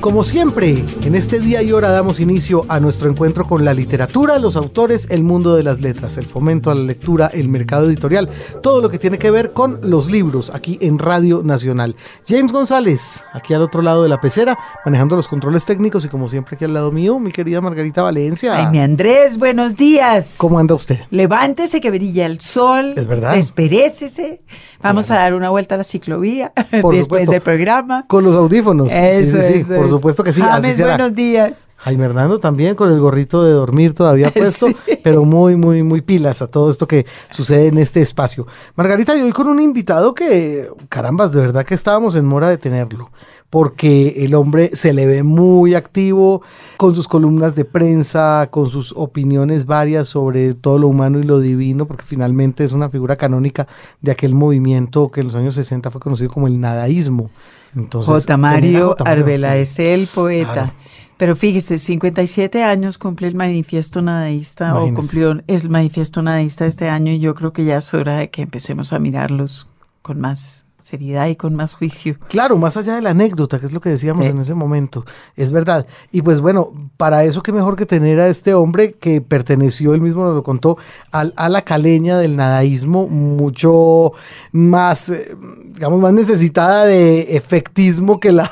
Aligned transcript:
Como 0.00 0.22
siempre, 0.22 0.84
en 1.02 1.14
este 1.16 1.40
día 1.40 1.60
y 1.62 1.72
hora 1.72 1.90
damos 1.90 2.20
inicio 2.20 2.64
a 2.68 2.78
nuestro 2.78 3.10
encuentro 3.10 3.44
con 3.46 3.64
la 3.64 3.74
literatura, 3.74 4.38
los 4.38 4.54
autores, 4.54 5.08
el 5.10 5.24
mundo 5.24 5.56
de 5.56 5.64
las 5.64 5.80
letras, 5.80 6.16
el 6.18 6.24
fomento 6.24 6.70
a 6.70 6.74
la 6.76 6.82
lectura, 6.82 7.28
el 7.32 7.48
mercado 7.48 7.86
editorial, 7.88 8.30
todo 8.62 8.80
lo 8.80 8.90
que 8.90 8.98
tiene 8.98 9.18
que 9.18 9.32
ver 9.32 9.52
con 9.52 9.80
los 9.82 10.08
libros 10.08 10.50
aquí 10.54 10.78
en 10.80 11.00
Radio 11.00 11.42
Nacional. 11.42 11.96
James 12.26 12.52
González, 12.52 13.24
aquí 13.32 13.54
al 13.54 13.62
otro 13.62 13.82
lado 13.82 14.04
de 14.04 14.08
la 14.08 14.20
pecera, 14.20 14.56
manejando 14.84 15.16
los 15.16 15.26
controles 15.26 15.64
técnicos 15.64 16.04
y 16.04 16.08
como 16.08 16.28
siempre 16.28 16.54
aquí 16.54 16.64
al 16.64 16.74
lado 16.74 16.92
mío, 16.92 17.18
mi 17.18 17.32
querida 17.32 17.60
Margarita 17.60 18.02
Valencia. 18.02 18.54
Ay, 18.54 18.66
mi 18.70 18.78
Andrés, 18.78 19.36
buenos 19.36 19.76
días. 19.76 20.36
¿Cómo 20.38 20.60
anda 20.60 20.76
usted? 20.76 21.00
Levántese 21.10 21.80
que 21.80 21.90
brilla 21.90 22.26
el 22.26 22.40
sol. 22.40 22.94
Es 22.96 23.08
verdad. 23.08 23.34
Desperécese. 23.34 24.42
Vamos 24.82 25.10
a 25.10 25.16
dar 25.16 25.34
una 25.34 25.50
vuelta 25.50 25.74
a 25.74 25.78
la 25.78 25.84
ciclovía 25.84 26.52
Por 26.54 26.94
después 26.94 27.02
supuesto. 27.04 27.32
del 27.32 27.40
programa. 27.40 28.04
Con 28.06 28.24
los 28.24 28.36
audífonos. 28.36 28.92
Eso, 28.92 29.38
sí, 29.38 29.42
sí, 29.42 29.52
sí, 29.52 29.58
eso, 29.58 29.74
por 29.74 29.88
supuesto 29.88 30.24
que 30.24 30.32
sí. 30.32 30.40
así 30.40 30.50
James, 30.50 30.76
será. 30.76 30.88
buenos 30.96 31.14
días. 31.14 31.68
Jaime 31.88 32.04
Hernando 32.04 32.38
también 32.38 32.74
con 32.74 32.92
el 32.92 33.00
gorrito 33.00 33.42
de 33.42 33.52
dormir 33.52 33.94
todavía 33.94 34.30
puesto, 34.34 34.68
Sí. 34.68 34.76
pero 35.02 35.24
muy, 35.24 35.56
muy, 35.56 35.82
muy 35.82 36.02
pilas 36.02 36.42
a 36.42 36.46
todo 36.46 36.70
esto 36.70 36.86
que 36.86 37.06
sucede 37.30 37.68
en 37.68 37.78
este 37.78 38.02
espacio. 38.02 38.46
Margarita, 38.76 39.16
y 39.16 39.22
hoy 39.22 39.32
con 39.32 39.48
un 39.48 39.60
invitado 39.60 40.14
que, 40.14 40.68
carambas, 40.90 41.32
de 41.32 41.40
verdad 41.40 41.64
que 41.64 41.74
estábamos 41.74 42.14
en 42.14 42.26
mora 42.26 42.48
de 42.50 42.58
tenerlo, 42.58 43.10
porque 43.48 44.16
el 44.18 44.34
hombre 44.34 44.70
se 44.74 44.92
le 44.92 45.06
ve 45.06 45.22
muy 45.22 45.74
activo 45.74 46.42
con 46.76 46.94
sus 46.94 47.08
columnas 47.08 47.54
de 47.54 47.64
prensa, 47.64 48.48
con 48.50 48.68
sus 48.68 48.92
opiniones 48.94 49.64
varias 49.64 50.08
sobre 50.08 50.52
todo 50.52 50.78
lo 50.78 50.88
humano 50.88 51.18
y 51.18 51.22
lo 51.22 51.40
divino, 51.40 51.86
porque 51.86 52.04
finalmente 52.06 52.64
es 52.64 52.72
una 52.72 52.90
figura 52.90 53.16
canónica 53.16 53.66
de 54.02 54.12
aquel 54.12 54.34
movimiento 54.34 55.10
que 55.10 55.20
en 55.20 55.28
los 55.28 55.36
años 55.36 55.54
60 55.54 55.90
fue 55.90 56.00
conocido 56.02 56.28
como 56.30 56.46
el 56.48 56.60
nadaísmo. 56.60 57.30
Entonces, 57.74 58.12
J. 58.14 58.36
Mario 58.36 58.88
J. 58.88 59.04
Mario, 59.04 59.22
Arbela 59.22 59.52
sí. 59.54 59.58
es 59.60 59.78
el 59.78 60.06
poeta. 60.06 60.52
Claro. 60.52 60.72
Pero 61.18 61.34
fíjese, 61.34 61.78
57 61.78 62.62
años 62.62 62.96
cumple 62.96 63.26
el 63.26 63.34
manifiesto 63.34 64.00
nadaísta 64.02 64.76
o 64.76 64.94
cumplió 64.94 65.42
el 65.46 65.68
manifiesto 65.68 66.22
nadaísta 66.22 66.64
este 66.64 66.88
año 66.88 67.10
y 67.12 67.18
yo 67.18 67.34
creo 67.34 67.52
que 67.52 67.64
ya 67.64 67.78
es 67.78 67.92
hora 67.92 68.18
de 68.18 68.30
que 68.30 68.42
empecemos 68.42 68.92
a 68.92 69.00
mirarlos 69.00 69.68
con 70.00 70.20
más 70.20 70.67
seriedad 70.80 71.26
y 71.28 71.36
con 71.36 71.54
más 71.54 71.74
juicio. 71.74 72.16
Claro, 72.28 72.56
más 72.56 72.76
allá 72.76 72.94
de 72.94 73.02
la 73.02 73.10
anécdota, 73.10 73.58
que 73.58 73.66
es 73.66 73.72
lo 73.72 73.80
que 73.80 73.90
decíamos 73.90 74.24
Sí. 74.24 74.30
en 74.30 74.38
ese 74.38 74.54
momento, 74.54 75.04
es 75.36 75.52
verdad. 75.52 75.86
Y 76.12 76.22
pues 76.22 76.40
bueno, 76.40 76.72
para 76.96 77.24
eso 77.24 77.42
qué 77.42 77.52
mejor 77.52 77.76
que 77.76 77.84
tener 77.86 78.20
a 78.20 78.28
este 78.28 78.54
hombre 78.54 78.92
que 78.92 79.20
perteneció, 79.20 79.94
él 79.94 80.00
mismo 80.00 80.24
nos 80.24 80.34
lo 80.34 80.42
contó, 80.42 80.78
al, 81.10 81.34
a 81.36 81.48
la 81.48 81.62
caleña 81.62 82.18
del 82.18 82.36
nadaísmo, 82.36 83.06
mucho 83.08 84.12
más, 84.52 85.08
eh, 85.10 85.34
digamos, 85.74 86.00
más 86.00 86.12
necesitada 86.12 86.84
de 86.84 87.36
efectismo 87.36 88.20
que 88.20 88.32
la, 88.32 88.50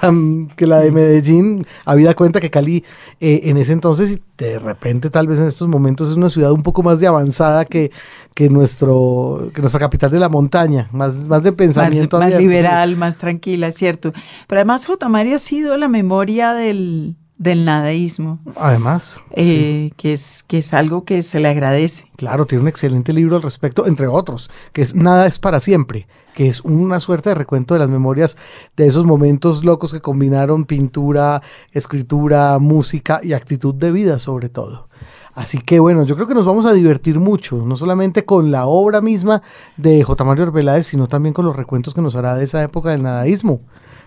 que 0.56 0.66
la 0.66 0.80
de 0.80 0.90
Medellín, 0.92 1.66
habida 1.84 2.14
cuenta 2.14 2.40
que 2.40 2.50
Cali 2.50 2.84
eh, 3.20 3.42
en 3.44 3.56
ese 3.56 3.72
entonces 3.72 4.10
y 4.12 4.22
de 4.36 4.58
repente 4.58 5.08
tal 5.10 5.26
vez 5.28 5.38
en 5.38 5.46
estos 5.46 5.66
momentos 5.68 6.10
es 6.10 6.16
una 6.16 6.28
ciudad 6.28 6.52
un 6.52 6.62
poco 6.62 6.82
más 6.82 7.00
de 7.00 7.06
avanzada 7.06 7.64
que, 7.64 7.90
que, 8.34 8.50
nuestro, 8.50 9.50
que 9.54 9.60
nuestra 9.62 9.80
capital 9.80 10.10
de 10.10 10.20
la 10.20 10.28
montaña, 10.28 10.88
más, 10.92 11.14
más 11.28 11.42
de 11.42 11.52
pensamiento 11.52 12.15
más 12.15 12.15
abierto, 12.24 12.38
sí. 12.38 12.48
liberal, 12.48 12.96
más 12.96 13.18
tranquila, 13.18 13.68
es 13.68 13.76
cierto. 13.76 14.12
Pero 14.46 14.60
además 14.60 14.86
J. 14.86 15.08
Mario 15.08 15.36
ha 15.36 15.40
sido 15.40 15.76
la 15.76 15.88
memoria 15.88 16.52
del, 16.52 17.16
del 17.38 17.64
nadaísmo, 17.64 18.38
Además, 18.56 19.20
sí, 19.34 19.42
eh, 19.42 19.92
que, 19.96 20.14
es, 20.14 20.42
que 20.42 20.58
es 20.58 20.72
algo 20.72 21.04
que 21.04 21.22
se 21.22 21.38
le 21.38 21.48
agradece. 21.48 22.10
claro, 22.16 22.46
tiene 22.46 22.62
un 22.62 22.68
excelente 22.68 23.12
libro 23.12 23.36
al 23.36 23.42
respecto, 23.42 23.86
entre 23.86 24.06
otros, 24.06 24.50
que 24.72 24.82
es 24.82 24.94
Nada 24.94 25.26
es 25.26 25.38
para 25.38 25.60
siempre, 25.60 26.06
que 26.34 26.48
es 26.48 26.62
una 26.62 26.98
suerte 26.98 27.28
de 27.30 27.34
recuento 27.34 27.74
de 27.74 27.80
las 27.80 27.90
memorias 27.90 28.38
de 28.76 28.86
esos 28.86 29.04
momentos 29.04 29.64
locos 29.64 29.92
que 29.92 30.00
combinaron 30.00 30.64
pintura, 30.64 31.42
escritura, 31.72 32.58
música 32.58 33.20
y 33.22 33.34
actitud 33.34 33.74
de 33.74 33.92
vida 33.92 34.18
sobre 34.18 34.48
todo. 34.48 34.88
Así 35.34 35.58
que 35.58 35.78
bueno, 35.80 36.04
yo 36.04 36.14
creo 36.14 36.26
que 36.26 36.34
nos 36.34 36.46
vamos 36.46 36.64
a 36.64 36.72
divertir 36.72 37.20
mucho, 37.20 37.58
no 37.66 37.76
solamente 37.76 38.24
con 38.24 38.50
la 38.50 38.64
obra 38.64 39.02
misma 39.02 39.42
de 39.76 40.02
J. 40.02 40.24
Mario 40.24 40.44
Arbeláez, 40.44 40.86
sino 40.86 41.08
también 41.08 41.34
con 41.34 41.44
los 41.44 41.54
recuentos 41.54 41.92
que 41.92 42.00
nos 42.00 42.16
hará 42.16 42.34
de 42.34 42.44
esa 42.44 42.62
época 42.62 42.90
del 42.90 43.02
nadaísmo. 43.02 43.60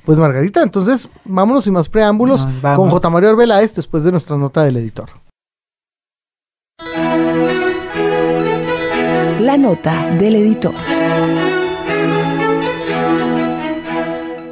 Pues 0.09 0.17
Margarita, 0.17 0.63
entonces 0.63 1.07
vámonos 1.23 1.65
sin 1.65 1.73
más 1.73 1.87
preámbulos 1.87 2.47
con 2.75 2.89
J. 2.89 3.09
Mario 3.11 3.29
Arbeláez 3.29 3.75
después 3.75 4.03
de 4.03 4.09
nuestra 4.09 4.37
nota 4.37 4.63
del 4.63 4.77
editor. 4.77 5.07
La 9.39 9.55
nota 9.59 10.09
del 10.15 10.37
editor. 10.37 10.73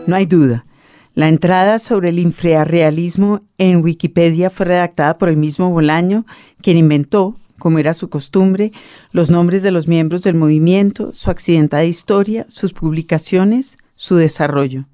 No 0.06 0.16
hay 0.16 0.28
duda. 0.28 0.68
La 1.16 1.28
entrada 1.28 1.80
sobre 1.80 2.10
el 2.10 2.20
infrarrealismo 2.20 3.42
en 3.58 3.84
Wikipedia 3.84 4.52
fue 4.52 4.68
redactada 4.68 5.18
por 5.18 5.28
el 5.28 5.38
mismo 5.38 5.72
Bolaño, 5.72 6.28
quien 6.62 6.78
inventó, 6.78 7.36
como 7.58 7.80
era 7.80 7.96
su 7.96 8.12
costumbre, 8.12 8.74
los 9.12 9.32
nombres 9.32 9.64
de 9.64 9.72
los 9.72 9.88
miembros 9.88 10.22
del 10.22 10.36
movimiento, 10.36 11.16
su 11.16 11.32
accidentada 11.32 11.84
historia, 11.84 12.46
sus 12.48 12.74
publicaciones, 12.74 13.78
su 13.96 14.18
desarrollo. 14.18 14.86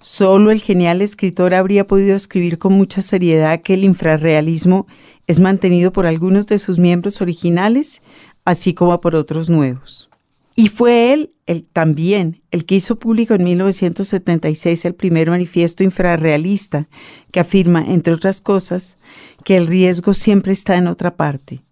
Solo 0.00 0.50
el 0.50 0.62
genial 0.62 1.02
escritor 1.02 1.52
habría 1.52 1.86
podido 1.86 2.16
escribir 2.16 2.58
con 2.58 2.72
mucha 2.72 3.02
seriedad 3.02 3.60
que 3.60 3.74
el 3.74 3.84
infrarrealismo 3.84 4.86
es 5.26 5.40
mantenido 5.40 5.92
por 5.92 6.06
algunos 6.06 6.46
de 6.46 6.58
sus 6.58 6.78
miembros 6.78 7.20
originales, 7.20 8.00
así 8.46 8.72
como 8.72 8.98
por 9.02 9.14
otros 9.14 9.50
nuevos. 9.50 10.08
Y 10.56 10.68
fue 10.68 11.12
él, 11.12 11.34
el, 11.46 11.64
también, 11.64 12.40
el 12.50 12.64
que 12.64 12.76
hizo 12.76 12.98
público 12.98 13.34
en 13.34 13.44
1976 13.44 14.86
el 14.86 14.94
primer 14.94 15.28
manifiesto 15.28 15.84
infrarrealista, 15.84 16.88
que 17.30 17.40
afirma, 17.40 17.84
entre 17.86 18.14
otras 18.14 18.40
cosas, 18.40 18.96
que 19.44 19.56
el 19.56 19.66
riesgo 19.66 20.14
siempre 20.14 20.52
está 20.52 20.76
en 20.76 20.86
otra 20.86 21.14
parte. 21.14 21.62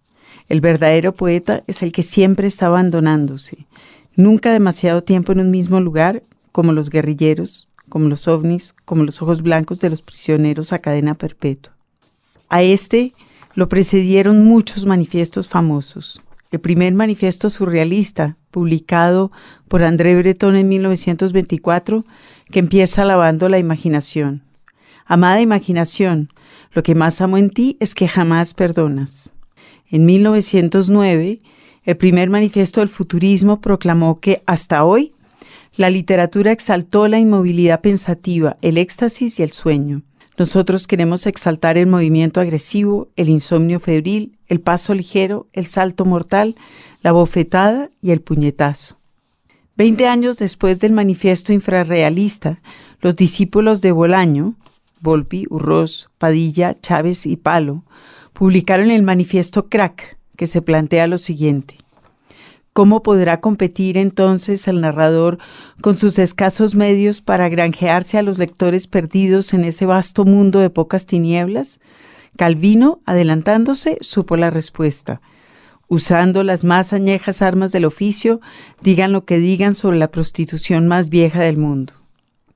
El 0.49 0.61
verdadero 0.61 1.13
poeta 1.13 1.63
es 1.67 1.81
el 1.81 1.91
que 1.91 2.03
siempre 2.03 2.47
está 2.47 2.67
abandonándose, 2.67 3.67
nunca 4.15 4.53
demasiado 4.53 5.03
tiempo 5.03 5.31
en 5.31 5.39
un 5.39 5.51
mismo 5.51 5.79
lugar, 5.79 6.23
como 6.51 6.73
los 6.73 6.89
guerrilleros, 6.89 7.68
como 7.89 8.07
los 8.07 8.27
ovnis, 8.27 8.73
como 8.85 9.03
los 9.03 9.21
ojos 9.21 9.41
blancos 9.41 9.79
de 9.79 9.89
los 9.89 10.01
prisioneros 10.01 10.71
a 10.71 10.79
cadena 10.79 11.15
perpetua. 11.15 11.75
A 12.47 12.63
este 12.63 13.13
lo 13.53 13.67
precedieron 13.67 14.45
muchos 14.45 14.85
manifiestos 14.85 15.47
famosos. 15.47 16.21
El 16.51 16.59
primer 16.59 16.93
manifiesto 16.93 17.49
surrealista, 17.49 18.37
publicado 18.49 19.31
por 19.67 19.83
André 19.83 20.15
Breton 20.15 20.55
en 20.55 20.69
1924, 20.69 22.05
que 22.51 22.59
empieza 22.59 23.03
alabando 23.03 23.49
la 23.49 23.59
imaginación. 23.59 24.43
Amada 25.05 25.41
imaginación, 25.41 26.29
lo 26.71 26.83
que 26.83 26.95
más 26.95 27.21
amo 27.21 27.37
en 27.37 27.49
ti 27.49 27.77
es 27.79 27.95
que 27.95 28.07
jamás 28.07 28.53
perdonas. 28.53 29.31
En 29.89 30.05
1909, 30.05 31.39
el 31.83 31.97
primer 31.97 32.29
manifiesto 32.29 32.79
del 32.79 32.89
futurismo 32.89 33.61
proclamó 33.61 34.19
que 34.19 34.43
hasta 34.45 34.83
hoy 34.83 35.13
la 35.79 35.89
literatura 35.89 36.51
exaltó 36.51 37.07
la 37.07 37.19
inmovilidad 37.19 37.79
pensativa, 37.79 38.57
el 38.61 38.77
éxtasis 38.77 39.39
y 39.39 39.43
el 39.43 39.53
sueño. 39.53 40.01
Nosotros 40.37 40.87
queremos 40.87 41.25
exaltar 41.25 41.77
el 41.77 41.87
movimiento 41.87 42.41
agresivo, 42.41 43.07
el 43.15 43.29
insomnio 43.29 43.79
febril, 43.79 44.37
el 44.47 44.59
paso 44.59 44.93
ligero, 44.93 45.47
el 45.53 45.67
salto 45.67 46.03
mortal, 46.03 46.57
la 47.01 47.13
bofetada 47.13 47.91
y 48.01 48.11
el 48.11 48.19
puñetazo. 48.19 48.97
Veinte 49.77 50.05
años 50.05 50.37
después 50.37 50.81
del 50.81 50.91
manifiesto 50.91 51.53
infrarrealista, 51.53 52.61
los 52.99 53.15
discípulos 53.15 53.79
de 53.79 53.93
Bolaño, 53.93 54.55
Volpi, 54.99 55.45
Urroz, 55.49 56.09
Padilla, 56.17 56.75
Chávez 56.77 57.25
y 57.25 57.37
Palo, 57.37 57.85
publicaron 58.33 58.91
el 58.91 59.03
manifiesto 59.03 59.69
Crack, 59.69 60.17
que 60.35 60.47
se 60.47 60.61
plantea 60.61 61.07
lo 61.07 61.17
siguiente. 61.17 61.75
¿Cómo 62.79 63.03
podrá 63.03 63.41
competir 63.41 63.97
entonces 63.97 64.65
el 64.69 64.79
narrador 64.79 65.37
con 65.81 65.97
sus 65.97 66.17
escasos 66.17 66.75
medios 66.75 67.19
para 67.19 67.49
granjearse 67.49 68.17
a 68.17 68.21
los 68.21 68.37
lectores 68.37 68.87
perdidos 68.87 69.53
en 69.53 69.65
ese 69.65 69.85
vasto 69.85 70.23
mundo 70.23 70.59
de 70.59 70.69
pocas 70.69 71.05
tinieblas? 71.05 71.81
Calvino, 72.37 73.01
adelantándose, 73.05 73.97
supo 73.99 74.37
la 74.37 74.49
respuesta. 74.49 75.19
Usando 75.89 76.41
las 76.43 76.63
más 76.63 76.93
añejas 76.93 77.41
armas 77.41 77.73
del 77.73 77.83
oficio, 77.83 78.39
digan 78.81 79.11
lo 79.11 79.25
que 79.25 79.39
digan 79.39 79.75
sobre 79.75 79.97
la 79.97 80.09
prostitución 80.09 80.87
más 80.87 81.09
vieja 81.09 81.41
del 81.41 81.57
mundo. 81.57 81.91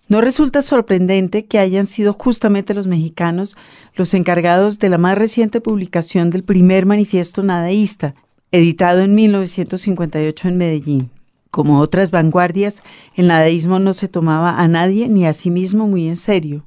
No 0.08 0.22
resulta 0.22 0.62
sorprendente 0.62 1.48
que 1.48 1.60
hayan 1.60 1.86
sido 1.86 2.14
justamente 2.14 2.74
los 2.74 2.88
mexicanos 2.88 3.58
los 3.94 4.14
encargados 4.14 4.80
de 4.80 4.88
la 4.88 4.98
más 4.98 5.18
reciente 5.18 5.60
publicación 5.60 6.30
del 6.30 6.46
primer 6.46 6.86
manifiesto 6.86 7.44
nadaísta, 7.44 8.16
editado 8.54 9.02
en 9.02 9.16
1958 9.16 10.48
en 10.48 10.58
Medellín. 10.58 11.10
Como 11.50 11.80
otras 11.80 12.12
vanguardias, 12.12 12.84
el 13.16 13.26
nadaísmo 13.26 13.80
no 13.80 13.96
se 13.96 14.08
tomaba 14.08 14.62
a 14.62 14.68
nadie 14.68 15.10
ni 15.10 15.26
a 15.26 15.34
sí 15.34 15.50
mismo 15.50 15.88
muy 15.88 16.08
en 16.08 16.18
serio, 16.18 16.64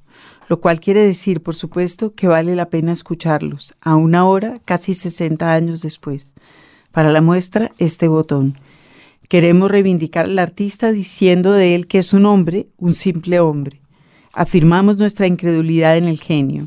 lo 0.49 0.61
cual 0.61 0.81
quiere 0.81 1.07
decir, 1.07 1.45
por 1.45 1.55
supuesto, 1.55 2.13
que 2.13 2.27
vale 2.27 2.57
la 2.57 2.71
pena 2.71 2.93
escucharlos, 2.93 3.77
aún 3.81 4.17
ahora, 4.17 4.61
casi 4.65 4.95
60 4.95 5.53
años 5.53 5.81
después. 5.81 6.35
Para 6.91 7.13
la 7.13 7.21
muestra, 7.21 7.71
este 7.79 8.09
botón. 8.09 8.59
Queremos 9.29 9.71
reivindicar 9.71 10.25
al 10.25 10.41
artista 10.41 10.91
diciendo 10.91 11.53
de 11.53 11.77
él 11.77 11.87
que 11.87 11.99
es 11.99 12.13
un 12.13 12.27
hombre, 12.27 12.67
un 12.79 12.95
simple 12.95 13.39
hombre. 13.39 13.81
Afirmamos 14.33 14.99
nuestra 14.99 15.29
incredulidad 15.29 15.97
en 15.97 16.07
el 16.07 16.21
genio. 16.21 16.67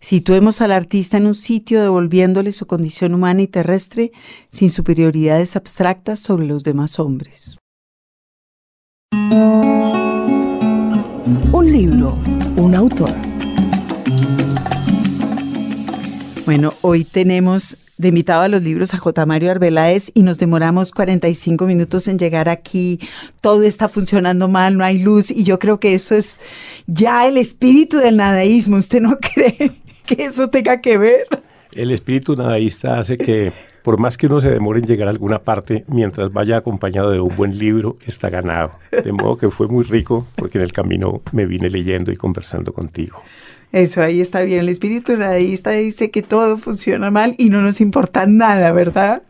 Situemos 0.00 0.62
al 0.62 0.72
artista 0.72 1.18
en 1.18 1.26
un 1.26 1.34
sitio 1.34 1.82
devolviéndole 1.82 2.52
su 2.52 2.66
condición 2.66 3.14
humana 3.14 3.42
y 3.42 3.46
terrestre 3.46 4.12
sin 4.50 4.70
superioridades 4.70 5.56
abstractas 5.56 6.18
sobre 6.18 6.46
los 6.46 6.64
demás 6.64 6.98
hombres. 6.98 7.58
Un 11.52 11.70
libro, 11.70 12.18
un 12.56 12.74
autor. 12.74 13.12
Bueno, 16.46 16.72
hoy 16.80 17.04
tenemos 17.04 17.76
de 17.98 18.08
invitado 18.08 18.40
a 18.40 18.48
los 18.48 18.62
libros 18.62 18.94
a 18.94 18.96
J. 18.96 19.26
Mario 19.26 19.50
Arbeláez 19.50 20.10
y 20.14 20.22
nos 20.22 20.38
demoramos 20.38 20.90
45 20.90 21.66
minutos 21.66 22.08
en 22.08 22.18
llegar 22.18 22.48
aquí. 22.48 22.98
Todo 23.42 23.62
está 23.64 23.90
funcionando 23.90 24.48
mal, 24.48 24.78
no 24.78 24.84
hay 24.84 24.98
luz 24.98 25.30
y 25.30 25.44
yo 25.44 25.58
creo 25.58 25.78
que 25.78 25.94
eso 25.94 26.14
es 26.14 26.38
ya 26.86 27.28
el 27.28 27.36
espíritu 27.36 27.98
del 27.98 28.16
nadaísmo. 28.16 28.78
¿Usted 28.78 29.02
no 29.02 29.18
cree 29.34 29.79
que 30.16 30.24
eso 30.24 30.50
tenga 30.50 30.80
que 30.80 30.98
ver? 30.98 31.26
El 31.72 31.92
espíritu 31.92 32.34
nadaísta 32.34 32.98
hace 32.98 33.16
que, 33.16 33.52
por 33.84 33.98
más 33.98 34.16
que 34.16 34.26
uno 34.26 34.40
se 34.40 34.50
demore 34.50 34.80
en 34.80 34.86
llegar 34.86 35.06
a 35.06 35.12
alguna 35.12 35.38
parte, 35.38 35.84
mientras 35.86 36.32
vaya 36.32 36.56
acompañado 36.56 37.12
de 37.12 37.20
un 37.20 37.34
buen 37.36 37.56
libro, 37.58 37.96
está 38.04 38.28
ganado. 38.28 38.72
De 38.90 39.12
modo 39.12 39.36
que 39.36 39.50
fue 39.50 39.68
muy 39.68 39.84
rico 39.84 40.26
porque 40.34 40.58
en 40.58 40.64
el 40.64 40.72
camino 40.72 41.22
me 41.30 41.46
vine 41.46 41.70
leyendo 41.70 42.10
y 42.10 42.16
conversando 42.16 42.72
contigo. 42.72 43.22
Eso 43.70 44.02
ahí 44.02 44.20
está 44.20 44.40
bien. 44.40 44.60
El 44.60 44.68
espíritu 44.68 45.16
nadaísta 45.16 45.70
dice 45.70 46.10
que 46.10 46.22
todo 46.22 46.58
funciona 46.58 47.12
mal 47.12 47.36
y 47.38 47.50
no 47.50 47.60
nos 47.62 47.80
importa 47.80 48.26
nada, 48.26 48.72
¿verdad? 48.72 49.22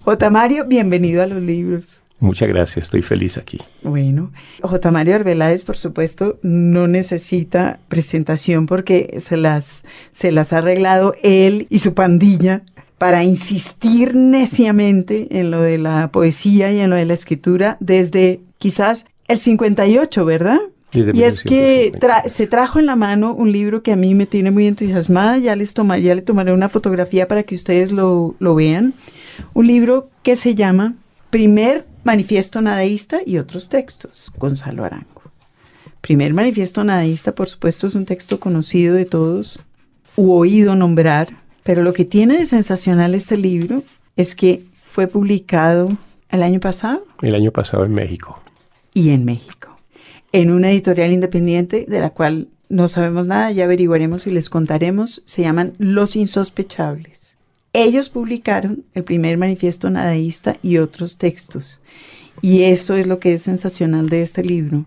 J. 0.00 0.30
Mario, 0.30 0.64
bienvenido 0.66 1.22
a 1.22 1.26
los 1.26 1.40
libros. 1.40 2.02
Muchas 2.18 2.48
gracias, 2.48 2.86
estoy 2.86 3.02
feliz 3.02 3.36
aquí. 3.36 3.58
Bueno, 3.82 4.32
J. 4.62 4.90
Mario 4.90 5.16
Arbeláez, 5.16 5.64
por 5.64 5.76
supuesto, 5.76 6.38
no 6.42 6.86
necesita 6.88 7.78
presentación 7.88 8.66
porque 8.66 9.16
se 9.20 9.36
las, 9.36 9.84
se 10.10 10.32
las 10.32 10.52
ha 10.52 10.58
arreglado 10.58 11.14
él 11.22 11.66
y 11.68 11.78
su 11.78 11.92
pandilla 11.92 12.62
para 12.96 13.22
insistir 13.22 14.14
neciamente 14.14 15.38
en 15.38 15.50
lo 15.50 15.60
de 15.60 15.76
la 15.76 16.10
poesía 16.10 16.72
y 16.72 16.80
en 16.80 16.88
lo 16.88 16.96
de 16.96 17.04
la 17.04 17.12
escritura 17.12 17.76
desde 17.80 18.40
quizás 18.58 19.04
el 19.28 19.38
58, 19.38 20.24
¿verdad? 20.24 20.58
Y 20.92 21.24
es 21.24 21.42
que 21.42 21.92
se 22.26 22.46
trajo 22.46 22.78
en 22.78 22.86
la 22.86 22.96
mano 22.96 23.34
un 23.34 23.52
libro 23.52 23.82
que 23.82 23.92
a 23.92 23.96
mí 23.96 24.14
me 24.14 24.24
tiene 24.24 24.50
muy 24.50 24.66
entusiasmada, 24.66 25.36
ya, 25.36 25.54
les 25.54 25.74
toma, 25.74 25.98
ya 25.98 26.14
le 26.14 26.22
tomaré 26.22 26.54
una 26.54 26.70
fotografía 26.70 27.28
para 27.28 27.42
que 27.42 27.54
ustedes 27.54 27.92
lo, 27.92 28.34
lo 28.38 28.54
vean. 28.54 28.94
Un 29.52 29.66
libro 29.66 30.08
que 30.22 30.36
se 30.36 30.54
llama 30.54 30.94
Primer 31.28 31.84
Manifiesto 32.06 32.62
Nadaísta 32.62 33.18
y 33.26 33.38
otros 33.38 33.68
textos, 33.68 34.32
Gonzalo 34.38 34.84
Arango. 34.84 35.22
Primer 36.00 36.32
Manifiesto 36.32 36.84
Nadaísta, 36.84 37.34
por 37.34 37.48
supuesto, 37.48 37.86
es 37.86 37.94
un 37.94 38.06
texto 38.06 38.40
conocido 38.40 38.94
de 38.94 39.04
todos, 39.04 39.58
u 40.16 40.32
oído 40.32 40.74
nombrar, 40.74 41.28
pero 41.62 41.82
lo 41.82 41.92
que 41.92 42.04
tiene 42.04 42.38
de 42.38 42.46
sensacional 42.46 43.14
este 43.14 43.36
libro 43.36 43.82
es 44.16 44.34
que 44.34 44.64
fue 44.82 45.08
publicado 45.08 45.96
el 46.30 46.42
año 46.42 46.60
pasado. 46.60 47.04
El 47.22 47.34
año 47.34 47.50
pasado 47.50 47.84
en 47.84 47.92
México. 47.92 48.40
Y 48.94 49.10
en 49.10 49.24
México 49.24 49.76
en 50.32 50.50
una 50.50 50.70
editorial 50.70 51.12
independiente 51.12 51.86
de 51.88 52.00
la 52.00 52.10
cual 52.10 52.48
no 52.68 52.88
sabemos 52.88 53.26
nada, 53.26 53.50
ya 53.52 53.64
averiguaremos 53.64 54.26
y 54.26 54.30
les 54.30 54.50
contaremos, 54.50 55.22
se 55.24 55.42
llaman 55.42 55.72
Los 55.78 56.14
Insospechables. 56.14 57.35
Ellos 57.78 58.08
publicaron 58.08 58.84
el 58.94 59.04
primer 59.04 59.36
manifiesto 59.36 59.90
nadaísta 59.90 60.56
y 60.62 60.78
otros 60.78 61.18
textos. 61.18 61.78
Y 62.40 62.62
eso 62.62 62.94
es 62.96 63.06
lo 63.06 63.18
que 63.18 63.34
es 63.34 63.42
sensacional 63.42 64.08
de 64.08 64.22
este 64.22 64.42
libro, 64.42 64.86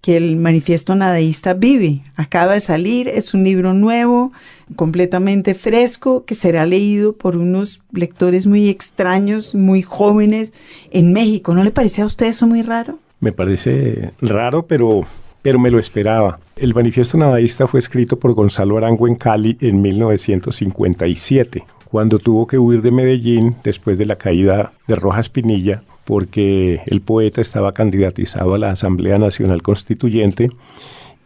que 0.00 0.16
el 0.16 0.34
manifiesto 0.34 0.96
nadaísta 0.96 1.54
vive, 1.54 2.00
acaba 2.16 2.54
de 2.54 2.60
salir, 2.60 3.06
es 3.06 3.34
un 3.34 3.44
libro 3.44 3.72
nuevo, 3.72 4.32
completamente 4.74 5.54
fresco, 5.54 6.24
que 6.24 6.34
será 6.34 6.66
leído 6.66 7.12
por 7.12 7.36
unos 7.36 7.82
lectores 7.92 8.48
muy 8.48 8.68
extraños, 8.68 9.54
muy 9.54 9.82
jóvenes 9.82 10.54
en 10.90 11.12
México. 11.12 11.54
¿No 11.54 11.62
le 11.62 11.70
parece 11.70 12.02
a 12.02 12.06
usted 12.06 12.26
eso 12.26 12.48
muy 12.48 12.62
raro? 12.62 12.98
Me 13.20 13.30
parece 13.30 14.10
raro, 14.20 14.66
pero, 14.66 15.06
pero 15.40 15.60
me 15.60 15.70
lo 15.70 15.78
esperaba. 15.78 16.40
El 16.56 16.74
manifiesto 16.74 17.16
nadaísta 17.16 17.68
fue 17.68 17.78
escrito 17.78 18.18
por 18.18 18.34
Gonzalo 18.34 18.76
Arango 18.76 19.06
en 19.06 19.14
Cali 19.14 19.56
en 19.60 19.80
1957, 19.80 21.64
cuando 21.94 22.18
tuvo 22.18 22.48
que 22.48 22.58
huir 22.58 22.82
de 22.82 22.90
Medellín 22.90 23.54
después 23.62 23.96
de 23.98 24.04
la 24.04 24.16
caída 24.16 24.72
de 24.88 24.96
Rojas 24.96 25.28
Pinilla, 25.28 25.84
porque 26.04 26.80
el 26.86 27.00
poeta 27.00 27.40
estaba 27.40 27.72
candidatizado 27.72 28.54
a 28.54 28.58
la 28.58 28.72
Asamblea 28.72 29.16
Nacional 29.16 29.62
Constituyente 29.62 30.50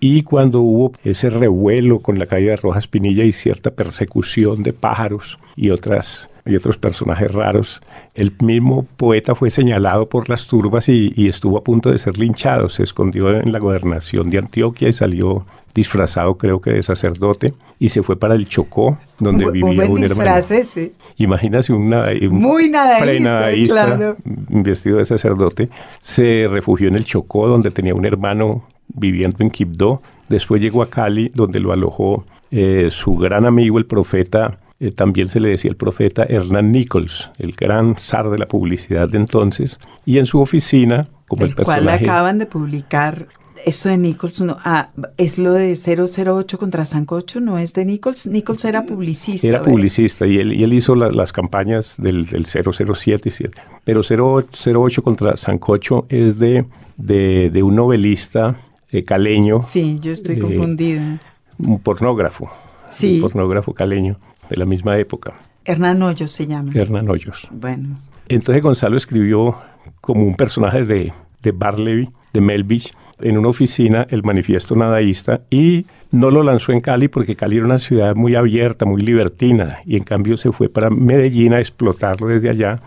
y 0.00 0.22
cuando 0.22 0.60
hubo 0.60 0.92
ese 1.04 1.30
revuelo 1.30 2.00
con 2.00 2.18
la 2.18 2.26
caída 2.26 2.52
de 2.52 2.56
Rojas 2.56 2.86
Pinilla 2.86 3.24
y 3.24 3.32
cierta 3.32 3.70
persecución 3.70 4.62
de 4.62 4.72
pájaros 4.72 5.38
y 5.56 5.70
otras 5.70 6.30
y 6.48 6.56
otros 6.56 6.78
personajes 6.78 7.30
raros. 7.30 7.82
El 8.14 8.32
mismo 8.40 8.86
poeta 8.96 9.34
fue 9.34 9.50
señalado 9.50 10.08
por 10.08 10.28
las 10.28 10.46
turbas 10.46 10.88
y, 10.88 11.28
estuvo 11.28 11.58
a 11.58 11.62
punto 11.62 11.90
de 11.90 11.98
ser 11.98 12.18
linchado. 12.18 12.68
Se 12.68 12.82
escondió 12.82 13.30
en 13.30 13.52
la 13.52 13.58
gobernación 13.58 14.30
de 14.30 14.38
Antioquia 14.38 14.88
y 14.88 14.92
salió 14.92 15.44
disfrazado, 15.74 16.36
creo 16.38 16.60
que 16.60 16.70
de 16.70 16.82
sacerdote, 16.82 17.52
y 17.78 17.90
se 17.90 18.02
fue 18.02 18.18
para 18.18 18.34
el 18.34 18.48
Chocó, 18.48 18.98
donde 19.18 19.48
vivía 19.50 19.88
un, 19.88 20.02
hermano. 20.02 20.42
Sí. 20.42 20.92
Imagínase 21.18 21.72
una, 21.72 22.06
un 22.22 22.34
muy 22.34 22.68
nadaísta, 22.70 24.16
vestido 24.24 24.98
de 24.98 25.04
sacerdote. 25.04 25.68
Se 26.00 26.48
refugió 26.50 26.88
en 26.88 26.96
el 26.96 27.04
Chocó, 27.04 27.46
donde 27.46 27.70
tenía 27.70 27.94
un 27.94 28.06
hermano 28.06 28.64
viviendo 28.88 29.38
en 29.40 29.50
Quibdó. 29.50 30.02
Después 30.28 30.60
llegó 30.60 30.82
a 30.82 30.90
Cali, 30.90 31.30
donde 31.34 31.60
lo 31.60 31.72
alojó 31.72 32.24
eh, 32.50 32.88
su 32.90 33.16
gran 33.16 33.46
amigo, 33.46 33.78
el 33.78 33.86
profeta 33.86 34.58
eh, 34.80 34.92
también 34.92 35.28
se 35.28 35.40
le 35.40 35.48
decía 35.48 35.70
el 35.70 35.76
profeta 35.76 36.24
Hernán 36.24 36.70
Nichols, 36.70 37.30
el 37.38 37.52
gran 37.52 37.96
zar 37.98 38.30
de 38.30 38.38
la 38.38 38.46
publicidad 38.46 39.08
de 39.08 39.18
entonces, 39.18 39.80
y 40.06 40.18
en 40.18 40.26
su 40.26 40.40
oficina, 40.40 41.08
como 41.26 41.44
el, 41.44 41.50
el 41.50 41.56
personaje... 41.56 42.04
cual 42.04 42.10
acaban 42.10 42.38
de 42.38 42.46
publicar 42.46 43.26
eso 43.66 43.88
de 43.88 43.96
Nichols, 43.96 44.40
no, 44.40 44.56
ah, 44.64 44.90
es 45.16 45.38
lo 45.38 45.52
de 45.52 45.76
008 45.76 46.58
contra 46.58 46.86
Sancocho, 46.86 47.40
no 47.40 47.58
es 47.58 47.74
de 47.74 47.84
Nichols. 47.84 48.26
Nichols 48.26 48.64
era 48.64 48.84
publicista. 48.84 49.46
Era 49.46 49.62
publicista 49.62 50.26
y 50.26 50.38
él, 50.38 50.52
y 50.52 50.62
él 50.62 50.72
hizo 50.72 50.94
las 50.94 51.32
campañas 51.32 51.96
del, 51.98 52.26
del 52.26 52.46
007, 52.46 53.50
pero 53.84 54.02
008 54.02 55.02
contra 55.02 55.36
Sancocho 55.36 56.06
es 56.08 56.38
de, 56.38 56.64
de, 56.96 57.62
un 57.62 57.76
novelista 57.76 58.56
eh, 58.90 59.04
caleño. 59.04 59.62
Sí, 59.62 59.98
yo 60.00 60.12
estoy 60.12 60.38
confundida. 60.38 61.20
Un 61.58 61.78
pornógrafo. 61.80 62.50
Sí. 62.90 63.16
Un 63.16 63.22
pornógrafo 63.22 63.74
caleño 63.74 64.16
de 64.48 64.56
la 64.56 64.64
misma 64.64 64.98
época. 64.98 65.34
Hernán 65.64 66.02
Hoyos 66.02 66.30
se 66.30 66.46
llama. 66.46 66.72
Hernán 66.74 67.08
Hoyos. 67.08 67.48
Bueno. 67.50 67.98
Entonces 68.28 68.62
Gonzalo 68.62 68.96
escribió 68.96 69.56
como 70.00 70.24
un 70.24 70.34
personaje 70.34 70.84
de, 70.84 71.12
de 71.42 71.52
Barleby, 71.52 72.08
de 72.32 72.40
Melvich, 72.40 72.94
en 73.20 73.36
una 73.36 73.48
oficina 73.48 74.06
el 74.10 74.22
manifiesto 74.22 74.76
nadaísta 74.76 75.40
y 75.50 75.86
no 76.12 76.30
lo 76.30 76.42
lanzó 76.42 76.72
en 76.72 76.80
Cali 76.80 77.08
porque 77.08 77.36
Cali 77.36 77.56
era 77.56 77.66
una 77.66 77.78
ciudad 77.78 78.14
muy 78.14 78.34
abierta, 78.34 78.84
muy 78.84 79.02
libertina 79.02 79.78
y 79.84 79.96
en 79.96 80.04
cambio 80.04 80.36
se 80.36 80.52
fue 80.52 80.68
para 80.68 80.90
Medellín 80.90 81.52
a 81.52 81.58
explotarlo 81.58 82.28
desde 82.28 82.50
allá 82.50 82.80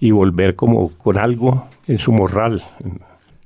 y 0.00 0.10
volver 0.10 0.54
como 0.54 0.90
con 0.90 1.18
algo 1.18 1.66
en 1.86 1.98
su 1.98 2.12
morral, 2.12 2.62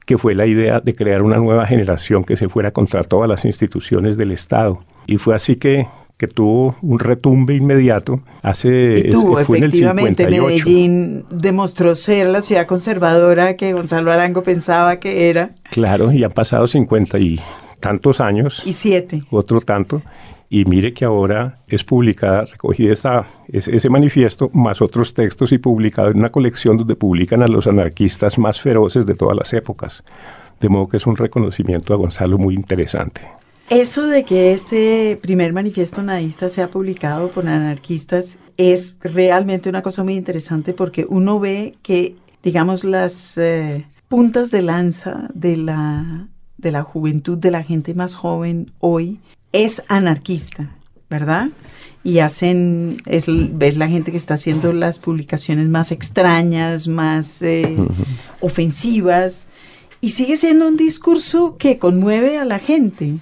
que 0.09 0.17
fue 0.17 0.35
la 0.35 0.47
idea 0.47 0.81
de 0.81 0.95
crear 0.95 1.21
una 1.21 1.37
nueva 1.37 1.67
generación 1.67 2.25
que 2.25 2.39
se 2.39 2.49
fuera 2.49 2.71
contra 2.71 3.03
todas 3.03 3.29
las 3.29 3.45
instituciones 3.45 4.17
del 4.17 4.33
Estado. 4.33 4.81
Y 5.07 5.19
fue 5.19 5.35
así 5.35 5.57
que 5.57 5.87
que 6.17 6.27
tuvo 6.27 6.77
un 6.81 6.99
retumbe 6.99 7.55
inmediato 7.55 8.23
hace 8.43 9.11
tuvo, 9.11 9.37
fue 9.45 9.59
efectivamente, 9.59 10.23
en 10.23 10.31
el 10.31 10.35
58. 10.37 10.65
Medellín 10.65 11.25
demostró 11.31 11.95
ser 11.95 12.27
la 12.29 12.41
ciudad 12.41 12.67
conservadora 12.67 13.55
que 13.57 13.75
Gonzalo 13.75 14.11
Arango 14.11 14.43
pensaba 14.43 14.99
que 14.99 15.29
era. 15.29 15.51
Claro, 15.71 16.11
y 16.11 16.25
han 16.25 16.33
pasado 16.33 16.67
cincuenta 16.67 17.19
y 17.19 17.39
tantos 17.79 18.19
años. 18.19 18.63
Y 18.65 18.73
siete. 18.73 19.23
Otro 19.31 19.61
tanto. 19.61 20.01
Y 20.51 20.65
mire 20.65 20.95
que 20.95 21.05
ahora 21.05 21.59
es 21.69 21.85
publicada, 21.85 22.41
recogida 22.41 22.93
ese, 22.93 23.77
ese 23.77 23.91
manifiesto, 23.91 24.51
más 24.55 24.81
otros 24.81 25.13
textos 25.13 25.53
y 25.53 25.59
publicado 25.59 26.09
en 26.09 26.19
una 26.19 26.31
colección 26.31 26.79
donde 26.79 26.97
publican 26.97 27.43
a 27.43 27.49
los 27.49 27.67
anarquistas 27.67 28.39
más 28.39 28.61
feroces 28.61 29.05
de 29.05 29.15
todas 29.15 29.37
las 29.37 29.53
épocas. 29.53 30.05
De 30.61 30.69
modo 30.69 30.89
que 30.89 30.97
es 30.97 31.07
un 31.07 31.17
reconocimiento 31.17 31.93
a 31.93 31.97
Gonzalo 31.97 32.39
muy 32.39 32.55
interesante. 32.55 33.23
Eso 33.71 34.07
de 34.07 34.25
que 34.25 34.53
este 34.53 35.19
primer 35.21 35.53
manifiesto 35.53 36.03
nadista 36.03 36.49
sea 36.49 36.69
publicado 36.69 37.29
por 37.29 37.47
anarquistas 37.47 38.39
es 38.57 38.97
realmente 39.03 39.69
una 39.69 39.83
cosa 39.83 40.03
muy 40.05 40.15
interesante 40.15 40.73
porque 40.73 41.05
uno 41.07 41.39
ve 41.39 41.77
que, 41.83 42.17
digamos, 42.43 42.85
las 42.85 43.37
eh, 43.37 43.87
puntas 44.09 44.51
de 44.51 44.63
lanza 44.63 45.29
de 45.35 45.57
la, 45.57 46.29
de 46.57 46.73
la 46.73 46.83
juventud, 46.83 47.37
de 47.37 47.51
la 47.51 47.63
gente 47.63 47.93
más 47.93 48.15
joven 48.15 48.73
hoy, 48.79 49.21
es 49.53 49.83
anarquista, 49.89 50.71
¿verdad? 51.09 51.49
y 52.05 52.21
hacen, 52.21 53.03
es, 53.07 53.27
ves 53.27 53.77
la 53.77 53.87
gente 53.87 54.11
que 54.11 54.17
está 54.17 54.35
haciendo 54.35 54.73
las 54.73 54.99
publicaciones 54.99 55.69
más 55.69 55.93
extrañas, 55.93 56.89
más 56.89 57.43
eh, 57.43 57.77
ofensivas, 58.41 59.47
y 60.01 60.11
sigue 60.11 60.39
siendo 60.39 60.69
un 60.69 60.79
discurso 60.79 61.57
que 61.59 61.79
conmueve 61.79 62.39
a 62.39 62.47
la 62.47 62.61
gente. 62.61 63.19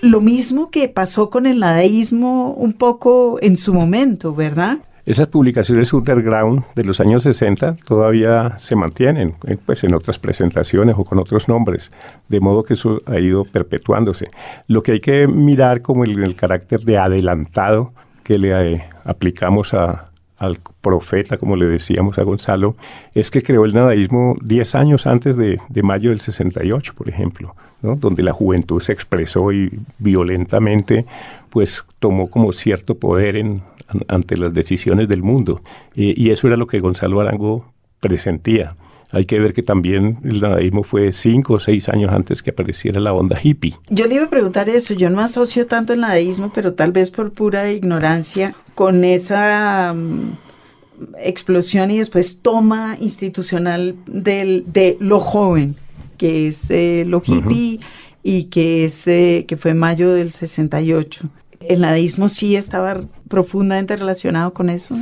Lo 0.00 0.22
mismo 0.22 0.70
que 0.70 0.88
pasó 0.88 1.28
con 1.28 1.44
el 1.46 1.58
nadaísmo 1.58 2.52
un 2.52 2.72
poco 2.72 3.38
en 3.42 3.58
su 3.58 3.74
momento, 3.74 4.34
¿verdad? 4.34 4.78
Esas 5.06 5.28
publicaciones 5.28 5.92
underground 5.92 6.64
de 6.74 6.82
los 6.82 7.00
años 7.00 7.22
60 7.22 7.76
todavía 7.86 8.58
se 8.58 8.74
mantienen, 8.74 9.36
eh, 9.46 9.56
pues 9.64 9.84
en 9.84 9.94
otras 9.94 10.18
presentaciones 10.18 10.96
o 10.98 11.04
con 11.04 11.20
otros 11.20 11.48
nombres, 11.48 11.92
de 12.28 12.40
modo 12.40 12.64
que 12.64 12.74
eso 12.74 13.00
ha 13.06 13.20
ido 13.20 13.44
perpetuándose. 13.44 14.30
Lo 14.66 14.82
que 14.82 14.92
hay 14.92 15.00
que 15.00 15.28
mirar 15.28 15.80
como 15.80 16.02
el, 16.02 16.34
carácter 16.34 16.80
de 16.80 16.98
adelantado 16.98 17.92
que 18.24 18.36
le 18.36 18.74
eh, 18.74 18.84
aplicamos 19.04 19.72
al 19.74 20.58
profeta, 20.80 21.36
como 21.36 21.54
le 21.54 21.68
decíamos 21.68 22.18
a 22.18 22.24
Gonzalo, 22.24 22.74
es 23.14 23.30
que 23.30 23.44
creó 23.44 23.64
el 23.64 23.74
nadaísmo 23.74 24.34
10 24.42 24.74
años 24.74 25.06
antes 25.06 25.36
de, 25.36 25.60
mayo 25.84 26.10
del 26.10 26.20
68, 26.20 26.94
por 26.96 27.08
ejemplo, 27.08 27.54
donde 27.80 28.24
la 28.24 28.32
juventud 28.32 28.80
se 28.80 28.92
expresó 28.92 29.52
y 29.52 29.70
violentamente 29.98 31.06
pues 31.48 31.84
tomó 32.00 32.28
como 32.28 32.50
cierto 32.52 32.96
poder 32.96 33.36
en, 33.36 33.62
ante 34.08 34.36
las 34.36 34.54
decisiones 34.54 35.08
del 35.08 35.22
mundo. 35.22 35.60
y 35.94 36.30
eso 36.30 36.46
era 36.46 36.56
lo 36.56 36.66
que 36.66 36.80
Gonzalo 36.80 37.20
Arango 37.20 37.72
presentía. 38.00 38.76
Hay 39.12 39.24
que 39.24 39.38
ver 39.38 39.52
que 39.52 39.62
también 39.62 40.18
el 40.24 40.40
nadaísmo 40.40 40.82
fue 40.82 41.12
cinco 41.12 41.54
o 41.54 41.58
seis 41.58 41.88
años 41.88 42.10
antes 42.10 42.42
que 42.42 42.50
apareciera 42.50 43.00
la 43.00 43.12
onda 43.12 43.38
hippie. 43.40 43.76
Yo 43.88 44.06
le 44.06 44.16
iba 44.16 44.24
a 44.24 44.30
preguntar 44.30 44.68
eso, 44.68 44.94
yo 44.94 45.10
no 45.10 45.20
asocio 45.20 45.66
tanto 45.66 45.92
el 45.92 46.00
nadaísmo, 46.00 46.52
pero 46.54 46.74
tal 46.74 46.92
vez 46.92 47.10
por 47.10 47.32
pura 47.32 47.70
ignorancia, 47.70 48.54
con 48.74 49.04
esa 49.04 49.94
mm, 49.94 50.32
explosión 51.22 51.90
y 51.90 51.98
después 51.98 52.40
toma 52.40 52.96
institucional 53.00 53.94
del, 54.06 54.64
de 54.66 54.96
lo 54.98 55.20
joven, 55.20 55.76
que 56.18 56.48
es 56.48 56.68
eh, 56.70 57.04
lo 57.06 57.22
hippie 57.24 57.78
y 58.24 58.44
que, 58.44 58.84
es, 58.84 59.06
eh, 59.06 59.44
que 59.46 59.56
fue 59.56 59.72
mayo 59.72 60.12
del 60.14 60.32
68 60.32 61.30
el 61.68 61.80
nadaísmo 61.80 62.28
sí 62.28 62.56
estaba 62.56 63.00
profundamente 63.28 63.96
relacionado 63.96 64.52
con 64.54 64.70
eso. 64.70 64.96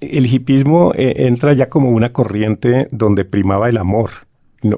El 0.00 0.26
hipismo 0.26 0.92
eh, 0.94 1.26
entra 1.26 1.52
ya 1.54 1.68
como 1.68 1.90
una 1.90 2.12
corriente 2.12 2.88
donde 2.90 3.24
primaba 3.24 3.68
el 3.68 3.78
amor. 3.78 4.10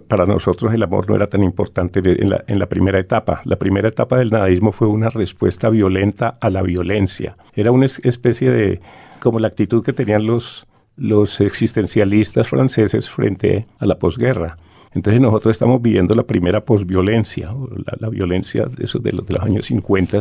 para 0.07 0.27
nosotros 0.27 0.73
el 0.75 0.83
amor 0.83 1.09
no 1.09 1.17
era 1.17 1.29
tan 1.29 1.43
importante 1.43 2.01
en 2.05 2.31
la, 2.31 2.45
en 2.47 2.59
la, 2.59 2.67
primera 2.67 2.99
etapa. 2.99 3.43
La 3.45 3.57
primera 3.57 3.89
etapa 3.89 4.19
del 4.19 4.31
nadaísmo 4.31 4.71
fue 4.71 4.89
una 4.89 5.09
respuesta 5.09 5.71
violenta 5.71 6.39
a 6.41 6.51
la 6.51 6.63
violencia. 6.63 7.37
Era 7.55 7.73
una 7.73 7.87
especie 7.87 8.51
de, 8.51 8.81
como 9.21 9.39
la 9.39 9.49
actitud 9.49 9.83
que 9.83 9.93
tenían 9.93 10.27
los, 10.27 10.67
los 10.97 11.41
existencialistas 11.41 12.49
franceses 12.49 13.09
frente 13.09 13.67
a 13.79 13.87
la 13.87 13.99
posguerra. 13.99 14.57
Entonces 14.95 15.21
nosotros 15.21 15.55
estamos 15.55 15.83
viviendo 15.83 16.15
la 16.15 16.23
primera 16.23 16.65
posviolencia, 16.65 17.53
la, 17.53 17.97
la 17.99 18.09
violencia 18.09 18.65
de, 18.67 18.85
esos 18.85 19.03
de, 19.03 19.13
los, 19.13 19.27
de 19.27 19.35
los 19.35 19.43
años 19.43 19.67
50 19.67 20.19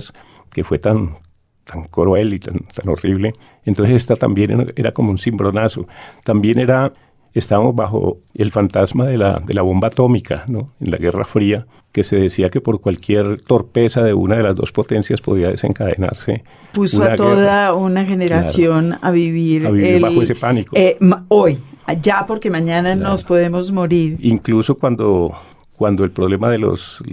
que 0.51 0.63
fue 0.63 0.79
tan, 0.79 1.17
tan 1.63 1.83
cruel 1.83 2.33
y 2.33 2.39
tan, 2.39 2.59
tan 2.73 2.89
horrible. 2.89 3.33
Entonces 3.65 3.95
esta 3.95 4.15
también 4.15 4.73
era 4.75 4.91
como 4.91 5.11
un 5.11 5.17
cimbronazo. 5.17 5.87
También 6.23 6.59
era, 6.59 6.93
estábamos 7.33 7.75
bajo 7.75 8.19
el 8.33 8.51
fantasma 8.51 9.05
de 9.05 9.17
la, 9.17 9.39
de 9.39 9.53
la 9.53 9.61
bomba 9.61 9.87
atómica, 9.89 10.45
¿no? 10.47 10.73
En 10.79 10.91
la 10.91 10.97
Guerra 10.97 11.25
Fría, 11.25 11.67
que 11.91 12.03
se 12.03 12.15
decía 12.17 12.49
que 12.49 12.61
por 12.61 12.79
cualquier 12.81 13.41
torpeza 13.41 14.03
de 14.03 14.13
una 14.13 14.37
de 14.37 14.43
las 14.43 14.55
dos 14.55 14.71
potencias 14.71 15.21
podía 15.21 15.49
desencadenarse. 15.49 16.43
Puso 16.73 17.03
a 17.03 17.15
toda 17.15 17.73
una 17.73 18.05
generación 18.05 18.95
a 19.01 19.11
vivir, 19.11 19.63
bajo 20.01 20.21
ese 20.21 20.35
pánico. 20.35 20.75
Eh, 20.75 20.97
hoy, 21.27 21.59
ya 22.01 22.25
porque 22.25 22.49
mañana 22.49 22.95
nos 22.95 23.23
podemos 23.23 23.71
morir. 23.71 24.17
Incluso 24.21 24.75
cuando, 24.75 25.33
cuando 25.75 26.03
el 26.03 26.11
problema 26.11 26.49
de 26.49 26.59
los 26.59 27.03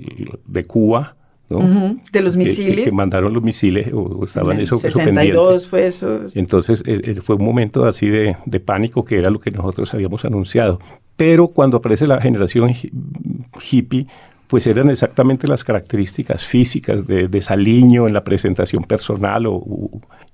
de 0.47 0.65
Cuba 0.65 1.17
de 1.49 2.21
los 2.23 2.37
misiles. 2.37 2.87
Que, 2.87 2.93
mandaron 2.93 3.33
los 3.33 3.43
misiles 3.43 3.93
o, 3.93 4.25
estaban 4.25 4.61
eso, 4.61 4.77
62 4.77 5.69
fue 5.69 5.87
eso. 5.87 6.21
Entonces 6.35 6.83
eh, 6.87 7.21
fue 7.21 7.37
un 7.37 7.45
momento 7.45 7.87
así 7.87 8.09
de, 8.09 8.37
pánico 8.65 9.05
que 9.05 9.19
era 9.19 9.31
lo 9.31 9.41
que 9.41 9.51
nosotros 9.51 9.93
habíamos 9.95 10.25
anunciado. 10.25 10.81
Pero 11.17 11.49
cuando 11.49 11.77
aparece 11.77 12.07
la 12.07 12.21
generación 12.21 12.73
hippie, 13.71 14.07
pues 14.47 14.67
eran 14.67 14.91
exactamente 14.91 15.47
las 15.47 15.65
características 15.65 16.45
físicas 16.45 17.07
de, 17.07 17.29
de 17.29 17.43
Saliño 17.43 18.07
en 18.07 18.15
la 18.15 18.25
presentación 18.25 18.85
personal 18.85 19.47
o, 19.47 19.63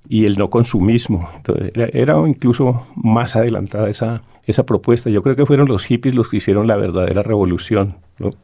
y 0.07 0.25
el 0.25 0.37
no 0.37 0.49
consumismo. 0.49 1.29
Entonces, 1.37 1.71
era, 1.75 2.15
incluso 2.27 2.87
más 2.95 3.35
adelantada 3.35 3.89
esa, 3.89 4.23
esa 4.45 4.65
propuesta. 4.65 5.09
Yo 5.09 5.23
creo 5.23 5.35
que 5.35 5.45
fueron 5.45 5.67
los 5.67 5.85
hippies 5.85 6.15
los 6.15 6.29
que 6.29 6.37
hicieron 6.37 6.67
la 6.67 6.75
verdadera 6.75 7.21
revolución 7.21 7.95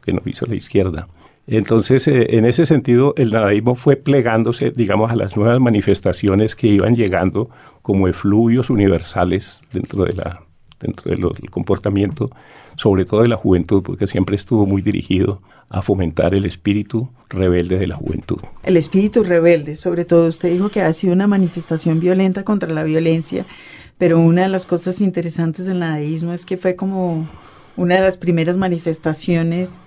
que 0.02 0.12
nos 0.12 0.26
hizo 0.26 0.46
la 0.46 0.54
izquierda. 0.54 1.08
Entonces, 1.50 2.06
eh, 2.08 2.36
en 2.36 2.44
ese 2.44 2.66
sentido, 2.66 3.14
el 3.16 3.30
nadaísmo 3.30 3.74
fue 3.74 3.96
plegándose, 3.96 4.70
digamos, 4.70 5.10
a 5.10 5.16
las 5.16 5.34
nuevas 5.34 5.58
manifestaciones 5.60 6.54
que 6.54 6.66
iban 6.66 6.94
llegando 6.94 7.48
como 7.80 8.06
efluvios 8.06 8.68
universales 8.68 9.62
dentro, 9.72 10.04
de 10.04 10.12
la, 10.12 10.42
dentro 10.78 11.10
del 11.10 11.50
comportamiento, 11.50 12.28
sobre 12.76 13.06
todo 13.06 13.22
de 13.22 13.28
la 13.28 13.36
juventud, 13.36 13.82
porque 13.82 14.06
siempre 14.06 14.36
estuvo 14.36 14.66
muy 14.66 14.82
dirigido 14.82 15.40
a 15.70 15.80
fomentar 15.80 16.34
el 16.34 16.44
espíritu 16.44 17.08
rebelde 17.30 17.78
de 17.78 17.86
la 17.86 17.96
juventud. 17.96 18.38
El 18.62 18.76
espíritu 18.76 19.22
rebelde, 19.22 19.74
sobre 19.74 20.04
todo, 20.04 20.28
usted 20.28 20.52
dijo 20.52 20.68
que 20.68 20.82
ha 20.82 20.92
sido 20.92 21.14
una 21.14 21.26
manifestación 21.26 21.98
violenta 21.98 22.44
contra 22.44 22.70
la 22.70 22.84
violencia, 22.84 23.46
pero 23.96 24.18
una 24.18 24.42
de 24.42 24.48
las 24.50 24.66
cosas 24.66 25.00
interesantes 25.00 25.64
del 25.64 25.78
nadaísmo 25.78 26.34
es 26.34 26.44
que 26.44 26.58
fue 26.58 26.76
como 26.76 27.26
una 27.78 27.94
de 27.94 28.02
las 28.02 28.18
primeras 28.18 28.58
manifestaciones 28.58 29.80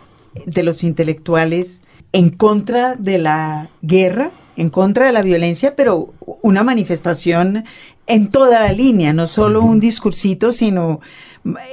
de 0.46 0.64
los 0.64 0.84
intelectuales 0.84 1.82
en 2.14 2.30
contra 2.30 2.96
de 2.96 3.18
la 3.18 3.70
guerra, 3.82 4.32
en 4.58 4.70
contra 4.70 5.06
de 5.06 5.12
la 5.14 5.22
violencia, 5.22 5.76
pero 5.76 6.14
una 6.42 6.64
manifestación 6.64 7.64
en 8.08 8.30
toda 8.30 8.60
la 8.60 8.74
línea, 8.74 9.14
no 9.14 9.28
solo 9.28 9.62
un 9.62 9.80
discursito, 9.80 10.52
sino 10.52 11.00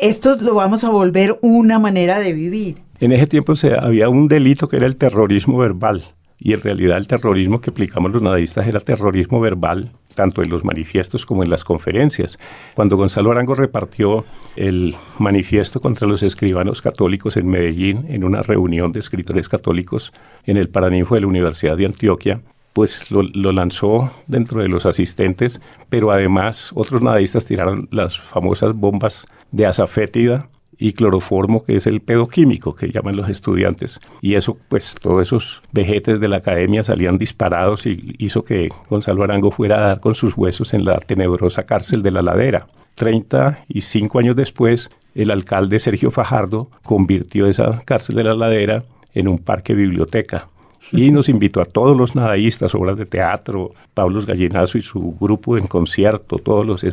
esto 0.01 0.37
lo 0.41 0.55
vamos 0.55 0.85
a 0.85 0.91
volver 0.91 1.39
una 1.43 1.79
manera 1.79 2.21
de 2.21 2.33
vivir. 2.33 2.77
En 3.01 3.13
ese 3.13 3.27
tiempo 3.27 3.55
se, 3.55 3.75
había 3.75 4.09
un 4.09 4.29
delito 4.29 4.69
que 4.69 4.77
era 4.77 4.87
el 4.87 4.97
terrorismo 4.97 5.59
verbal 5.59 6.05
y 6.39 6.53
en 6.53 6.61
realidad 6.61 6.99
el 6.99 7.07
terrorismo 7.07 7.61
que 7.61 7.71
aplicamos 7.71 8.13
los 8.13 8.23
nadistas 8.23 8.67
era 8.67 8.81
terrorismo 8.81 9.41
verbal, 9.41 9.93
tanto 10.19 10.43
en 10.43 10.51
los 10.51 10.65
manifiestos 10.65 11.25
como 11.25 11.45
en 11.45 11.51
las 11.51 11.63
conferencias. 11.63 12.41
Cuando 12.75 12.97
Gonzalo 12.97 13.31
Arango 13.31 13.55
repartió 13.55 14.25
el 14.57 14.97
manifiesto 15.21 15.81
contra 15.81 16.09
los 16.09 16.25
escribanos 16.25 16.83
católicos 16.83 17.37
en 17.37 17.47
Medellín, 17.47 18.05
en 18.09 18.25
una 18.25 18.43
reunión 18.43 18.91
de 18.91 18.99
escritores 18.99 19.49
católicos 19.49 20.13
en 20.45 20.57
el 20.57 20.71
Paraninfo 20.71 21.15
de 21.15 21.21
la 21.21 21.29
Universidad 21.29 21.77
de 21.77 21.87
Antioquia, 21.87 22.41
pues 22.73 23.13
lo, 23.13 23.23
lanzó 23.53 24.11
dentro 24.27 24.61
de 24.61 24.69
los 24.69 24.87
asistentes, 24.87 25.61
pero 25.89 26.11
además 26.11 26.73
otros 26.75 27.01
nadistas 27.01 27.45
tiraron 27.45 27.89
las 27.93 28.19
famosas 28.19 28.75
bombas 28.75 29.25
de 29.53 29.67
azafétida 29.67 30.49
y 30.79 30.93
cloroformo, 30.93 31.65
que 31.65 31.77
es 31.77 31.87
el 31.87 32.01
pedoquímico 32.01 32.73
que 32.73 32.91
llaman 32.91 33.17
los 33.17 33.29
estudiantes. 33.29 34.01
Y 34.21 34.35
eso, 34.35 34.57
pues 34.69 34.95
todos 34.95 35.23
esos 35.23 35.63
vejetes 35.73 36.21
de 36.21 36.29
la 36.29 36.39
academia 36.39 36.85
salían 36.85 37.19
disparados 37.19 37.87
y 37.87 38.15
hizo 38.19 38.45
que 38.45 38.69
Gonzalo 38.89 39.25
Arango 39.25 39.51
fuera 39.51 39.79
a 39.79 39.89
dar 39.89 40.01
con 40.01 40.15
sus 40.15 40.37
huesos 40.37 40.75
en 40.75 40.85
la 40.85 40.99
tenebrosa 40.99 41.65
cárcel 41.65 42.03
de 42.03 42.13
la 42.13 42.23
ladera. 42.23 42.67
Treinta 42.95 43.65
y 43.69 43.83
cinco 43.83 44.19
años 44.19 44.37
después, 44.37 44.91
el 45.15 45.31
alcalde 45.31 45.79
Sergio 45.79 46.11
Fajardo 46.11 46.71
convirtió 46.83 47.47
esa 47.47 47.81
cárcel 47.85 48.17
de 48.17 48.25
la 48.25 48.35
ladera 48.35 48.85
en 49.15 49.29
un 49.29 49.39
parque 49.39 49.75
biblioteca 49.75 50.49
y 50.93 51.11
nos 51.11 51.29
invitó 51.29 51.61
a 51.61 51.65
todos 51.65 51.97
los 51.97 52.15
nadaístas, 52.15 52.75
obras 52.75 52.97
de 52.97 53.07
teatro, 53.07 53.73
Pablo 53.95 54.21
Gallinazo 54.25 54.79
y 54.79 54.83
su 54.83 55.17
grupo 55.21 55.59
en 55.59 55.67
concierto, 55.67 56.37
todos 56.37 56.67
los 56.67 56.85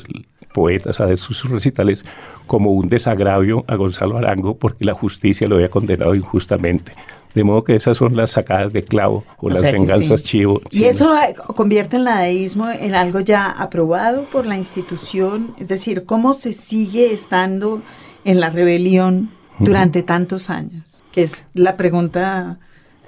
poetas 0.55 1.01
a 1.01 1.05
ver 1.05 1.17
sus 1.17 1.49
recitales, 1.49 2.05
como 2.47 2.71
un 2.71 2.87
desagravio 2.87 3.65
a 3.67 3.75
Gonzalo 3.75 4.17
Arango 4.17 4.55
porque 4.55 4.85
la 4.85 4.93
justicia 4.93 5.49
lo 5.49 5.55
había 5.55 5.69
condenado 5.69 6.15
injustamente. 6.15 6.93
De 7.33 7.43
modo 7.43 7.65
que 7.65 7.75
esas 7.75 7.97
son 7.97 8.15
las 8.15 8.31
sacadas 8.31 8.71
de 8.71 8.85
clavo 8.85 9.25
o, 9.39 9.49
las 9.49 9.61
venganzas 9.61 10.23
chivo. 10.23 10.61
¿Y 10.71 10.85
eso 10.85 11.13
convierte 11.53 11.97
el 11.97 12.05
nadaísmo 12.05 12.69
en 12.69 12.95
algo 12.95 13.19
ya 13.19 13.51
aprobado 13.51 14.23
por 14.23 14.45
la 14.45 14.57
institución? 14.57 15.53
Es 15.59 15.67
decir, 15.67 16.05
¿cómo 16.05 16.33
se 16.33 16.53
sigue 16.53 17.11
estando 17.11 17.81
en 18.23 18.39
la 18.39 18.49
rebelión 18.49 19.31
durante 19.59 20.01
tantos 20.01 20.49
años? 20.49 21.03
Que 21.11 21.23
es 21.23 21.49
la 21.53 21.75
pregunta 21.75 22.57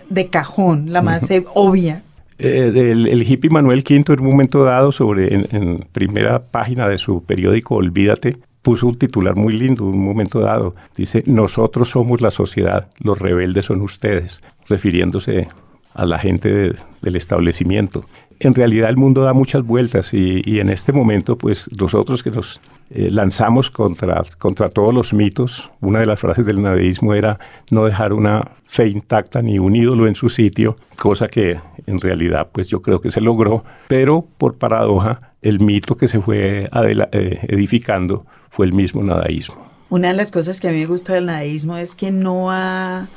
de 0.10 0.28
cajón, 0.28 0.92
la 0.92 1.02
más 1.02 1.30
obvia. 1.54 2.04
Eh, 2.40 2.92
el, 2.92 3.24
hippie 3.24 3.50
Manuel 3.50 3.84
V 3.88 4.14
en 4.14 4.20
un 4.20 4.28
momento 4.28 4.64
dado, 4.64 4.92
sobre 4.92 5.34
en, 5.34 5.86
primera 5.92 6.44
página 6.44 6.88
de 6.88 6.98
su 6.98 7.24
periódico 7.24 7.76
Olvídate, 7.76 8.38
puso 8.62 8.88
un 8.88 8.98
titular 8.98 9.36
muy 9.36 9.54
lindo, 9.54 9.86
un 9.86 10.04
momento 10.04 10.40
dado. 10.40 10.76
Dice, 10.96 11.24
nosotros 11.26 11.90
somos 11.90 12.22
la 12.22 12.32
sociedad, 12.32 12.90
los 13.00 13.20
rebeldes 13.20 13.66
son 13.66 13.82
ustedes, 13.82 14.42
refiriéndose 14.68 15.48
a 15.94 16.06
la 16.06 16.20
gente 16.20 16.76
del 17.02 17.16
establecimiento. 17.16 18.06
En 18.40 18.54
realidad 18.54 18.90
el 18.90 18.98
mundo 18.98 19.24
da 19.24 19.34
muchas 19.34 19.64
vueltas 19.64 20.14
y, 20.14 20.60
en 20.60 20.70
este 20.70 20.92
momento, 20.92 21.38
pues 21.38 21.70
nosotros 21.76 22.24
que 22.24 22.32
nos 22.32 22.62
eh, 22.90 23.10
lanzamos 23.12 23.70
contra, 23.70 24.22
contra 24.38 24.70
todos 24.70 24.94
los 24.94 25.14
mitos, 25.14 25.72
una 25.82 26.00
de 26.00 26.06
las 26.06 26.20
frases 26.20 26.46
del 26.46 26.62
nadaísmo 26.62 27.14
era 27.14 27.40
no 27.72 27.86
dejar 27.86 28.14
una 28.14 28.52
fe 28.66 28.88
intacta 28.88 29.42
ni 29.42 29.60
un 29.60 29.76
ídolo 29.76 30.08
en 30.08 30.16
su 30.16 30.30
sitio, 30.30 30.78
cosa 30.96 31.28
que 31.28 31.60
en 31.86 32.00
realidad 32.00 32.50
pues 32.52 32.68
yo 32.68 32.82
creo 32.82 33.02
que 33.02 33.12
se 33.12 33.22
logró, 33.22 33.64
pero 33.88 34.26
por 34.38 34.58
paradoja 34.58 35.34
el 35.42 35.60
mito 35.60 35.96
que 35.96 36.08
se 36.08 36.20
fue 36.20 36.70
eh, 36.72 37.40
edificando 37.48 38.26
fue 38.50 38.66
el 38.66 38.74
mismo 38.74 39.04
nadaísmo. 39.04 39.66
Una 39.90 40.10
de 40.10 40.16
las 40.16 40.32
cosas 40.32 40.60
que 40.60 40.68
a 40.68 40.72
mí 40.72 40.80
me 40.80 40.86
gusta 40.86 41.14
del 41.14 41.28
nadaísmo 41.28 41.78
es 41.78 41.96
que 41.96 42.12
no 42.12 42.52
ha, 42.52 43.08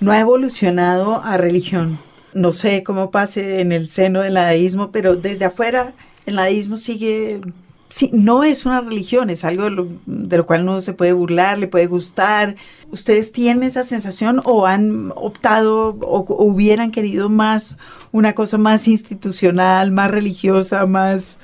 no 0.00 0.12
ha 0.12 0.20
evolucionado 0.20 1.22
a 1.22 1.36
religión 1.36 1.98
no 2.34 2.52
sé 2.52 2.82
cómo 2.82 3.10
pase 3.10 3.60
en 3.60 3.72
el 3.72 3.88
seno 3.88 4.20
del 4.20 4.34
nadaísmo, 4.34 4.90
pero 4.90 5.16
desde 5.16 5.46
afuera 5.46 5.92
el 6.26 6.36
nadaísmo 6.36 6.76
sigue, 6.76 7.40
sí, 7.88 8.10
no 8.12 8.44
es 8.44 8.66
una 8.66 8.80
religión, 8.80 9.30
es 9.30 9.44
algo 9.44 9.64
de 10.06 10.36
lo, 10.36 10.46
cual 10.46 10.64
no 10.64 10.80
se 10.80 10.92
puede 10.92 11.12
burlar, 11.12 11.58
le 11.58 11.66
puede 11.66 11.86
gustar. 11.86 12.56
¿Ustedes 12.90 13.32
tienen 13.32 13.62
esa 13.62 13.84
sensación 13.84 14.40
o 14.44 14.66
han 14.66 15.12
optado 15.16 15.96
o, 16.00 16.24
hubieran 16.44 16.90
querido 16.90 17.28
más 17.28 17.76
una 18.12 18.34
cosa 18.34 18.58
más 18.58 18.88
institucional, 18.88 19.90
más 19.90 20.10
religiosa, 20.10 20.86
más, 20.86 21.38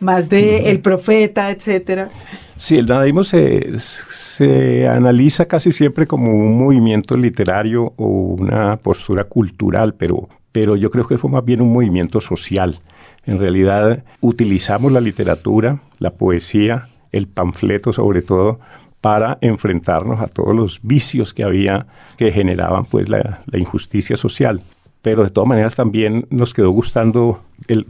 más 0.00 0.28
de 0.28 0.70
el 0.70 0.80
profeta, 0.80 1.50
etcétera? 1.50 2.08
Sí, 2.56 2.76
el 2.76 2.86
nadaísmo 2.86 3.22
se, 3.22 3.78
se, 3.78 4.88
analiza 4.88 5.46
casi 5.46 5.70
siempre 5.70 6.06
como 6.06 6.32
un 6.32 6.58
movimiento 6.58 7.16
literario 7.16 7.92
o 7.96 8.06
una 8.06 8.76
postura 8.78 9.24
cultural, 9.24 9.94
pero, 9.94 10.28
pero 10.50 10.76
yo 10.76 10.90
creo 10.90 11.06
que 11.06 11.18
fue 11.18 11.30
más 11.30 11.44
bien 11.44 11.60
un 11.60 11.72
movimiento 11.72 12.20
social. 12.20 12.80
En 13.26 13.38
realidad 13.38 14.02
utilizamos 14.20 14.90
la 14.90 15.00
literatura, 15.00 15.80
la 15.98 16.10
poesía, 16.10 16.88
el 17.12 17.28
panfleto 17.28 17.92
sobre 17.92 18.22
todo, 18.22 18.58
para 19.00 19.38
enfrentarnos 19.40 20.20
a 20.20 20.26
todos 20.26 20.54
los 20.54 20.80
vicios 20.82 21.32
que 21.32 21.44
había 21.44 21.86
que 22.16 22.32
generaban 22.32 22.84
pues 22.86 23.08
la, 23.08 23.42
la 23.46 23.58
injusticia 23.58 24.16
social. 24.16 24.62
Pero 25.00 25.22
de 25.22 25.30
todas 25.30 25.48
maneras 25.48 25.76
también 25.76 26.26
nos 26.30 26.52
quedó 26.52 26.70
gustando 26.70 27.40
el, 27.68 27.86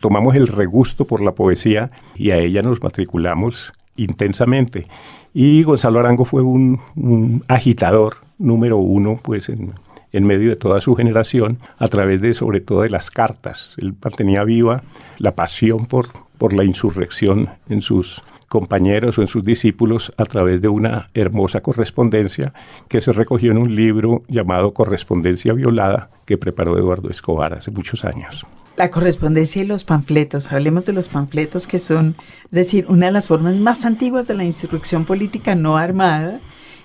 tomamos 0.00 0.34
el 0.34 0.48
regusto 0.48 1.04
por 1.04 1.22
la 1.22 1.32
poesía 1.32 1.90
y 2.14 2.30
a 2.30 2.38
ella 2.38 2.62
nos 2.62 2.82
matriculamos 2.82 3.72
intensamente. 3.96 4.86
Y 5.34 5.62
Gonzalo 5.62 6.00
Arango 6.00 6.24
fue 6.24 6.42
un, 6.42 7.44
agitador 7.48 8.16
número 8.38 8.78
uno, 8.78 9.18
pues 9.22 9.48
en, 9.48 9.74
medio 10.12 10.48
de 10.48 10.56
toda 10.56 10.80
su 10.80 10.94
generación, 10.94 11.58
a 11.78 11.88
través 11.88 12.22
de 12.22 12.32
sobre 12.32 12.60
todo 12.60 12.82
de 12.82 12.88
las 12.88 13.10
cartas. 13.10 13.74
Él 13.76 13.94
mantenía 14.02 14.44
viva 14.44 14.82
la 15.18 15.34
pasión 15.34 15.84
por, 15.84 16.08
por 16.38 16.54
la 16.54 16.64
insurrección 16.64 17.50
en 17.68 17.82
sus 17.82 18.22
compañeros 18.48 19.18
o 19.18 19.22
en 19.22 19.28
sus 19.28 19.42
discípulos 19.42 20.12
a 20.16 20.24
través 20.24 20.60
de 20.60 20.68
una 20.68 21.10
hermosa 21.14 21.60
correspondencia 21.60 22.52
que 22.88 23.00
se 23.00 23.12
recogió 23.12 23.50
en 23.50 23.58
un 23.58 23.74
libro 23.74 24.22
llamado 24.28 24.72
Correspondencia 24.72 25.52
Violada 25.52 26.10
que 26.24 26.38
preparó 26.38 26.78
Eduardo 26.78 27.10
Escobar 27.10 27.54
hace 27.54 27.70
muchos 27.70 28.04
años. 28.04 28.46
La 28.76 28.90
correspondencia 28.90 29.62
y 29.62 29.66
los 29.66 29.84
panfletos. 29.84 30.52
Hablemos 30.52 30.84
de 30.84 30.92
los 30.92 31.08
panfletos 31.08 31.66
que 31.66 31.78
son, 31.78 32.14
es 32.44 32.50
decir, 32.50 32.86
una 32.88 33.06
de 33.06 33.12
las 33.12 33.26
formas 33.26 33.56
más 33.56 33.84
antiguas 33.84 34.26
de 34.26 34.34
la 34.34 34.44
insurrección 34.44 35.04
política 35.04 35.54
no 35.54 35.78
armada 35.78 36.40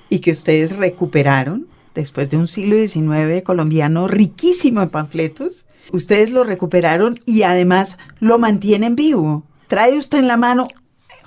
y 0.09 0.19
que 0.19 0.31
ustedes 0.31 0.77
recuperaron 0.77 1.67
después 1.93 2.29
de 2.29 2.37
un 2.37 2.47
siglo 2.47 2.75
XIX 2.75 3.41
colombiano 3.43 4.07
riquísimo 4.07 4.81
en 4.81 4.89
panfletos. 4.89 5.65
Ustedes 5.91 6.31
lo 6.31 6.43
recuperaron 6.43 7.19
y 7.25 7.43
además 7.43 7.97
lo 8.19 8.39
mantienen 8.39 8.95
vivo. 8.95 9.43
Trae 9.67 9.97
usted 9.97 10.19
en 10.19 10.27
la 10.27 10.37
mano 10.37 10.67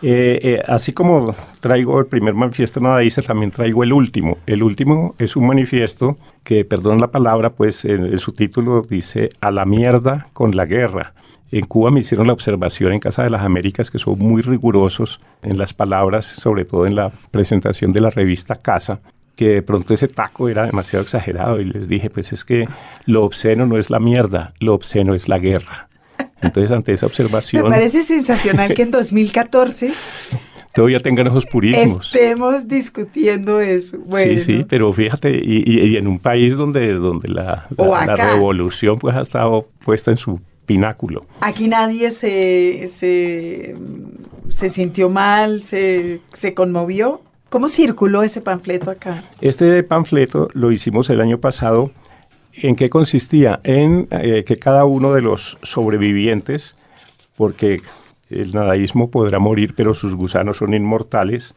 eh, 0.07 0.39
eh, 0.43 0.63
así 0.69 0.93
como 0.93 1.35
traigo 1.61 1.99
el 1.99 2.05
primer 2.05 2.35
manifiesto 2.35 2.79
nadaísta, 2.79 3.23
también 3.23 3.51
traigo 3.51 3.83
el 3.83 3.91
último. 3.91 4.37
El 4.45 4.63
último 4.63 5.15
es 5.19 5.35
un 5.35 5.47
manifiesto 5.47 6.19
que, 6.43 6.67
perdón 6.67 7.01
la 7.01 7.07
palabra, 7.07 7.55
pues 7.55 7.87
en, 7.87 8.19
su 8.19 8.33
título 8.33 8.83
dice 8.83 9.31
a 9.41 9.51
la 9.51 9.65
mierda 9.65 10.29
con 10.35 10.55
la 10.55 10.67
guerra. 10.67 11.15
En 11.51 11.65
Cuba 11.65 11.91
me 11.91 12.01
hicieron 12.01 12.27
la 12.27 12.35
observación 12.35 12.93
en 12.93 13.01
Casa 13.01 13.23
de 13.23 13.31
las 13.31 13.41
Américas 13.41 13.91
que 13.91 13.99
son 13.99 14.19
muy 14.19 14.43
rigurosos 14.43 15.21
en 15.43 15.57
las 15.57 15.73
palabras, 15.73 16.27
sobre 16.27 16.67
todo 16.67 16.85
en 16.85 16.97
la 16.97 17.11
presentación 17.31 17.95
de 17.95 18.03
la 18.03 18.11
revista 18.11 18.57
Casa, 18.57 19.01
que 19.37 19.49
de 19.49 19.63
pronto 19.63 19.95
ese 19.95 20.09
taco 20.09 20.51
era 20.51 20.67
demasiado 20.67 21.03
exagerado 21.03 21.63
y 21.63 21.65
les 21.65 21.89
dije, 21.89 22.11
pues 22.11 22.31
es 22.35 22.45
que 22.45 22.69
lo 23.07 23.25
obsceno 23.25 23.65
no 23.65 23.79
es 23.79 23.89
la 23.89 24.01
mierda, 24.01 24.53
lo 24.61 24.75
obsceno 24.75 25.15
es 25.15 25.31
la 25.31 25.39
guerra. 25.39 25.89
Entonces, 26.45 26.71
ante 26.71 26.93
esa 26.93 27.07
observación... 27.07 27.65
Me 27.65 27.71
parece 27.71 28.03
sensacional 28.03 28.75
que 28.75 28.83
en 28.83 28.91
2014... 28.91 29.93
todavía 30.75 30.99
tengan 30.99 31.29
esos 31.29 31.47
purismos. 31.47 32.15
Estemos 32.15 32.69
discutiendo 32.69 33.61
eso. 33.61 33.99
Sí, 34.17 34.39
sí, 34.39 34.67
pero 34.69 34.93
fíjate, 34.93 35.41
y, 35.43 35.97
en 35.97 36.09
un 36.09 36.19
país 36.19 36.57
donde, 36.57 36.93
donde 36.95 37.29
la, 37.29 37.67
revolución 38.17 38.99
pues 38.99 39.17
ha 39.17 39.23
estado 39.23 39.69
puesta 39.85 40.11
en 40.11 40.17
su 40.17 40.41
pináculo. 40.67 41.27
Aquí 41.41 41.69
nadie 41.69 42.11
se, 42.11 42.87
se, 42.89 44.69
sintió 44.69 45.09
mal, 45.09 45.63
se, 45.63 46.21
se 46.33 46.55
conmovió. 46.55 47.23
¿Cómo 47.51 47.69
circuló 47.69 48.25
ese 48.25 48.41
panfleto 48.41 48.91
acá? 48.91 49.23
Este 49.41 49.81
panfleto 49.85 50.49
lo 50.55 50.73
hicimos 50.73 51.09
el 51.09 51.21
año 51.21 51.39
pasado 51.39 51.93
¿En 52.57 52.77
qué 52.77 52.89
consistía? 52.89 53.61
En 53.65 54.07
eh, 54.11 54.45
que 54.47 54.57
cada 54.57 54.85
uno 54.85 55.13
de 55.13 55.23
los 55.23 55.59
sobrevivientes, 55.63 56.77
porque 57.37 57.81
el 58.31 58.53
nadaísmo 58.53 59.11
podrá 59.11 59.39
morir, 59.39 59.75
pero 59.77 59.93
sus 59.95 60.15
gusanos 60.15 60.59
son 60.59 60.73
inmortales, 60.73 61.55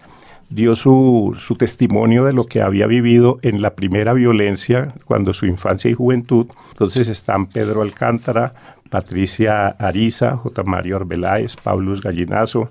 dio 0.49 0.75
su, 0.75 1.35
su, 1.37 1.55
testimonio 1.55 2.23
de 2.23 2.33
lo 2.33 2.45
que 2.45 2.61
había 2.61 2.87
vivido 2.87 3.39
en 3.41 3.61
la 3.61 3.75
primera 3.75 4.13
violencia 4.13 4.93
cuando 5.05 5.33
su 5.33 5.45
infancia 5.45 5.91
y 5.91 5.93
juventud. 5.93 6.47
Entonces 6.71 7.09
están 7.09 7.47
Pedro 7.47 7.81
Alcántara, 7.81 8.53
Patricia 8.89 9.67
Ariza, 9.67 10.37
J. 10.37 10.63
Mario 10.63 10.95
Arbeláez, 10.95 11.55
Pablo 11.57 11.93
Gallinazo, 12.01 12.69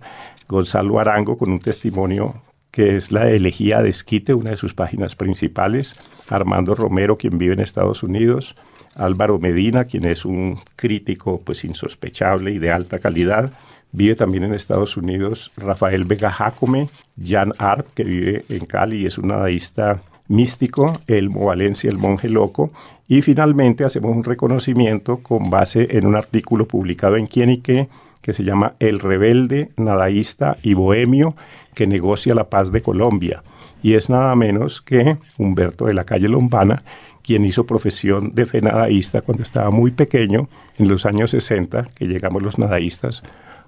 Gonzalo 0.49 0.99
Arango 0.99 1.37
con 1.37 1.51
un 1.51 1.59
testimonio 1.59 2.35
que 2.77 2.95
es 2.95 3.11
la 3.11 3.31
elegía 3.31 3.81
de 3.81 3.89
Esquite, 3.89 4.35
una 4.35 4.51
de 4.51 4.59
sus 4.59 4.75
páginas 4.75 5.17
principales, 5.17 5.97
Armando 6.29 6.75
Romero, 6.75 7.17
quien 7.17 7.39
vive 7.39 7.55
en 7.55 7.61
Estados 7.61 8.03
Unidos, 8.03 8.55
Álvaro 8.95 9.39
Medina, 9.39 9.87
quien 9.87 10.05
es 10.05 10.27
un 10.27 10.59
crítico 10.77 11.41
pues 11.43 11.65
insospechable 11.65 12.53
y 12.53 12.59
de 12.59 12.71
alta 12.71 12.99
calidad, 12.99 13.51
vive 13.93 14.15
también 14.15 14.45
en 14.45 14.53
Estados 14.53 14.99
Unidos, 14.99 15.53
Rafael 15.57 16.05
Vega 16.05 16.31
Jacome, 16.31 16.91
Jan 17.19 17.55
Art, 17.57 17.87
que 17.95 18.05
vive 18.05 18.45
en 18.51 18.67
Cali 18.67 19.05
y 19.05 19.07
es 19.07 19.17
un 19.17 19.29
nadaísta 19.29 20.03
místico, 20.29 21.01
Elmo 21.07 21.47
Valencia, 21.47 21.89
el 21.89 21.97
monje 21.97 22.29
loco, 22.29 22.73
y 23.09 23.23
finalmente 23.23 23.85
hacemos 23.85 24.15
un 24.15 24.23
reconocimiento 24.23 25.17
con 25.23 25.49
base 25.49 25.97
en 25.97 26.05
un 26.05 26.15
artículo 26.15 26.69
publicado 26.69 27.17
en 27.17 27.27
Quién 27.27 27.49
y 27.49 27.61
qué, 27.63 27.89
que 28.21 28.35
se 28.35 28.45
llama 28.45 28.75
El 28.81 29.01
rebelde, 29.01 29.71
nadaísta 29.79 30.59
y 30.63 30.75
bohemio, 30.75 31.37
que 31.77 31.87
negocia 31.87 32.35
la 32.35 32.49
paz 32.49 32.73
de 32.73 32.81
Colombia. 32.81 33.43
Y 33.83 33.95
es 33.95 34.09
nada 34.09 34.35
menos 34.35 34.81
que 34.81 35.19
Humberto 35.37 35.85
de 35.85 35.95
la 35.95 36.05
calle 36.05 36.27
Lombana, 36.27 36.83
quien 37.23 37.45
hizo 37.45 37.67
profesión 37.67 38.33
de 38.33 38.47
fe 38.47 38.63
nadaísta 38.63 39.21
cuando 39.21 39.43
estaba 39.43 39.71
muy 39.71 39.91
pequeño, 39.91 40.49
en 40.79 40.89
los 40.89 41.05
años 41.05 41.33
60, 41.33 41.91
que 41.95 42.07
llegamos 42.07 42.43
los 42.43 42.59
nadaístas 42.59 43.23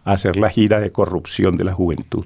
a 0.04 0.12
hacer 0.12 0.36
la 0.36 0.48
gira 0.48 0.80
de 0.80 0.90
corrupción 0.90 1.58
de 1.58 1.64
la 1.64 1.72
juventud. 1.72 2.24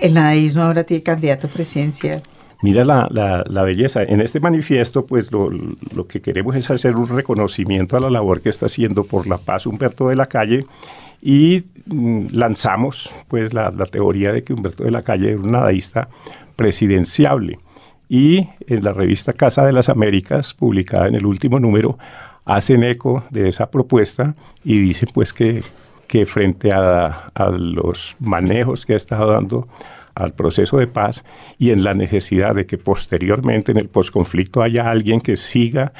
El 0.00 0.14
nadaísmo 0.14 0.62
ahora 0.62 0.84
tiene 0.84 1.02
candidato 1.02 1.48
presidencial. 1.48 2.22
Mira 2.62 2.84
la, 2.84 3.08
la, 3.10 3.62
belleza. 3.62 4.04
En 4.04 4.20
este 4.20 4.38
manifiesto, 4.38 5.04
pues 5.04 5.32
lo, 5.32 5.50
lo, 5.50 6.06
que 6.06 6.20
queremos 6.20 6.54
es 6.54 6.70
hacer 6.70 6.96
un 6.96 7.08
reconocimiento 7.08 7.96
a 7.96 8.00
la 8.00 8.10
labor 8.10 8.40
que 8.40 8.50
está 8.50 8.66
haciendo 8.66 9.04
por 9.04 9.26
la 9.26 9.38
paz 9.38 9.66
Humberto 9.66 10.08
de 10.08 10.16
la 10.16 10.26
Calle 10.26 10.66
y 11.20 11.64
mm, 11.86 12.28
lanzamos 12.32 13.10
pues 13.28 13.52
la, 13.52 13.70
teoría 13.90 14.32
de 14.32 14.44
que 14.44 14.52
Humberto 14.52 14.84
de 14.84 14.90
la 14.90 15.02
Calle 15.02 15.30
era 15.30 15.40
un 15.40 15.50
nadaísta 15.50 16.08
presidenciable. 16.56 17.58
Y 18.08 18.48
en 18.66 18.82
la 18.84 18.92
revista 18.92 19.34
Casa 19.34 19.66
de 19.66 19.72
las 19.72 19.88
Américas, 19.88 20.54
publicada 20.54 21.08
en 21.08 21.14
el 21.14 21.26
último 21.26 21.60
número, 21.60 21.98
hacen 22.44 22.82
eco 22.82 23.24
de 23.30 23.48
esa 23.48 23.70
propuesta 23.70 24.34
y 24.64 24.78
dicen 24.78 25.10
pues 25.12 25.32
que, 25.32 25.62
que 26.06 26.24
frente 26.24 26.72
a, 26.72 27.28
a 27.34 27.50
los 27.50 28.16
manejos 28.18 28.86
que 28.86 28.94
ha 28.94 28.96
estado 28.96 29.30
dando 29.30 29.68
al 30.14 30.32
proceso 30.32 30.78
de 30.78 30.86
paz 30.86 31.24
y 31.58 31.70
en 31.70 31.84
la 31.84 31.92
necesidad 31.92 32.54
de 32.54 32.66
que 32.66 32.78
posteriormente 32.78 33.72
en 33.72 33.78
el 33.78 33.88
posconflicto 33.88 34.62
haya 34.62 34.90
alguien 34.90 35.20
que 35.20 35.36
siga 35.36 35.92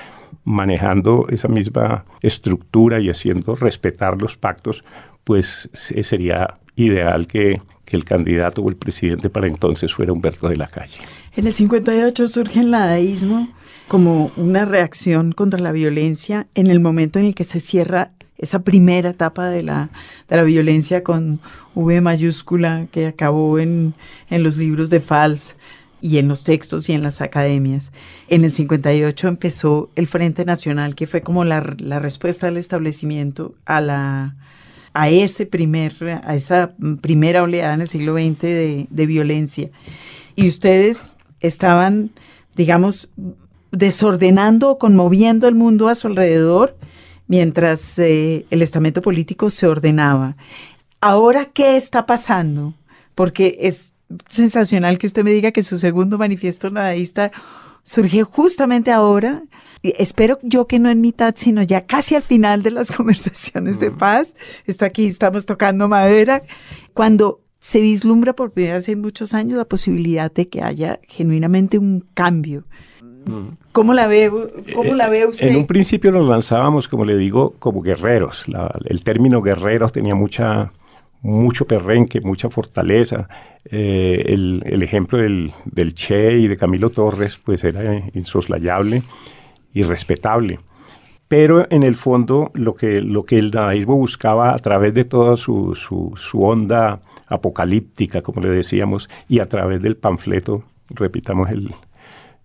manejando 0.44 1.26
esa 1.28 1.48
misma 1.48 2.04
estructura 2.22 3.00
y 3.00 3.10
haciendo 3.10 3.54
respetar 3.54 4.20
los 4.20 4.36
pactos, 4.36 4.82
pues 5.28 5.68
sería 5.74 6.54
ideal 6.74 7.26
que, 7.26 7.60
el 7.90 8.04
candidato 8.04 8.60
o 8.60 8.68
el 8.68 8.76
presidente 8.76 9.30
para 9.30 9.46
entonces 9.46 9.94
fuera 9.94 10.12
Humberto 10.12 10.48
de 10.48 10.56
la 10.56 10.66
Calle. 10.66 10.98
En 11.34 11.46
el 11.46 11.54
58 11.54 12.28
surge 12.28 12.60
el 12.60 12.70
nadaísmo 12.70 13.48
como 13.88 14.30
una 14.36 14.66
reacción 14.66 15.32
contra 15.32 15.58
la 15.58 15.72
violencia 15.72 16.46
en 16.54 16.66
el 16.66 16.80
momento 16.80 17.18
en 17.18 17.24
el 17.24 17.34
que 17.34 17.44
se 17.44 17.60
cierra 17.60 18.10
esa 18.36 18.58
primera 18.58 19.08
etapa 19.08 19.48
de 19.48 19.62
la, 19.62 19.88
de 20.28 20.36
la 20.36 20.42
violencia 20.42 21.02
con 21.02 21.40
V 21.74 22.02
mayúscula 22.02 22.88
que 22.90 23.06
acabó 23.06 23.58
en, 23.58 23.94
en 24.28 24.42
los 24.42 24.58
libros 24.58 24.90
de 24.90 25.00
Fals 25.00 25.56
y 26.02 26.18
en 26.18 26.28
los 26.28 26.44
textos 26.44 26.90
y 26.90 26.92
en 26.92 27.02
las 27.02 27.22
academias. 27.22 27.90
En 28.28 28.44
el 28.44 28.52
58 28.52 29.28
empezó 29.28 29.88
el 29.94 30.08
Frente 30.08 30.44
Nacional, 30.44 30.94
que 30.94 31.06
fue 31.06 31.22
como 31.22 31.44
la, 31.44 31.74
la 31.78 32.00
respuesta 32.00 32.46
del 32.46 32.58
establecimiento 32.58 33.54
a 33.64 33.80
la 33.80 34.36
a 34.92 35.08
ese 35.08 35.46
primer, 35.46 36.20
a 36.24 36.34
esa 36.34 36.74
primera 37.00 37.42
oleada 37.42 37.74
en 37.74 37.80
el 37.80 37.88
siglo 37.88 38.14
XX 38.14 38.40
de, 38.40 39.06
violencia. 39.06 39.70
Y 40.36 40.48
ustedes 40.48 41.16
estaban, 41.40 42.10
digamos, 42.56 43.10
desordenando 43.70 44.70
o 44.70 44.78
conmoviendo 44.78 45.48
el 45.48 45.54
mundo 45.54 45.88
a 45.88 45.94
su 45.94 46.06
alrededor 46.06 46.76
mientras 47.26 47.98
eh, 47.98 48.46
el 48.50 48.62
estamento 48.62 49.02
político 49.02 49.50
se 49.50 49.66
ordenaba. 49.66 50.36
Ahora, 51.00 51.46
¿qué 51.46 51.76
está 51.76 52.06
pasando? 52.06 52.74
Porque 53.14 53.58
es 53.60 53.92
sensacional 54.26 54.98
que 54.98 55.06
usted 55.06 55.22
me 55.22 55.30
diga 55.30 55.52
que 55.52 55.62
su 55.62 55.76
segundo 55.76 56.18
manifiesto 56.18 56.70
nadaísta 56.70 57.30
surge 57.88 58.22
justamente 58.22 58.90
ahora. 58.90 59.42
Espero 59.82 60.38
yo 60.42 60.66
que 60.66 60.78
no 60.78 60.90
en 60.90 61.00
mitad, 61.00 61.34
sino 61.36 61.62
ya 61.62 61.86
casi 61.86 62.14
al 62.14 62.22
final 62.22 62.62
de 62.62 62.70
las 62.70 62.92
conversaciones 62.96 63.80
de 63.80 63.90
paz. 63.90 64.36
Esto 64.66 64.84
aquí 64.84 65.06
estamos 65.06 65.46
tocando 65.46 65.88
madera. 65.88 66.42
Cuando 66.92 67.40
se 67.60 67.80
vislumbra 67.80 68.34
por 68.34 68.52
primera 68.52 68.74
vez 68.74 68.88
en 68.88 69.00
muchos 69.00 69.32
años 69.32 69.56
la 69.56 69.64
posibilidad 69.64 70.30
de 70.30 70.48
que 70.48 70.62
haya 70.62 71.00
genuinamente 71.08 71.78
un 71.78 72.04
cambio. 72.12 72.64
¿Cómo 73.72 73.94
la 73.94 74.06
ve, 74.06 74.30
cómo 74.74 74.94
la 74.94 75.08
ve 75.08 75.26
usted? 75.26 75.48
En 75.48 75.56
un 75.56 75.66
principio 75.66 76.12
nos 76.12 76.26
lanzábamos, 76.28 76.88
como 76.88 77.04
le 77.04 77.16
digo, 77.16 77.54
como 77.58 77.82
guerreros. 77.82 78.44
el 78.84 79.02
término 79.02 79.42
guerreros 79.42 79.92
tenía 79.92 80.14
mucha, 80.14 80.72
mucho 81.22 81.66
perrenque, 81.66 82.20
mucha 82.20 82.48
fortaleza. 82.48 83.28
Eh, 83.64 84.24
el, 84.28 84.82
ejemplo 84.82 85.18
del, 85.18 85.52
del, 85.64 85.94
Che 85.94 86.38
y 86.38 86.48
de 86.48 86.56
Camilo 86.56 86.90
Torres, 86.90 87.38
pues 87.38 87.64
era 87.64 88.02
insoslayable 88.14 89.02
y 89.74 89.82
respetable. 89.82 90.60
Pero 91.28 91.66
en 91.70 91.82
el 91.82 91.94
fondo 91.94 92.50
lo 92.54 92.74
que, 92.74 93.02
lo 93.02 93.24
que 93.24 93.36
el 93.36 93.50
dadaísmo 93.50 93.96
buscaba 93.96 94.54
a 94.54 94.58
través 94.58 94.94
de 94.94 95.04
toda 95.04 95.36
su, 95.36 95.74
su, 95.74 96.12
su 96.16 96.42
onda 96.42 97.02
apocalíptica, 97.26 98.22
como 98.22 98.40
le 98.40 98.48
decíamos, 98.48 99.10
y 99.28 99.40
a 99.40 99.44
través 99.44 99.82
del 99.82 99.96
panfleto, 99.96 100.64
repitamos 100.88 101.50
el, 101.50 101.74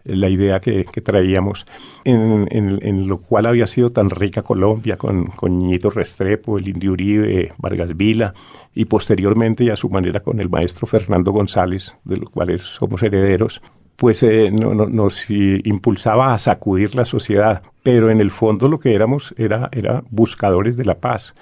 la 0.06 0.30
idea 0.30 0.60
que, 0.60 0.84
traíamos, 0.84 1.66
en, 2.04 3.08
lo 3.08 3.20
cual 3.20 3.46
había 3.46 3.68
sido 3.68 3.92
tan 3.92 4.10
rica 4.10 4.42
Colombia 4.42 4.98
con, 4.98 5.28
con 5.28 5.60
Ñito 5.60 5.90
Restrepo, 5.90 6.58
el 6.58 6.68
Indio 6.68 6.92
Uribe, 6.92 7.54
Vargas 7.58 7.96
Vila, 7.96 8.34
y 8.76 8.86
posteriormente 8.86 9.64
y 9.64 9.70
a 9.70 9.78
su 9.78 9.90
manera 9.90 10.20
con 10.20 10.40
el 10.40 10.50
maestro 10.50 10.88
Fernando 10.88 11.32
González, 11.32 11.98
de 12.04 12.18
los 12.18 12.30
cuales 12.30 12.62
somos 12.62 13.02
herederos, 13.04 13.62
pues 13.96 14.24
eh, 14.24 14.52
nos 14.52 15.30
impulsaba 15.30 16.34
a 16.34 16.38
sacudir 16.38 16.96
la 16.96 17.06
sociedad, 17.06 17.62
pero 17.84 18.10
en 18.10 18.20
el 18.20 18.32
fondo 18.32 18.68
lo 18.68 18.80
que 18.80 18.96
éramos 18.96 19.34
era, 19.38 19.70
era 19.72 20.04
buscadores 20.10 20.76
de 20.78 20.86
la 20.86 20.96
paz. 20.96 21.36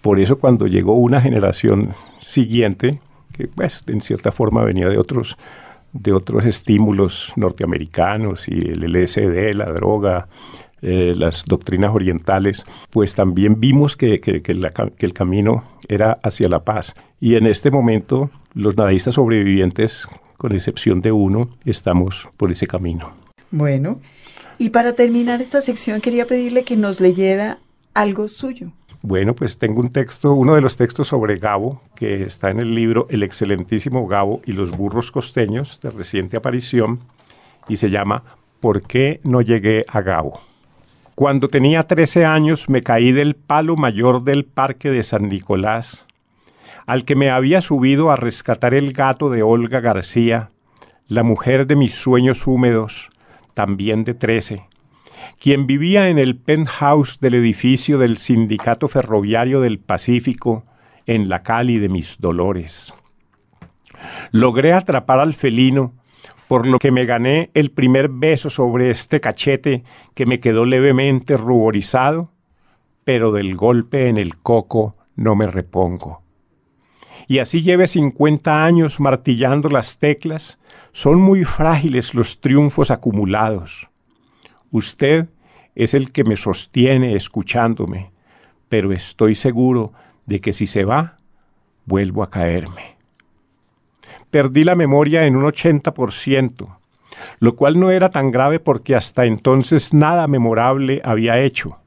Por 0.00 0.18
eso 0.18 0.38
cuando 0.38 0.66
llegó 0.66 0.94
una 0.94 1.20
generación 1.20 1.92
siguiente, 2.18 3.00
que 3.32 3.46
pues 3.48 3.84
en 3.86 4.00
cierta 4.00 4.32
forma 4.32 4.64
venía 4.64 4.88
de 4.88 4.98
otros 4.98 5.36
de 5.92 6.12
otros 6.12 6.44
estímulos 6.44 7.32
norteamericanos 7.36 8.48
y 8.48 8.58
el 8.58 8.82
LSD, 8.92 9.54
la 9.54 9.66
droga, 9.66 10.28
eh, 10.80 11.12
las 11.16 11.44
doctrinas 11.44 11.94
orientales, 11.94 12.64
pues 12.90 13.14
también 13.14 13.58
vimos 13.58 13.96
que, 13.96 14.20
que, 14.20 14.42
el 14.98 15.12
camino 15.12 15.64
era 15.88 16.18
hacia 16.22 16.48
la 16.48 16.62
paz. 16.64 16.94
Y 17.20 17.34
en 17.34 17.46
este 17.46 17.70
momento 17.70 18.30
los 18.54 18.76
nadistas 18.76 19.14
sobrevivientes, 19.14 20.06
con 20.36 20.52
excepción 20.52 21.00
de 21.00 21.10
uno, 21.10 21.50
estamos 21.64 22.28
por 22.36 22.52
ese 22.52 22.66
camino. 22.66 23.12
Bueno, 23.50 24.00
y 24.56 24.70
para 24.70 24.94
terminar 24.94 25.42
esta 25.42 25.60
sección 25.60 26.00
quería 26.00 26.26
pedirle 26.26 26.64
que 26.64 26.76
nos 26.76 27.00
leyera 27.00 27.58
algo 27.94 28.28
suyo. 28.28 28.72
Bueno, 29.02 29.34
pues 29.34 29.58
tengo 29.58 29.80
un 29.80 29.90
texto, 29.90 30.32
uno 30.32 30.56
de 30.56 30.60
los 30.60 30.76
textos 30.76 31.08
sobre 31.08 31.38
Gabo, 31.38 31.80
que 31.94 32.24
está 32.24 32.50
en 32.50 32.58
el 32.58 32.74
libro 32.74 33.06
El 33.10 33.22
excelentísimo 33.22 34.08
Gabo 34.08 34.42
y 34.44 34.52
los 34.52 34.76
burros 34.76 35.12
costeños, 35.12 35.80
de 35.80 35.90
reciente 35.90 36.36
aparición, 36.36 36.98
y 37.68 37.76
se 37.76 37.90
llama 37.90 38.24
¿Por 38.58 38.82
qué 38.82 39.20
no 39.22 39.40
llegué 39.40 39.84
a 39.88 40.00
Gabo? 40.00 40.40
Cuando 41.14 41.48
tenía 41.48 41.84
13 41.84 42.24
años 42.24 42.68
me 42.68 42.82
caí 42.82 43.12
del 43.12 43.36
palo 43.36 43.76
mayor 43.76 44.24
del 44.24 44.44
parque 44.44 44.90
de 44.90 45.04
San 45.04 45.28
Nicolás, 45.28 46.06
al 46.86 47.04
que 47.04 47.14
me 47.14 47.30
había 47.30 47.60
subido 47.60 48.10
a 48.10 48.16
rescatar 48.16 48.74
el 48.74 48.92
gato 48.92 49.30
de 49.30 49.44
Olga 49.44 49.78
García, 49.78 50.50
la 51.06 51.22
mujer 51.22 51.68
de 51.68 51.76
mis 51.76 51.94
sueños 51.94 52.48
húmedos, 52.48 53.10
también 53.54 54.02
de 54.02 54.14
13 54.14 54.67
quien 55.40 55.66
vivía 55.66 56.08
en 56.08 56.18
el 56.18 56.36
penthouse 56.36 57.20
del 57.20 57.34
edificio 57.34 57.98
del 57.98 58.18
Sindicato 58.18 58.88
Ferroviario 58.88 59.60
del 59.60 59.78
Pacífico 59.78 60.64
en 61.06 61.28
la 61.28 61.42
Cali 61.42 61.78
de 61.78 61.88
mis 61.88 62.18
dolores. 62.18 62.92
Logré 64.30 64.72
atrapar 64.72 65.20
al 65.20 65.34
felino, 65.34 65.94
por 66.46 66.66
lo 66.66 66.78
que 66.78 66.90
me 66.90 67.04
gané 67.04 67.50
el 67.54 67.70
primer 67.70 68.08
beso 68.08 68.48
sobre 68.50 68.90
este 68.90 69.20
cachete 69.20 69.84
que 70.14 70.26
me 70.26 70.40
quedó 70.40 70.64
levemente 70.64 71.36
ruborizado, 71.36 72.32
pero 73.04 73.32
del 73.32 73.54
golpe 73.54 74.08
en 74.08 74.16
el 74.16 74.38
coco 74.38 74.94
no 75.14 75.34
me 75.34 75.46
repongo. 75.46 76.22
Y 77.26 77.40
así 77.40 77.62
lleve 77.62 77.86
cincuenta 77.86 78.64
años 78.64 79.00
martillando 79.00 79.68
las 79.68 79.98
teclas, 79.98 80.58
son 80.92 81.20
muy 81.20 81.44
frágiles 81.44 82.14
los 82.14 82.40
triunfos 82.40 82.90
acumulados. 82.90 83.88
Usted 84.70 85.28
es 85.74 85.94
el 85.94 86.12
que 86.12 86.24
me 86.24 86.36
sostiene 86.36 87.14
escuchándome, 87.14 88.10
pero 88.68 88.92
estoy 88.92 89.34
seguro 89.34 89.92
de 90.26 90.40
que 90.40 90.52
si 90.52 90.66
se 90.66 90.84
va, 90.84 91.18
vuelvo 91.86 92.22
a 92.22 92.30
caerme. 92.30 92.96
Perdí 94.30 94.64
la 94.64 94.74
memoria 94.74 95.24
en 95.24 95.36
un 95.36 95.44
80%, 95.44 96.78
lo 97.40 97.56
cual 97.56 97.80
no 97.80 97.90
era 97.90 98.10
tan 98.10 98.30
grave 98.30 98.60
porque 98.60 98.94
hasta 98.94 99.24
entonces 99.24 99.94
nada 99.94 100.26
memorable 100.26 101.00
había 101.04 101.40
hecho. 101.40 101.78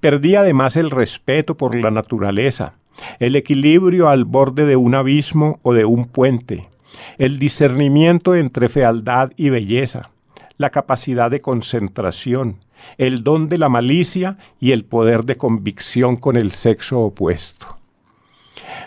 Perdí 0.00 0.34
además 0.34 0.76
el 0.76 0.90
respeto 0.90 1.56
por 1.56 1.76
la 1.76 1.90
naturaleza, 1.90 2.74
el 3.20 3.36
equilibrio 3.36 4.08
al 4.08 4.24
borde 4.24 4.66
de 4.66 4.76
un 4.76 4.94
abismo 4.94 5.60
o 5.62 5.72
de 5.72 5.84
un 5.84 6.04
puente, 6.04 6.68
el 7.18 7.38
discernimiento 7.38 8.34
entre 8.34 8.68
fealdad 8.68 9.32
y 9.36 9.50
belleza, 9.50 10.11
la 10.62 10.70
capacidad 10.70 11.30
de 11.30 11.40
concentración, 11.40 12.56
el 12.96 13.22
don 13.22 13.48
de 13.48 13.58
la 13.58 13.68
malicia 13.68 14.38
y 14.58 14.72
el 14.72 14.86
poder 14.86 15.24
de 15.24 15.36
convicción 15.36 16.16
con 16.16 16.36
el 16.36 16.52
sexo 16.52 17.00
opuesto. 17.00 17.76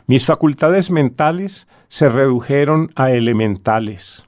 Mis 0.08 0.26
facultades 0.26 0.90
mentales 0.90 1.68
se 1.90 2.10
redujeron 2.10 2.92
a 2.96 3.12
elementales. 3.12 4.26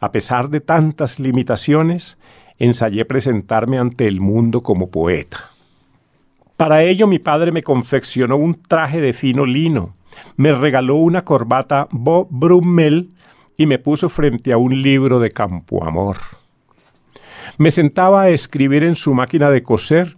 A 0.00 0.12
pesar 0.12 0.50
de 0.50 0.60
tantas 0.60 1.18
limitaciones, 1.18 2.18
ensayé 2.58 3.04
presentarme 3.04 3.78
ante 3.78 4.06
el 4.06 4.20
mundo 4.20 4.60
como 4.60 4.90
poeta. 4.90 5.50
Para 6.56 6.82
ello 6.82 7.06
mi 7.06 7.18
padre 7.18 7.52
me 7.52 7.62
confeccionó 7.62 8.36
un 8.36 8.60
traje 8.60 9.00
de 9.00 9.12
fino 9.12 9.46
lino, 9.46 9.94
me 10.36 10.52
regaló 10.52 10.96
una 10.96 11.24
corbata 11.24 11.86
Bob 11.92 12.26
Brummel 12.30 13.10
y 13.56 13.66
me 13.66 13.78
puso 13.78 14.08
frente 14.08 14.52
a 14.52 14.56
un 14.56 14.82
libro 14.82 15.20
de 15.20 15.30
campo 15.30 15.84
amor. 15.84 16.16
Me 17.58 17.72
sentaba 17.72 18.22
a 18.22 18.30
escribir 18.30 18.84
en 18.84 18.94
su 18.94 19.14
máquina 19.14 19.50
de 19.50 19.64
coser 19.64 20.16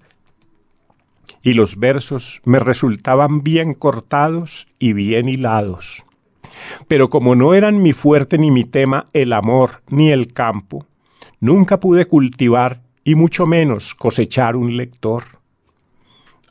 y 1.43 1.55
los 1.55 1.79
versos 1.79 2.43
me 2.45 2.59
resultaban 2.59 3.43
bien 3.43 3.73
cortados 3.73 4.67
y 4.79 4.93
bien 4.93 5.27
hilados. 5.27 6.05
Pero 6.87 7.09
como 7.09 7.35
no 7.35 7.55
eran 7.55 7.81
mi 7.81 7.95
fuerte 7.95 8.37
ni 8.37 8.51
mi 8.51 8.65
tema 8.65 9.07
el 9.15 9.33
amor 9.33 9.83
ni 9.89 10.11
el 10.11 10.35
campo, 10.35 10.85
nunca 11.41 11.81
pude 11.81 12.05
cultivar 12.05 12.83
y 13.05 13.15
mucho 13.15 13.47
menos 13.47 13.95
cosechar 13.95 14.55
un 14.55 14.77
lector. 14.77 15.25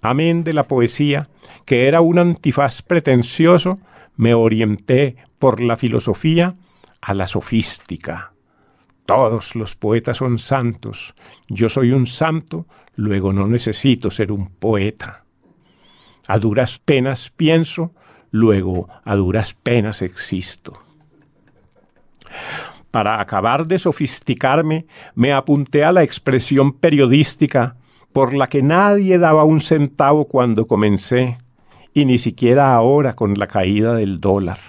Amén 0.02 0.44
de 0.44 0.54
la 0.54 0.64
poesía, 0.64 1.30
que 1.68 1.88
era 1.88 2.02
un 2.02 2.18
antifaz 2.18 2.82
pretencioso, 2.82 3.78
me 4.16 4.34
orienté 4.34 5.18
por 5.38 5.62
la 5.62 5.76
filosofía 5.76 6.56
a 7.00 7.14
la 7.14 7.28
sofística. 7.28 8.34
Todos 9.10 9.56
los 9.56 9.76
poetas 9.76 10.18
son 10.18 10.38
santos. 10.38 11.16
Yo 11.48 11.68
soy 11.68 11.94
un 11.94 12.06
santo, 12.06 12.68
luego 12.96 13.34
no 13.34 13.48
necesito 13.48 14.12
ser 14.12 14.32
un 14.32 14.50
poeta. 14.52 15.24
A 16.28 16.38
duras 16.38 16.78
penas 16.78 17.32
pienso, 17.36 17.92
luego 18.30 18.88
a 19.04 19.16
duras 19.16 19.56
penas 19.56 20.04
existo. 20.04 20.84
Para 22.92 23.20
acabar 23.20 23.66
de 23.66 23.80
sofisticarme, 23.80 24.86
me 25.16 25.34
apunté 25.34 25.84
a 25.84 25.92
la 25.92 26.04
expresión 26.04 26.74
periodística 26.74 27.78
por 28.14 28.36
la 28.36 28.46
que 28.46 28.62
nadie 28.62 29.18
daba 29.18 29.44
un 29.44 29.60
centavo 29.60 30.26
cuando 30.26 30.68
comencé, 30.68 31.40
y 31.96 32.06
ni 32.06 32.20
siquiera 32.20 32.76
ahora 32.76 33.16
con 33.16 33.34
la 33.34 33.48
caída 33.48 33.96
del 33.96 34.20
dólar. 34.20 34.60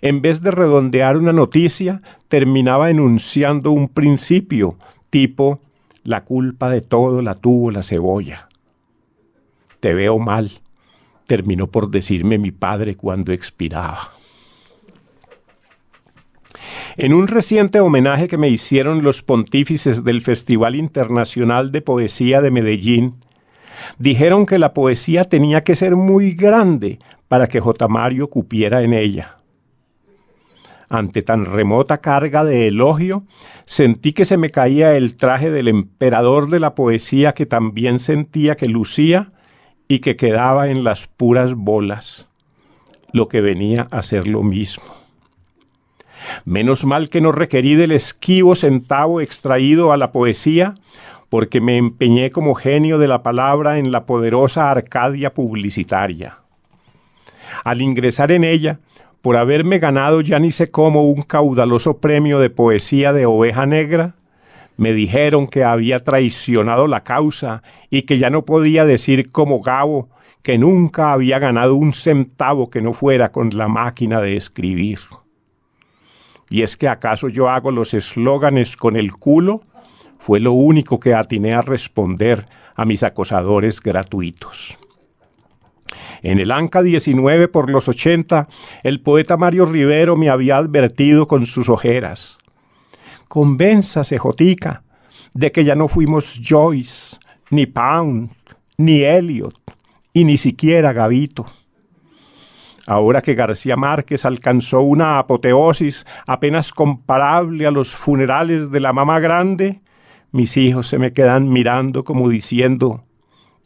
En 0.00 0.22
vez 0.22 0.42
de 0.42 0.50
redondear 0.50 1.16
una 1.16 1.32
noticia, 1.32 2.02
terminaba 2.28 2.90
enunciando 2.90 3.70
un 3.70 3.88
principio, 3.88 4.76
tipo, 5.10 5.60
la 6.04 6.24
culpa 6.24 6.70
de 6.70 6.80
todo 6.80 7.22
la 7.22 7.34
tuvo 7.34 7.70
la 7.70 7.82
cebolla. 7.82 8.48
Te 9.80 9.94
veo 9.94 10.18
mal, 10.18 10.50
terminó 11.26 11.66
por 11.66 11.90
decirme 11.90 12.38
mi 12.38 12.50
padre 12.50 12.96
cuando 12.96 13.32
expiraba. 13.32 14.10
En 16.96 17.14
un 17.14 17.28
reciente 17.28 17.78
homenaje 17.80 18.26
que 18.26 18.38
me 18.38 18.48
hicieron 18.48 19.02
los 19.04 19.22
pontífices 19.22 20.02
del 20.02 20.20
Festival 20.20 20.74
Internacional 20.74 21.70
de 21.70 21.80
Poesía 21.80 22.40
de 22.40 22.50
Medellín, 22.50 23.14
dijeron 23.98 24.46
que 24.46 24.58
la 24.58 24.74
poesía 24.74 25.24
tenía 25.24 25.62
que 25.62 25.76
ser 25.76 25.94
muy 25.94 26.32
grande 26.32 26.98
para 27.28 27.46
que 27.46 27.60
J. 27.60 27.86
Mario 27.86 28.28
cupiera 28.28 28.82
en 28.82 28.94
ella. 28.94 29.37
Ante 30.90 31.20
tan 31.22 31.44
remota 31.44 31.98
carga 31.98 32.44
de 32.44 32.68
elogio, 32.68 33.24
sentí 33.66 34.12
que 34.14 34.24
se 34.24 34.38
me 34.38 34.48
caía 34.48 34.96
el 34.96 35.16
traje 35.16 35.50
del 35.50 35.68
emperador 35.68 36.48
de 36.48 36.60
la 36.60 36.74
poesía 36.74 37.32
que 37.32 37.44
también 37.44 37.98
sentía 37.98 38.56
que 38.56 38.66
lucía 38.66 39.32
y 39.86 39.98
que 39.98 40.16
quedaba 40.16 40.68
en 40.70 40.84
las 40.84 41.06
puras 41.06 41.54
bolas, 41.54 42.30
lo 43.12 43.28
que 43.28 43.40
venía 43.40 43.88
a 43.90 44.00
ser 44.02 44.26
lo 44.26 44.42
mismo. 44.42 44.84
Menos 46.44 46.84
mal 46.84 47.10
que 47.10 47.20
no 47.20 47.32
requerí 47.32 47.74
del 47.74 47.92
esquivo 47.92 48.54
centavo 48.54 49.20
extraído 49.20 49.92
a 49.92 49.96
la 49.96 50.10
poesía, 50.12 50.74
porque 51.28 51.60
me 51.60 51.76
empeñé 51.76 52.30
como 52.30 52.54
genio 52.54 52.98
de 52.98 53.08
la 53.08 53.22
palabra 53.22 53.78
en 53.78 53.92
la 53.92 54.06
poderosa 54.06 54.70
Arcadia 54.70 55.34
publicitaria. 55.34 56.38
Al 57.64 57.82
ingresar 57.82 58.32
en 58.32 58.44
ella, 58.44 58.80
por 59.22 59.36
haberme 59.36 59.78
ganado 59.78 60.20
ya 60.20 60.38
ni 60.38 60.50
sé 60.50 60.70
cómo 60.70 61.08
un 61.10 61.22
caudaloso 61.22 61.98
premio 61.98 62.38
de 62.38 62.50
poesía 62.50 63.12
de 63.12 63.26
oveja 63.26 63.66
negra, 63.66 64.14
me 64.76 64.92
dijeron 64.92 65.48
que 65.48 65.64
había 65.64 65.98
traicionado 65.98 66.86
la 66.86 67.00
causa 67.00 67.62
y 67.90 68.02
que 68.02 68.18
ya 68.18 68.30
no 68.30 68.44
podía 68.44 68.84
decir 68.84 69.30
como 69.32 69.60
Gabo 69.60 70.08
que 70.42 70.56
nunca 70.56 71.12
había 71.12 71.38
ganado 71.40 71.74
un 71.74 71.92
centavo 71.92 72.70
que 72.70 72.80
no 72.80 72.92
fuera 72.92 73.32
con 73.32 73.50
la 73.50 73.68
máquina 73.68 74.20
de 74.20 74.36
escribir. 74.36 75.00
¿Y 76.48 76.62
es 76.62 76.76
que 76.76 76.88
acaso 76.88 77.28
yo 77.28 77.50
hago 77.50 77.70
los 77.70 77.92
eslóganes 77.92 78.76
con 78.76 78.96
el 78.96 79.12
culo? 79.12 79.62
Fue 80.18 80.40
lo 80.40 80.52
único 80.52 80.98
que 81.00 81.12
atiné 81.12 81.54
a 81.54 81.60
responder 81.60 82.46
a 82.74 82.84
mis 82.84 83.02
acosadores 83.02 83.80
gratuitos. 83.80 84.78
En 86.22 86.38
el 86.38 86.52
Anca 86.52 86.82
19 86.82 87.48
por 87.48 87.70
los 87.70 87.88
80, 87.88 88.48
el 88.82 89.00
poeta 89.00 89.36
Mario 89.36 89.66
Rivero 89.66 90.16
me 90.16 90.28
había 90.28 90.56
advertido 90.56 91.26
con 91.26 91.46
sus 91.46 91.68
ojeras. 91.68 92.38
Convénzase, 93.28 94.18
Jotica, 94.18 94.82
de 95.34 95.52
que 95.52 95.64
ya 95.64 95.74
no 95.74 95.88
fuimos 95.88 96.40
Joyce, 96.42 97.18
ni 97.50 97.66
Pound, 97.66 98.30
ni 98.76 99.02
Elliot, 99.02 99.54
y 100.12 100.24
ni 100.24 100.36
siquiera 100.36 100.92
Gavito. 100.92 101.46
Ahora 102.86 103.20
que 103.20 103.34
García 103.34 103.76
Márquez 103.76 104.24
alcanzó 104.24 104.80
una 104.80 105.18
apoteosis 105.18 106.06
apenas 106.26 106.72
comparable 106.72 107.66
a 107.66 107.70
los 107.70 107.94
funerales 107.94 108.70
de 108.70 108.80
la 108.80 108.94
mamá 108.94 109.20
grande, 109.20 109.82
mis 110.32 110.56
hijos 110.56 110.86
se 110.86 110.98
me 110.98 111.12
quedan 111.12 111.48
mirando 111.48 112.02
como 112.02 112.30
diciendo, 112.30 113.04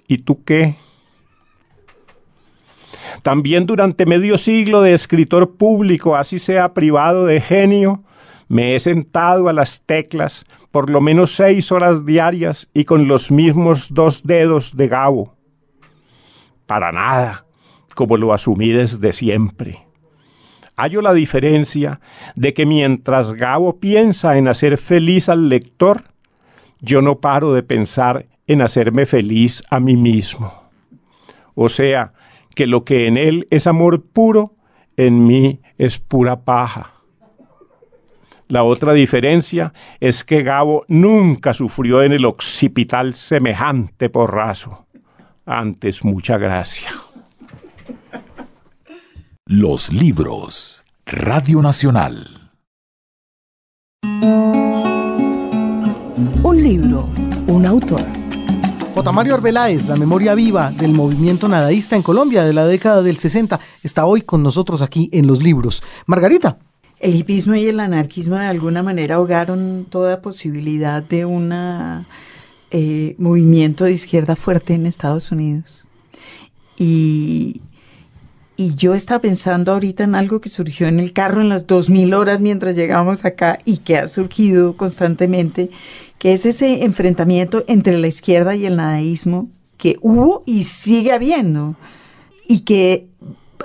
¿y 0.08 0.18
tú 0.18 0.42
qué? 0.44 0.74
También 3.22 3.66
durante 3.66 4.04
medio 4.04 4.36
siglo 4.36 4.82
de 4.82 4.94
escritor 4.94 5.56
público, 5.56 6.16
así 6.16 6.38
sea 6.38 6.74
privado 6.74 7.24
de 7.24 7.40
genio, 7.40 8.02
me 8.48 8.74
he 8.74 8.80
sentado 8.80 9.48
a 9.48 9.52
las 9.52 9.82
teclas 9.86 10.44
por 10.70 10.90
lo 10.90 11.00
menos 11.00 11.36
seis 11.36 11.70
horas 11.70 12.04
diarias 12.04 12.70
y 12.74 12.84
con 12.84 13.06
los 13.06 13.30
mismos 13.30 13.92
dos 13.92 14.24
dedos 14.24 14.76
de 14.76 14.88
Gabo. 14.88 15.34
Para 16.66 16.90
nada 16.92 17.44
como 17.94 18.16
lo 18.16 18.32
asumí 18.32 18.70
desde 18.70 19.12
siempre. 19.12 19.84
Hallo 20.76 21.02
la 21.02 21.12
diferencia 21.12 22.00
de 22.34 22.54
que 22.54 22.64
mientras 22.64 23.34
Gabo 23.34 23.78
piensa 23.78 24.38
en 24.38 24.48
hacer 24.48 24.78
feliz 24.78 25.28
al 25.28 25.48
lector, 25.48 26.04
yo 26.80 27.02
no 27.02 27.20
paro 27.20 27.52
de 27.52 27.62
pensar 27.62 28.26
en 28.46 28.62
hacerme 28.62 29.06
feliz 29.06 29.62
a 29.70 29.78
mí 29.78 29.96
mismo. 29.96 30.52
O 31.54 31.68
sea, 31.68 32.14
que 32.54 32.66
lo 32.66 32.84
que 32.84 33.06
en 33.06 33.16
él 33.16 33.46
es 33.50 33.66
amor 33.66 34.02
puro, 34.02 34.54
en 34.96 35.24
mí 35.24 35.60
es 35.78 35.98
pura 35.98 36.44
paja. 36.44 36.92
La 38.48 38.64
otra 38.64 38.92
diferencia 38.92 39.72
es 39.98 40.24
que 40.24 40.42
Gabo 40.42 40.84
nunca 40.88 41.54
sufrió 41.54 42.02
en 42.02 42.12
el 42.12 42.26
occipital 42.26 43.14
semejante 43.14 44.10
porrazo. 44.10 44.86
Antes 45.46 46.04
mucha 46.04 46.36
gracia. 46.36 46.90
Los 49.46 49.92
libros. 49.92 50.84
Radio 51.06 51.62
Nacional. 51.62 52.52
Un 56.42 56.62
libro, 56.62 57.08
un 57.48 57.66
autor. 57.66 58.21
J. 58.94 59.10
Mario 59.10 59.34
Arbeláez, 59.34 59.86
la 59.86 59.96
memoria 59.96 60.34
viva 60.34 60.70
del 60.70 60.92
movimiento 60.92 61.48
nadaísta 61.48 61.96
en 61.96 62.02
Colombia 62.02 62.44
de 62.44 62.52
la 62.52 62.66
década 62.66 63.02
del 63.02 63.16
60, 63.16 63.58
está 63.82 64.04
hoy 64.04 64.20
con 64.20 64.42
nosotros 64.42 64.82
aquí 64.82 65.08
en 65.12 65.26
los 65.26 65.42
libros. 65.42 65.82
Margarita. 66.04 66.58
El 67.00 67.14
hipismo 67.14 67.54
y 67.54 67.66
el 67.66 67.80
anarquismo 67.80 68.36
de 68.36 68.46
alguna 68.46 68.82
manera 68.82 69.14
ahogaron 69.14 69.86
toda 69.88 70.20
posibilidad 70.20 71.02
de 71.02 71.24
un 71.24 71.52
eh, 72.70 73.16
movimiento 73.18 73.84
de 73.84 73.92
izquierda 73.92 74.36
fuerte 74.36 74.74
en 74.74 74.84
Estados 74.84 75.32
Unidos. 75.32 75.86
Y, 76.76 77.62
yo 78.76 78.94
estaba 78.94 79.20
pensando 79.20 79.72
ahorita 79.72 80.04
en 80.04 80.14
algo 80.14 80.40
que 80.40 80.48
surgió 80.48 80.86
en 80.86 81.00
el 81.00 81.12
carro 81.12 81.40
en 81.40 81.48
las 81.48 81.66
2000 81.66 82.14
horas 82.14 82.40
mientras 82.40 82.76
llegamos 82.76 83.24
acá 83.24 83.58
y 83.64 83.78
que 83.78 83.96
ha 83.96 84.06
surgido 84.06 84.76
constantemente, 84.76 85.70
que 86.22 86.34
es 86.34 86.46
ese 86.46 86.84
enfrentamiento 86.84 87.64
entre 87.66 87.98
la 87.98 88.06
izquierda 88.06 88.54
y 88.54 88.64
el 88.64 88.76
nadaísmo 88.76 89.50
que 89.76 89.96
hubo 90.02 90.44
y 90.46 90.62
sigue 90.62 91.10
habiendo 91.10 91.74
y 92.46 92.60
que 92.60 93.08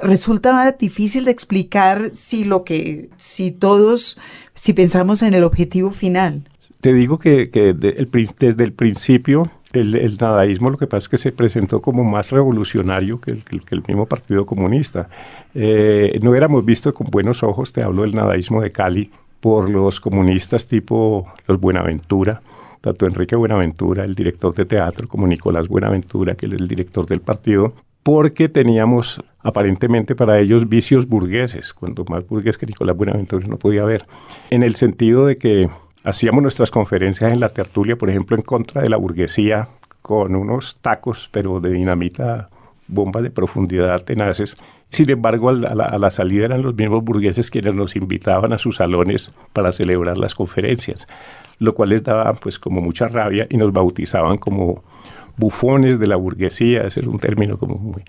resulta 0.02 0.72
difícil 0.72 1.26
de 1.26 1.30
explicar 1.30 2.10
si 2.14 2.46
lo 2.46 2.64
que, 2.64 3.12
si 3.18 3.52
todos, 3.52 4.18
si 4.56 4.74
pensamos 4.74 5.22
en 5.22 5.36
el 5.36 5.44
objetivo 5.44 5.92
final. 5.92 6.50
Te 6.82 6.94
digo 6.94 7.20
que, 7.20 7.46
desde 7.46 8.64
el 8.64 8.74
principio 8.74 9.52
el, 9.72 10.18
nadaísmo 10.20 10.72
lo 10.72 10.80
que 10.80 10.88
pasa 10.88 11.04
es 11.04 11.10
que 11.10 11.18
se 11.18 11.32
presentó 11.32 11.80
como 11.80 12.04
más 12.04 12.32
revolucionario 12.32 13.22
que 13.22 13.34
el, 13.34 13.84
mismo 13.88 14.08
Partido 14.08 14.48
Comunista. 14.48 15.10
Eh, 15.54 16.20
no 16.24 16.34
éramos 16.34 16.66
visto 16.66 16.92
con 16.92 17.06
buenos 17.12 17.44
ojos, 17.44 17.72
te 17.72 17.84
hablo 17.84 18.02
del 18.02 18.16
nadaísmo 18.16 18.64
de 18.64 18.72
Cali, 18.72 19.12
por 19.40 19.70
los 19.70 20.00
comunistas 20.00 20.68
tipo 20.68 21.28
los 21.48 21.60
Buenaventura, 21.60 22.42
tanto 22.82 23.06
Enrique 23.06 23.36
Buenaventura, 23.36 24.04
el 24.04 24.16
director 24.16 24.54
de 24.54 24.66
teatro, 24.66 25.08
como 25.08 25.28
Nicolás 25.28 25.68
Buenaventura, 25.68 26.36
que 26.36 26.46
es 26.46 26.54
el 26.54 26.68
director 26.68 27.06
del 27.06 27.22
partido, 27.22 27.74
porque 28.04 28.48
teníamos 28.48 29.22
aparentemente 29.40 30.16
para 30.16 30.40
ellos 30.40 30.70
vicios 30.70 31.08
burgueses, 31.08 31.74
cuando 31.74 32.06
más 32.06 32.28
burgués 32.28 32.58
que 32.58 32.66
Nicolás 32.66 32.96
Buenaventura 32.96 33.48
no 33.48 33.58
podía 33.58 33.82
haber, 33.82 34.06
en 34.50 34.64
el 34.64 34.76
sentido 34.76 35.26
de 35.26 35.38
que 35.38 35.70
hacíamos 36.04 36.42
nuestras 36.42 36.72
conferencias 36.72 37.34
en 37.34 37.40
la 37.40 37.50
tertulia, 37.50 37.98
por 37.98 38.10
ejemplo, 38.10 38.38
en 38.38 38.44
contra 38.44 38.82
de 38.82 38.90
la 38.90 38.98
burguesía, 38.98 39.68
con 40.02 40.36
unos 40.36 40.78
tacos, 40.82 41.30
pero 41.34 41.60
de 41.60 41.72
dinamita, 41.72 42.50
bombas 42.88 43.24
de 43.24 43.32
profundidad 43.32 44.04
tenaces. 44.04 44.58
Sin 44.90 45.10
embargo, 45.10 45.50
a 45.50 45.54
la, 45.54 46.10
salida 46.10 46.46
eran 46.46 46.62
los 46.62 46.76
mismos 46.76 47.04
burgueses 47.04 47.50
quienes 47.52 47.74
nos 47.74 47.96
invitaban 47.96 48.54
a 48.54 48.58
sus 48.58 48.78
salones 48.78 49.32
para 49.54 49.72
celebrar 49.72 50.18
las 50.18 50.36
conferencias, 50.36 51.08
lo 51.60 51.74
cual 51.74 51.90
les 51.90 52.04
daba 52.04 52.34
pues 52.34 52.60
como 52.60 52.82
mucha 52.82 53.08
rabia 53.08 53.48
y 53.50 53.58
nos 53.58 53.72
bautizaban 53.72 54.38
como 54.38 54.84
bufones 55.36 56.00
de 56.00 56.08
la 56.08 56.16
burguesía, 56.16 56.82
ese 56.84 57.02
es 57.02 57.08
un 57.08 57.20
término 57.20 57.58
como 57.58 57.76
muy... 57.76 58.04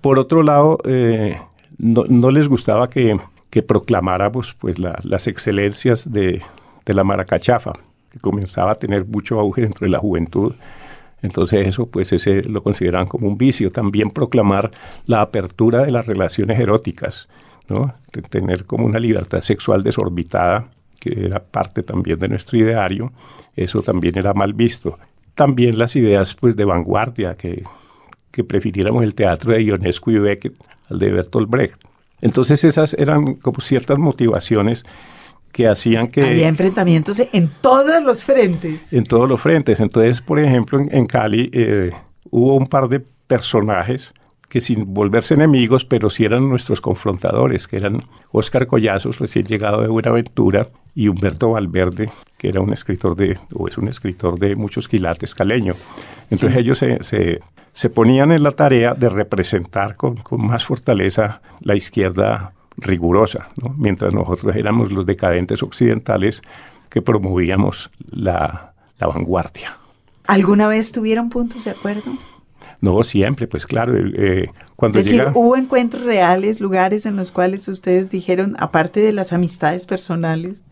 Por 0.00 0.18
otro 0.18 0.42
lado, 0.42 0.78
eh, 0.84 1.40
no, 1.78 2.30
les 2.30 2.48
gustaba 2.48 2.88
que, 2.88 3.18
proclamáramos 3.66 4.54
pues 4.54 4.78
las 4.78 5.26
excelencias 5.26 6.12
de, 6.12 6.42
de 6.86 6.94
la 6.94 7.02
maracachafa, 7.02 7.72
que 8.10 8.20
comenzaba 8.20 8.72
a 8.72 8.74
tener 8.74 9.04
mucho 9.04 9.40
auge 9.40 9.62
dentro 9.62 9.84
de 9.84 9.90
la 9.90 9.98
juventud. 9.98 10.54
Entonces 11.22 11.66
eso 11.66 11.86
pues 11.86 12.12
ese 12.12 12.42
lo 12.42 12.62
consideraban 12.62 13.06
como 13.06 13.28
un 13.28 13.36
vicio. 13.36 13.70
También 13.70 14.10
proclamar 14.10 14.70
la 15.06 15.20
apertura 15.20 15.84
de 15.84 15.90
las 15.90 16.06
relaciones 16.06 16.58
eróticas, 16.60 17.28
¿no? 17.68 17.94
tener 18.30 18.64
como 18.64 18.86
una 18.86 18.98
libertad 18.98 19.40
sexual 19.40 19.82
desorbitada, 19.82 20.68
que 21.00 21.26
era 21.26 21.40
parte 21.40 21.82
también 21.82 22.18
de 22.18 22.28
nuestro 22.28 22.58
ideario, 22.58 23.12
eso 23.56 23.82
también 23.82 24.18
era 24.18 24.34
mal 24.34 24.52
visto. 24.52 24.98
también 25.34 25.78
las 25.78 25.94
ideas 25.94 26.34
pues, 26.34 26.56
de 26.56 26.64
vanguardia, 26.64 27.36
que, 27.36 27.62
que 28.32 28.42
prefiriéramos 28.42 29.04
el 29.04 29.14
teatro 29.14 29.52
de 29.52 29.62
Ionesco 29.62 30.10
y 30.10 30.18
Beckett 30.18 30.54
al 30.90 30.98
de 30.98 31.12
Bertolt 31.12 31.48
Brecht. 31.48 31.80
Entonces 32.20 32.64
esas 32.64 32.94
eran 32.94 33.34
como 33.34 33.60
ciertas 33.60 33.98
motivaciones 33.98 34.84
que 35.52 35.68
hacían 35.68 36.08
que... 36.08 36.22
Había 36.22 36.48
enfrentamientos 36.48 37.22
en 37.32 37.50
todos 37.60 38.02
los 38.02 38.24
frentes. 38.24 38.92
En 38.92 39.04
todos 39.04 39.28
los 39.28 39.40
frentes. 39.40 39.80
Entonces, 39.80 40.22
por 40.22 40.38
ejemplo, 40.38 40.80
en, 40.80 41.06
Cali 41.06 41.50
eh, 41.52 41.90
hubo 42.30 42.56
un 42.56 42.66
par 42.66 42.88
de 42.88 43.00
personajes 43.26 44.14
que 44.48 44.60
sin 44.60 44.94
volverse 44.94 45.34
enemigos, 45.34 45.84
pero 45.84 46.08
sí 46.08 46.24
eran 46.24 46.48
nuestros 46.48 46.80
confrontadores, 46.80 47.66
que 47.66 47.76
eran 47.76 48.02
Óscar 48.32 48.66
Collazos, 48.66 49.18
recién 49.18 49.44
llegado 49.44 49.82
de 49.82 49.88
Buenaventura, 49.88 50.68
y 50.94 51.06
Humberto 51.06 51.50
Valverde, 51.50 52.10
que 52.36 52.48
era 52.48 52.60
un 52.60 52.72
escritor 52.72 53.14
de, 53.14 53.38
o 53.54 53.68
es 53.68 53.78
un 53.78 53.86
escritor 53.86 54.36
de 54.36 54.56
muchos 54.56 54.88
quilates 54.88 55.32
caleño. 55.32 55.74
Entonces 56.28 56.58
ellos 56.58 56.78
se, 56.78 56.98
se, 57.72 57.90
ponían 57.90 58.32
en 58.32 58.42
la 58.42 58.50
tarea 58.50 58.94
de 58.94 59.08
representar 59.08 59.94
con, 59.94 60.16
con 60.16 60.44
más 60.44 60.64
fortaleza 60.64 61.40
la 61.60 61.76
izquierda 61.76 62.52
rigurosa, 62.78 63.48
mientras 63.76 64.14
nosotros 64.14 64.54
éramos 64.56 64.92
los 64.92 65.04
decadentes 65.04 65.62
occidentales 65.62 66.42
que 66.88 67.02
promovíamos 67.02 67.90
la, 68.10 68.72
la 68.98 69.06
vanguardia. 69.06 69.76
¿Alguna 70.26 70.68
vez 70.68 70.92
tuvieron 70.92 71.30
puntos 71.30 71.64
de 71.64 71.72
acuerdo? 71.72 72.12
No, 72.80 73.02
siempre, 73.02 73.46
pues 73.46 73.66
claro. 73.66 73.94
Eh, 73.96 74.50
cuando 74.76 75.00
es 75.00 75.06
decir, 75.06 75.26
hubo 75.34 75.56
encuentros 75.56 76.04
reales, 76.04 76.60
lugares 76.60 77.06
en 77.06 77.16
los 77.16 77.32
cuales 77.32 77.66
ustedes 77.66 78.10
dijeron, 78.10 78.54
aparte 78.58 79.00
de 79.00 79.12
las 79.12 79.32
amistades 79.32 79.86
personales, 79.86 80.64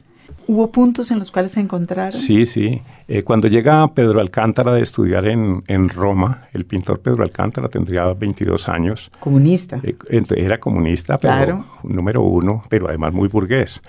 ¿hubo 0.46 0.70
puntos 0.70 1.10
en 1.10 1.18
los 1.18 1.30
cuales 1.30 1.52
se 1.52 1.60
encontraron? 1.60 2.12
Sí, 2.12 2.46
sí. 2.46 2.80
Eh, 3.08 3.22
cuando 3.22 3.48
llega 3.48 3.86
Pedro 3.88 4.20
Alcántara 4.20 4.72
de 4.72 4.82
estudiar 4.82 5.26
en, 5.26 5.62
en, 5.66 5.88
Roma, 5.88 6.48
el 6.52 6.64
pintor 6.64 7.00
Pedro 7.00 7.22
Alcántara 7.22 7.68
tendría 7.68 8.12
22 8.12 8.68
años. 8.68 9.10
Comunista. 9.20 9.80
Eh, 9.82 9.96
era 10.36 10.58
comunista, 10.58 11.18
pero 11.18 11.34
claro. 11.34 11.64
número 11.82 12.22
uno, 12.22 12.62
pero 12.68 12.88
además 12.88 13.12
muy 13.12 13.28
burgués. 13.28 13.82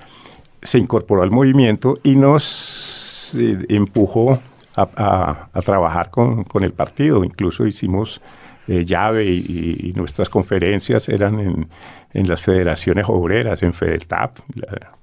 Se 0.62 0.78
incorporó 0.78 1.24
al 1.24 1.32
movimiento 1.32 1.96
y 2.04 2.16
nos 2.16 3.36
empujó 3.70 4.40
a, 4.76 5.62
trabajar 5.64 6.10
con, 6.12 6.46
el 6.62 6.74
partido. 6.74 7.24
Incluso 7.24 7.66
hicimos 7.66 8.22
eh, 8.68 8.86
llave 8.86 9.26
y, 9.26 9.94
nuestras 9.96 10.30
conferencias 10.30 11.10
eran 11.10 11.68
en, 12.14 12.28
las 12.28 12.42
federaciones 12.42 13.06
obreras, 13.08 13.64
en 13.64 13.74
FEDELTAP, 13.74 14.38
la, 14.56 14.97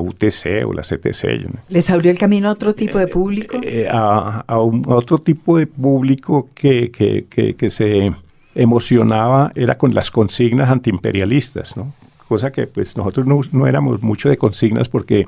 UTC 0.00 0.64
o 0.66 0.72
la 0.72 0.82
CTC. 0.82 1.48
¿Les 1.68 1.90
abrió 1.90 2.10
el 2.10 2.18
camino 2.18 2.48
a 2.48 2.52
otro 2.52 2.74
tipo 2.74 2.98
de 2.98 3.04
eh, 3.04 3.08
público? 3.08 3.60
Eh, 3.62 3.88
a, 3.90 4.44
otro 4.48 5.18
tipo 5.18 5.58
de 5.58 5.66
público 5.66 6.50
que, 6.54 6.90
que, 6.90 7.70
se 7.70 8.12
emocionaba 8.54 9.52
era 9.54 9.76
con 9.76 9.94
las 9.94 10.10
consignas 10.10 10.70
antiimperialistas, 10.70 11.76
¿no? 11.76 11.92
cosa 12.28 12.50
que 12.50 12.66
pues 12.66 12.96
nosotros 12.96 13.26
no, 13.26 13.40
no 13.52 13.66
éramos 13.66 14.02
mucho 14.02 14.28
de 14.28 14.36
consignas 14.36 14.88
porque 14.88 15.26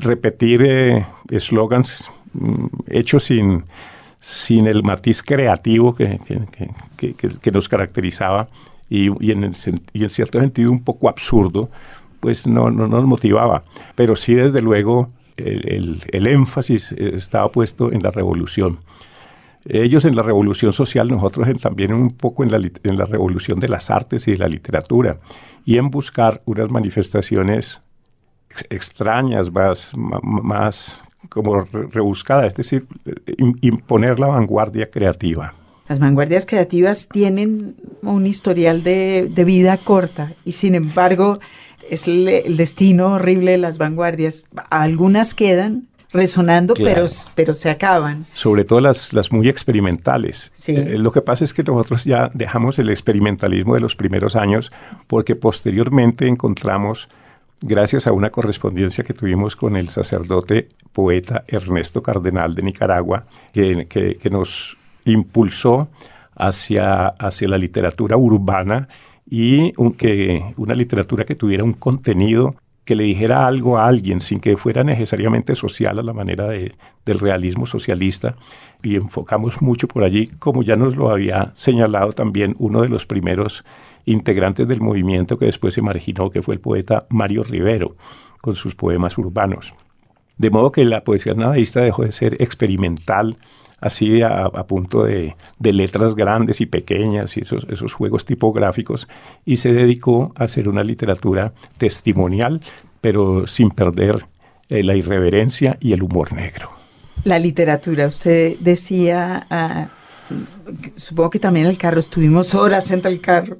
repetir 0.00 1.04
eslogans 1.30 2.10
Mm, 2.34 2.66
hecho 2.86 3.18
sin, 3.18 3.64
sin 4.20 4.66
el 4.66 4.82
matiz 4.82 5.22
creativo 5.22 5.94
que, 5.94 6.18
que, 6.96 7.50
nos 7.50 7.68
caracterizaba 7.68 8.48
y, 8.88 9.08
y, 9.24 9.32
en 9.32 9.52
y, 9.92 10.02
en 10.02 10.08
cierto 10.08 10.40
sentido 10.40 10.72
un 10.72 10.82
poco 10.82 11.08
absurdo, 11.10 11.68
pues 12.22 12.46
no, 12.46 12.70
no, 12.70 12.86
nos 12.86 13.04
motivaba. 13.04 13.64
Pero 13.96 14.14
sí, 14.14 14.34
desde 14.34 14.62
luego, 14.62 15.10
el, 15.36 16.00
el, 16.12 16.26
énfasis 16.28 16.92
estaba 16.92 17.50
puesto 17.50 17.90
en 17.90 18.00
la 18.00 18.12
revolución. 18.12 18.78
Ellos 19.64 20.04
en 20.04 20.14
la 20.14 20.22
revolución 20.22 20.72
social, 20.72 21.08
nosotros 21.08 21.48
también 21.60 21.92
un 21.92 22.10
poco 22.10 22.44
en 22.44 22.52
la, 22.52 22.58
en 22.58 22.96
la 22.96 23.06
revolución 23.06 23.58
de 23.58 23.68
las 23.68 23.90
artes 23.90 24.28
y 24.28 24.32
de 24.32 24.38
la 24.38 24.46
literatura, 24.46 25.18
y 25.64 25.78
en 25.78 25.90
buscar 25.90 26.42
unas 26.44 26.70
manifestaciones 26.70 27.82
extrañas, 28.70 29.50
más, 29.50 29.92
más 29.96 31.02
como 31.28 31.64
rebuscada, 31.72 32.46
es 32.46 32.54
decir, 32.54 32.86
imponer 33.62 34.20
la 34.20 34.28
vanguardia 34.28 34.88
creativa. 34.88 35.54
Las 35.88 35.98
vanguardias 35.98 36.46
creativas 36.46 37.08
tienen 37.08 37.76
un 38.02 38.26
historial 38.26 38.82
de, 38.82 39.30
vida 39.44 39.76
corta 39.76 40.32
y 40.44 40.52
sin 40.52 40.74
embargo 40.74 41.38
es 41.90 42.08
el, 42.08 42.56
destino 42.56 43.14
horrible 43.14 43.52
de 43.52 43.58
las 43.58 43.78
vanguardias. 43.78 44.46
Algunas 44.70 45.34
quedan 45.34 45.88
resonando, 46.12 46.74
pero, 46.74 47.06
pero 47.34 47.54
se 47.54 47.70
acaban. 47.70 48.26
Sobre 48.34 48.64
todo 48.64 48.80
las, 48.80 49.12
las 49.12 49.32
muy 49.32 49.48
experimentales. 49.48 50.52
Eh, 50.66 50.96
lo 50.98 51.10
que 51.10 51.22
pasa 51.22 51.44
es 51.44 51.54
que 51.54 51.62
nosotros 51.62 52.04
ya 52.04 52.30
dejamos 52.34 52.78
el 52.78 52.90
experimentalismo 52.90 53.74
de 53.74 53.80
los 53.80 53.96
primeros 53.96 54.36
años 54.36 54.72
porque 55.06 55.34
posteriormente 55.36 56.26
encontramos 56.28 57.08
gracias 57.62 58.06
a 58.06 58.12
una 58.12 58.30
correspondencia 58.30 59.04
que 59.04 59.14
tuvimos 59.14 59.56
con 59.56 59.76
el 59.76 59.88
sacerdote 59.88 60.68
poeta 60.92 61.44
Ernesto 61.46 62.02
Cardenal 62.02 62.54
de 62.54 62.62
Nicaragua, 62.62 63.24
que, 63.52 64.18
nos 64.30 64.76
impulsó 65.04 65.88
hacia, 66.36 67.06
hacia 67.06 67.48
la 67.48 67.58
literatura 67.58 68.16
urbana 68.16 68.88
y 69.28 69.72
una 69.76 70.74
literatura 70.74 71.24
que 71.24 71.34
tuviera 71.34 71.64
un 71.64 71.74
contenido 71.74 72.56
que 72.84 72.96
le 72.96 73.04
dijera 73.04 73.46
algo 73.46 73.78
a 73.78 73.86
alguien 73.86 74.20
sin 74.20 74.40
que 74.40 74.56
fuera 74.56 74.82
necesariamente 74.82 75.54
social 75.54 75.98
a 75.98 76.02
la 76.02 76.12
manera 76.12 76.48
de, 76.48 76.74
del 77.06 77.20
realismo 77.20 77.64
socialista 77.64 78.34
y 78.82 78.96
enfocamos 78.96 79.62
mucho 79.62 79.86
por 79.86 80.02
allí, 80.02 80.26
como 80.38 80.62
ya 80.62 80.74
nos 80.74 80.96
lo 80.96 81.10
había 81.10 81.52
señalado 81.54 82.12
también 82.12 82.56
uno 82.58 82.82
de 82.82 82.88
los 82.88 83.06
primeros 83.06 83.64
integrantes 84.04 84.66
del 84.66 84.80
movimiento 84.80 85.38
que 85.38 85.46
después 85.46 85.74
se 85.74 85.82
marginó, 85.82 86.30
que 86.30 86.42
fue 86.42 86.54
el 86.54 86.60
poeta 86.60 87.06
Mario 87.08 87.44
Rivero, 87.44 87.96
con 88.40 88.56
sus 88.56 88.74
poemas 88.74 89.16
urbanos. 89.16 89.74
De 90.36 90.50
modo 90.50 90.72
que 90.72 90.84
la 90.84 91.04
poesía 91.04 91.34
nadaísta 91.34 91.80
dejó 91.80 92.02
de 92.02 92.10
ser 92.10 92.42
experimental, 92.42 93.36
así 93.82 94.22
a, 94.22 94.48
punto 94.66 95.04
de, 95.04 95.34
letras 95.60 96.14
grandes 96.14 96.60
y 96.60 96.66
pequeñas 96.66 97.36
y 97.36 97.40
esos, 97.40 97.66
esos 97.68 97.92
juegos 97.92 98.24
tipográficos, 98.24 99.08
y 99.44 99.56
se 99.56 99.72
dedicó 99.72 100.32
a 100.36 100.44
hacer 100.44 100.68
una 100.68 100.82
literatura 100.82 101.52
testimonial, 101.76 102.62
pero 103.00 103.46
sin 103.46 103.70
perder 103.70 104.24
eh, 104.68 104.82
la 104.82 104.94
irreverencia 104.94 105.76
y 105.80 105.92
el 105.92 106.02
humor 106.02 106.32
negro. 106.32 106.70
La 107.24 107.38
literatura, 107.38 108.06
usted 108.06 108.56
decía... 108.60 109.46
Ah, 109.50 109.88
supongo 110.96 111.30
que 111.30 111.38
también 111.38 111.66
el 111.66 111.78
carro, 111.78 111.98
estuvimos 111.98 112.54
horas 112.54 112.90
en 112.90 113.04
el 113.04 113.20
carro, 113.20 113.56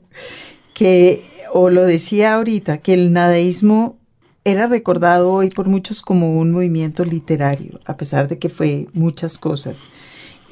que, 0.75 1.25
o 1.53 1.71
lo 1.71 1.85
decía 1.85 2.35
ahorita, 2.35 2.79
que 2.79 2.95
el 2.95 3.13
nadaísmo 3.13 3.99
era 4.45 4.67
recordado 4.67 5.33
hoy 5.33 5.51
por 5.51 5.69
muchos 5.69 6.03
como 6.03 6.39
un 6.39 6.51
movimiento 6.51 7.05
literario, 7.05 7.81
a 7.85 7.97
pesar 7.97 8.29
de 8.29 8.39
que 8.39 8.49
fue 8.49 8.89
muchas 8.93 9.39
cosas. 9.39 9.83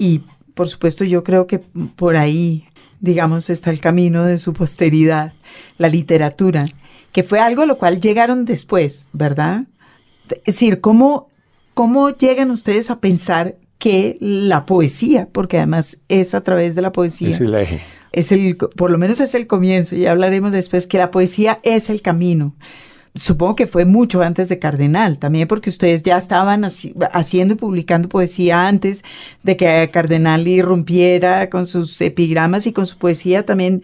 Y 0.01 0.23
por 0.55 0.67
supuesto 0.67 1.05
yo 1.05 1.23
creo 1.23 1.47
que 1.47 1.59
por 1.59 2.17
ahí, 2.17 2.65
digamos, 3.01 3.51
está 3.51 3.71
el 3.71 3.81
camino 3.81 4.25
de 4.25 4.39
su 4.39 4.55
posteridad, 4.55 5.35
la 5.77 5.89
literatura, 5.89 6.67
que 7.13 7.23
fue 7.23 7.39
algo 7.39 7.63
a 7.63 7.67
lo 7.67 7.77
cual 7.77 8.01
llegaron 8.01 8.47
después, 8.47 9.09
¿verdad? 9.13 9.65
Es 10.47 10.55
decir, 10.55 10.81
¿cómo, 10.81 11.29
cómo 11.75 12.09
llegan 12.17 12.51
ustedes 12.51 12.91
a 12.91 12.99
pensar 12.99 13.57
que 13.79 14.17
la 14.21 14.65
poesía, 14.65 15.29
porque 15.31 15.59
además 15.59 15.99
es 16.09 16.35
a 16.35 16.43
través 16.43 16.75
de 16.75 16.83
la 16.83 16.93
poesía. 16.93 17.31
Es 17.31 17.41
el 17.41 17.55
eje. 17.55 17.81
Es 18.13 18.33
el, 18.33 18.57
por 18.57 18.91
lo 18.91 18.99
menos 18.99 19.21
es 19.21 19.35
el 19.35 19.47
comienzo, 19.47 19.97
y 19.97 20.07
hablaremos 20.07 20.53
después 20.53 20.87
que 20.87 20.99
la 20.99 21.11
poesía 21.11 21.61
es 21.63 21.91
el 21.91 22.01
camino. 22.01 22.55
Supongo 23.15 23.57
que 23.57 23.67
fue 23.67 23.85
mucho 23.85 24.23
antes 24.23 24.49
de 24.49 24.59
Cardenal, 24.59 25.19
también 25.19 25.49
porque 25.49 25.71
ustedes 25.71 26.03
ya 26.03 26.17
estaban 26.17 26.65
haciendo 27.13 27.55
y 27.55 27.57
publicando 27.57 28.09
poesía 28.09 28.69
antes 28.69 29.05
de 29.43 29.57
que 29.57 29.91
Cardenal 29.93 30.47
irrumpiera 30.47 31.51
con 31.51 31.67
sus 31.67 32.01
epigramas 32.01 32.67
y 32.67 32.73
con 32.73 32.87
su 32.87 32.99
poesía 32.99 33.45
también 33.45 33.83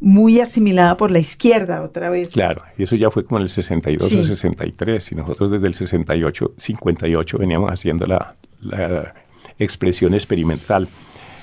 muy 0.00 0.40
asimilada 0.40 0.96
por 0.96 1.10
la 1.10 1.20
izquierda 1.20 1.82
otra 1.82 2.10
vez. 2.10 2.32
Claro, 2.32 2.62
y 2.76 2.82
eso 2.82 2.96
ya 2.96 3.10
fue 3.10 3.24
como 3.24 3.38
en 3.38 3.44
el 3.44 3.48
62 3.48 4.12
o 4.12 4.24
63, 4.24 5.12
y 5.12 5.14
nosotros 5.14 5.50
desde 5.52 5.66
el 5.68 5.74
68, 5.74 6.54
58 6.58 7.38
veníamos 7.38 7.70
haciendo 7.70 8.06
la, 8.06 8.34
la 8.60 9.14
expresión 9.58 10.14
experimental. 10.14 10.88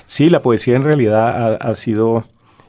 Sí, 0.06 0.28
la 0.28 0.42
poesía 0.42 0.76
en 0.76 0.84
realidad 0.84 1.58
ha, 1.60 1.74
sido 1.74 2.24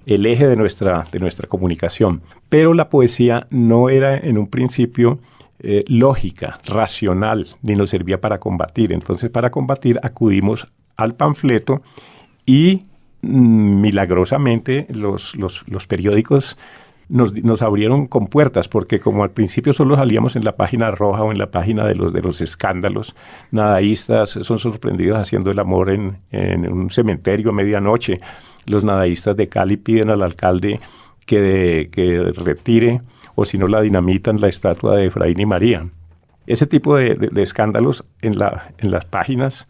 el 0.05 0.25
eje 0.25 0.47
de 0.47 0.55
nuestra, 0.55 1.05
de 1.11 1.19
nuestra 1.19 1.47
comunicación, 1.47 2.21
pero 2.49 2.73
la 2.73 2.89
poesía 2.89 3.47
no 3.49 3.89
era 3.89 4.17
en 4.17 4.37
un 4.37 4.47
principio 4.47 5.19
eh, 5.59 5.85
lógica, 5.87 6.59
racional, 6.65 7.47
ni 7.61 7.75
nos 7.75 7.91
servía 7.91 8.19
para 8.19 8.39
combatir. 8.39 8.91
Entonces, 8.91 9.29
para 9.29 9.49
combatir 9.49 9.97
acudimos 10.03 10.67
al 10.97 11.15
panfleto 11.15 11.81
y 12.45 12.83
mm, 13.21 13.81
milagrosamente 13.81 14.87
los, 14.89 15.35
los, 15.35 15.87
periódicos 15.87 16.57
nos, 17.09 17.33
nos, 17.43 17.61
abrieron 17.61 18.07
con 18.07 18.27
puertas, 18.27 18.67
porque 18.67 18.99
como 18.99 19.23
al 19.23 19.31
principio 19.31 19.73
solo 19.73 19.95
salíamos 19.95 20.35
en 20.35 20.43
la 20.43 20.55
página 20.55 20.91
roja 20.91 21.23
o 21.23 21.31
en 21.31 21.37
la 21.37 21.51
página 21.51 21.85
de 21.85 21.95
los, 21.95 22.13
de 22.13 22.21
los 22.21 22.41
escándalos, 22.41 23.15
nadaístas 23.51 24.29
son 24.29 24.59
sorprendidos 24.59 25.17
haciendo 25.17 25.51
el 25.51 25.59
amor 25.59 25.89
en, 25.89 26.17
en 26.31 26.71
un 26.71 26.89
cementerio 26.89 27.49
a 27.49 27.53
medianoche. 27.53 28.19
Los 28.65 28.83
nadaístas 28.83 29.35
de 29.35 29.47
Cali 29.47 29.77
piden 29.77 30.09
al 30.09 30.23
alcalde 30.23 30.79
que, 31.25 31.89
que 31.91 32.31
retire 32.35 33.01
o 33.35 33.45
si 33.45 33.57
no 33.57 33.67
la 33.67 33.81
dinamitan 33.81 34.39
la 34.39 34.47
estatua 34.47 34.95
de 34.95 35.07
Efraín 35.07 35.39
y 35.39 35.45
María. 35.45 35.87
Ese 36.45 36.67
tipo 36.67 36.95
de, 36.97 37.15
de, 37.15 37.29
de 37.29 37.41
escándalos 37.41 38.05
en, 38.21 38.37
la, 38.37 38.73
en 38.77 38.91
las 38.91 39.05
páginas 39.05 39.67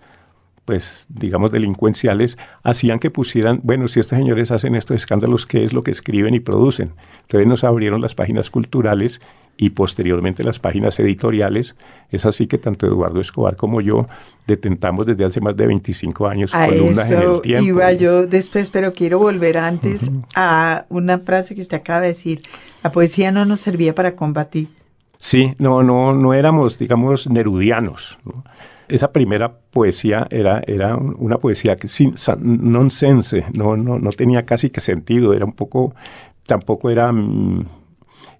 pues 0.65 1.05
digamos 1.09 1.51
delincuenciales, 1.51 2.37
hacían 2.63 2.99
que 2.99 3.11
pusieran, 3.11 3.59
bueno, 3.63 3.87
si 3.87 3.99
estos 3.99 4.17
señores 4.17 4.51
hacen 4.51 4.75
estos 4.75 4.95
escándalos, 4.95 5.45
¿qué 5.45 5.63
es 5.63 5.73
lo 5.73 5.83
que 5.83 5.91
escriben 5.91 6.33
y 6.33 6.39
producen? 6.39 6.93
Entonces 7.21 7.47
nos 7.47 7.63
abrieron 7.63 8.01
las 8.01 8.15
páginas 8.15 8.49
culturales 8.49 9.21
y 9.57 9.69
posteriormente 9.71 10.43
las 10.43 10.59
páginas 10.59 10.99
editoriales. 10.99 11.75
Es 12.11 12.25
así 12.25 12.47
que 12.47 12.57
tanto 12.57 12.87
Eduardo 12.87 13.19
Escobar 13.19 13.55
como 13.55 13.81
yo 13.81 14.07
detentamos 14.47 15.05
desde 15.05 15.25
hace 15.25 15.41
más 15.41 15.55
de 15.55 15.67
25 15.67 16.27
años 16.27 16.55
a 16.55 16.67
columnas 16.67 17.11
eso 17.11 17.21
en 17.21 17.31
el 17.35 17.41
tiempo. 17.41 17.63
Iba 17.63 17.91
yo 17.93 18.25
después, 18.25 18.69
pero 18.71 18.93
quiero 18.93 19.19
volver 19.19 19.57
antes 19.57 20.09
uh 20.09 20.13
-huh. 20.13 20.25
a 20.35 20.85
una 20.89 21.19
frase 21.19 21.55
que 21.55 21.61
usted 21.61 21.77
acaba 21.77 22.01
de 22.01 22.07
decir. 22.07 22.41
La 22.83 22.91
poesía 22.91 23.31
no 23.31 23.45
nos 23.45 23.59
servía 23.59 23.93
para 23.93 24.15
combatir. 24.15 24.69
Sí, 25.17 25.55
no, 25.57 25.83
no, 25.83 26.13
no 26.13 26.33
éramos, 26.33 26.77
digamos, 26.79 27.29
nerudianos. 27.29 28.17
¿no? 28.25 28.43
Esa 28.93 29.11
primera 29.11 29.57
poesía 29.71 30.27
era, 30.29 30.61
era 30.67 30.95
una 30.95 31.37
poesía 31.37 31.75
que 31.75 31.87
sin 31.87 32.13
nonsense, 32.39 33.45
no, 33.53 33.75
no, 33.75 33.97
no 33.97 34.09
tenía 34.11 34.45
casi 34.45 34.69
que 34.69 34.81
sentido, 34.81 35.33
era 35.33 35.45
un 35.45 35.53
poco, 35.53 35.95
tampoco 36.45 36.91
era, 36.91 37.11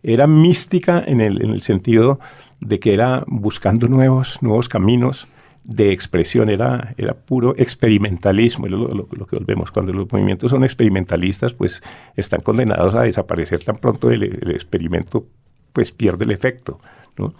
era 0.04 0.28
mística 0.28 1.04
en 1.06 1.22
el, 1.22 1.44
en 1.44 1.50
el 1.50 1.62
sentido 1.62 2.20
de 2.60 2.80
que 2.80 2.94
era 2.94 3.24
buscando 3.26 3.88
nuevos, 3.88 4.42
nuevos 4.42 4.70
caminos 4.70 5.28
de 5.64 5.92
expresión, 5.92 6.50
era, 6.50 6.94
era 6.98 7.14
puro 7.16 7.56
experimentalismo, 7.58 8.68
lo, 8.68 8.88
lo, 8.90 9.08
que 9.08 9.36
volvemos. 9.38 9.72
Cuando 9.72 9.92
los 9.92 10.12
movimientos 10.12 10.52
son 10.52 10.64
experimentalistas, 10.64 11.54
pues 11.54 11.82
están 12.16 12.42
condenados 12.42 12.94
a 12.96 13.02
desaparecer 13.02 13.64
tan 13.64 13.76
pronto 13.76 14.12
el, 14.12 14.24
el 14.24 14.52
experimento 14.52 15.26
pues 15.72 15.92
pierde 15.92 16.26
el 16.26 16.32
efecto. 16.32 16.80
¿no? 17.18 17.34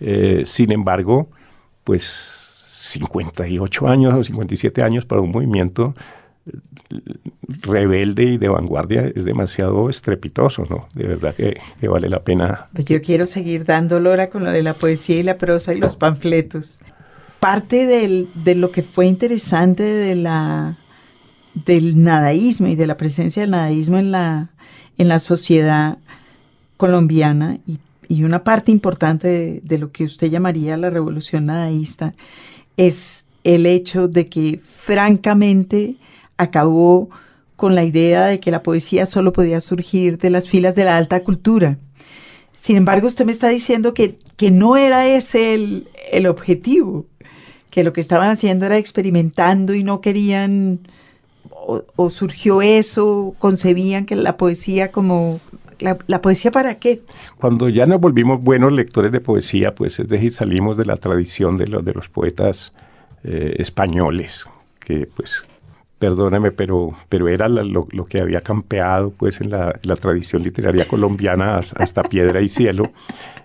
Eh, 0.00 0.42
sin 0.46 0.72
embargo, 0.72 1.28
pues 1.84 2.39
58 2.80 3.88
años 3.88 4.14
o 4.14 4.24
57 4.24 4.82
años 4.82 5.04
para 5.04 5.20
un 5.20 5.30
movimiento 5.30 5.94
rebelde 7.62 8.24
y 8.24 8.38
de 8.38 8.48
vanguardia 8.48 9.12
es 9.14 9.24
demasiado 9.24 9.90
estrepitoso, 9.90 10.64
¿no? 10.68 10.88
De 10.94 11.06
verdad 11.06 11.34
que, 11.34 11.60
vale 11.86 12.08
la 12.08 12.22
pena. 12.22 12.68
Pues 12.72 12.86
yo 12.86 13.02
quiero 13.02 13.26
seguir 13.26 13.64
dando 13.64 14.00
lora 14.00 14.30
con 14.30 14.44
lo 14.44 14.50
de 14.50 14.62
la 14.62 14.72
poesía 14.72 15.18
y 15.18 15.22
la 15.22 15.36
prosa 15.36 15.74
y 15.74 15.78
los 15.78 15.94
panfletos. 15.94 16.78
Parte 17.38 17.86
de 17.86 18.54
lo 18.54 18.70
que 18.70 18.82
fue 18.82 19.06
interesante 19.06 19.82
de 19.82 20.14
la, 20.14 20.78
del 21.54 22.02
nadaísmo 22.02 22.68
y 22.68 22.76
de 22.76 22.86
la 22.86 22.96
presencia 22.96 23.42
del 23.42 23.50
nadaísmo 23.50 23.98
en 23.98 24.10
la, 24.10 24.48
en 24.96 25.08
la 25.08 25.18
sociedad 25.18 25.98
colombiana 26.76 27.58
y, 27.66 27.78
y 28.08 28.24
una 28.24 28.42
parte 28.42 28.72
importante 28.72 29.28
de, 29.28 29.60
de, 29.62 29.78
lo 29.78 29.92
que 29.92 30.04
usted 30.04 30.28
llamaría 30.28 30.76
la 30.76 30.90
revolución 30.90 31.46
nadaísta 31.46 32.14
es 32.86 33.26
el 33.44 33.66
hecho 33.66 34.08
de 34.08 34.28
que 34.28 34.58
francamente 34.62 35.96
acabó 36.38 37.10
con 37.56 37.74
la 37.74 37.84
idea 37.84 38.24
de 38.24 38.40
que 38.40 38.50
la 38.50 38.62
poesía 38.62 39.04
solo 39.04 39.34
podía 39.34 39.60
surgir 39.60 40.16
de 40.16 40.30
las 40.30 40.48
filas 40.48 40.74
de 40.76 40.84
la 40.84 40.96
alta 40.96 41.22
cultura. 41.22 41.76
Sin 42.54 42.76
embargo, 42.76 43.06
usted 43.06 43.26
me 43.26 43.32
está 43.32 43.48
diciendo 43.48 43.92
que, 43.92 44.16
que 44.36 44.50
no 44.50 44.78
era 44.78 45.06
ese 45.06 45.52
el, 45.52 45.88
el 46.10 46.26
objetivo, 46.26 47.04
que 47.68 47.84
lo 47.84 47.92
que 47.92 48.00
estaban 48.00 48.30
haciendo 48.30 48.64
era 48.64 48.78
experimentando 48.78 49.74
y 49.74 49.84
no 49.84 50.00
querían, 50.00 50.80
o, 51.50 51.84
o 51.96 52.08
surgió 52.08 52.62
eso, 52.62 53.34
concebían 53.38 54.06
que 54.06 54.16
la 54.16 54.38
poesía 54.38 54.90
como 54.90 55.38
la, 55.80 56.20
poesía 56.20 56.50
para 56.50 56.78
qué? 56.78 57.02
Cuando 57.38 57.68
ya 57.68 57.86
nos 57.86 58.00
volvimos 58.00 58.42
buenos 58.42 58.72
lectores 58.72 59.12
de 59.12 59.20
poesía, 59.20 59.74
pues 59.74 59.98
es 60.00 60.08
decir, 60.08 60.32
salimos 60.32 60.76
de 60.76 60.84
la 60.84 60.96
tradición 60.96 61.56
de, 61.56 61.66
lo, 61.66 61.82
de 61.82 61.92
los 61.92 62.08
poetas 62.08 62.72
eh, 63.24 63.56
españoles, 63.58 64.46
que 64.78 65.06
pues, 65.06 65.44
perdóname, 66.00 66.50
pero, 66.50 66.96
pero 67.10 67.28
era 67.28 67.46
la, 67.48 67.62
lo, 67.62 67.86
lo, 67.90 68.06
que 68.06 68.22
había 68.22 68.40
campeado 68.40 69.10
pues 69.10 69.42
en 69.42 69.50
la, 69.50 69.78
la 69.82 69.96
tradición 69.96 70.42
literaria 70.42 70.88
colombiana 70.88 71.58
hasta, 71.58 72.02
Piedra 72.02 72.40
y 72.40 72.48
Cielo. 72.48 72.90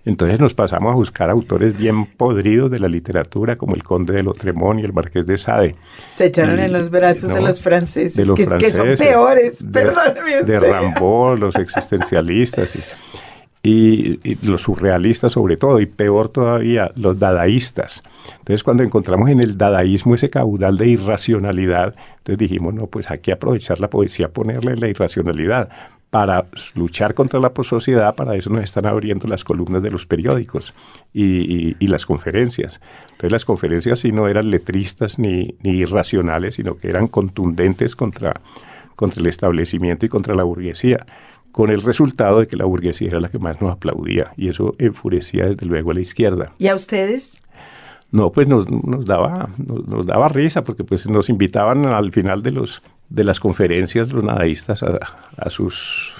Entonces 0.06 0.40
nos 0.40 0.54
pasamos 0.54 0.94
a 0.94 0.96
buscar 0.96 1.30
autores 1.30 1.78
bien 1.78 2.06
podridos 2.06 2.72
de 2.72 2.80
la 2.80 2.88
literatura, 2.88 3.58
como 3.58 3.76
el 3.76 3.84
Conde 3.84 4.14
de 4.14 4.24
Lotremont 4.24 4.80
y 4.80 4.84
el 4.84 4.94
Marqués 4.94 5.28
de 5.28 5.38
Sade. 5.38 5.76
Se 6.14 6.28
echaron 6.28 6.58
y, 6.58 6.64
en 6.64 6.72
los 6.72 6.90
brazos 6.90 7.32
no, 7.32 7.36
de 7.36 7.42
los 7.42 7.60
franceses, 7.60 8.16
de 8.16 8.26
los 8.26 8.36
que, 8.36 8.46
franceses, 8.46 8.82
que, 8.82 8.96
son 8.96 9.06
peores, 9.06 9.60
de, 9.60 9.82
perdóneme 9.82 10.40
usted. 10.40 10.54
De 10.54 10.60
Rambaud, 10.60 11.38
los 11.38 11.56
existencialistas. 11.58 12.74
Y, 12.78 12.80
y, 13.66 14.20
y, 14.24 14.38
los 14.46 14.62
surrealistas 14.62 15.32
sobre 15.32 15.58
todo, 15.58 15.80
y 15.80 15.88
peor 15.88 16.30
todavía, 16.30 16.92
los 16.96 17.18
dadaístas. 17.18 18.04
Entonces, 18.40 18.64
cuando 18.64 18.84
encontramos 18.84 19.30
en 19.30 19.40
el 19.40 19.58
dadaísmo 19.58 20.14
ese 20.14 20.30
caudal 20.30 20.78
de 20.78 20.88
irracionalidad, 20.88 21.96
entonces 22.18 22.38
dijimos, 22.38 22.76
no, 22.76 22.86
pues 22.86 23.10
hay 23.10 23.20
que 23.20 23.32
aprovechar 23.32 23.80
la 23.80 23.90
poesía, 23.90 24.30
ponerle 24.30 24.76
la 24.76 24.88
irracionalidad 24.88 25.70
para 26.12 26.46
luchar 26.76 27.16
contra 27.16 27.40
la 27.40 27.52
sociedad, 27.64 28.14
para 28.16 28.36
eso 28.36 28.52
nos 28.52 28.64
están 28.64 28.86
abriendo 28.86 29.28
las 29.28 29.44
columnas 29.44 29.82
de 29.82 29.90
los 29.92 30.06
periódicos 30.06 30.74
y, 31.12 31.24
y, 31.24 31.76
y, 31.80 31.88
las 31.88 32.06
conferencias. 32.06 32.80
Entonces 33.06 33.32
las 33.32 33.46
conferencias 33.46 34.00
sí 34.00 34.12
no 34.12 34.28
eran 34.28 34.50
letristas 34.52 35.18
ni, 35.18 35.56
ni 35.64 35.72
irracionales, 35.72 36.56
sino 36.56 36.78
que 36.78 36.88
eran 36.88 37.08
contundentes 37.08 37.96
contra, 37.96 38.40
contra 38.96 39.22
el 39.22 39.28
establecimiento 39.28 40.06
y 40.06 40.10
contra 40.10 40.36
la 40.36 40.44
burguesía, 40.44 41.06
con 41.56 41.70
el 41.70 41.82
resultado 41.82 42.42
de 42.42 42.48
que 42.48 42.58
la 42.58 42.66
burguesía 42.66 43.08
era 43.08 43.22
la 43.22 43.30
que 43.30 43.40
más 43.40 43.62
nos 43.62 43.72
aplaudía 43.72 44.34
y 44.36 44.50
eso 44.50 44.76
enfurecía 44.78 45.46
desde 45.46 45.66
luego 45.66 45.92
a 45.92 45.94
la 45.94 46.02
izquierda. 46.02 46.52
¿Y 46.58 46.68
a 46.68 46.76
ustedes? 46.76 47.42
No, 48.12 48.30
pues 48.30 48.46
nos, 48.46 48.70
nos 48.70 49.06
daba, 49.06 49.48
nos, 49.58 49.88
nos, 49.88 50.06
daba 50.06 50.28
risa 50.28 50.66
porque 50.66 50.84
pues 50.84 51.08
nos 51.08 51.30
invitaban 51.30 51.86
al 51.86 52.12
final 52.12 52.44
de 52.44 52.52
los 52.52 52.84
de 53.08 53.24
las 53.24 53.40
conferencias 53.40 54.12
los 54.12 54.22
nadaístas 54.22 54.84
a, 54.84 55.00
a 55.38 55.50
sus 55.50 56.14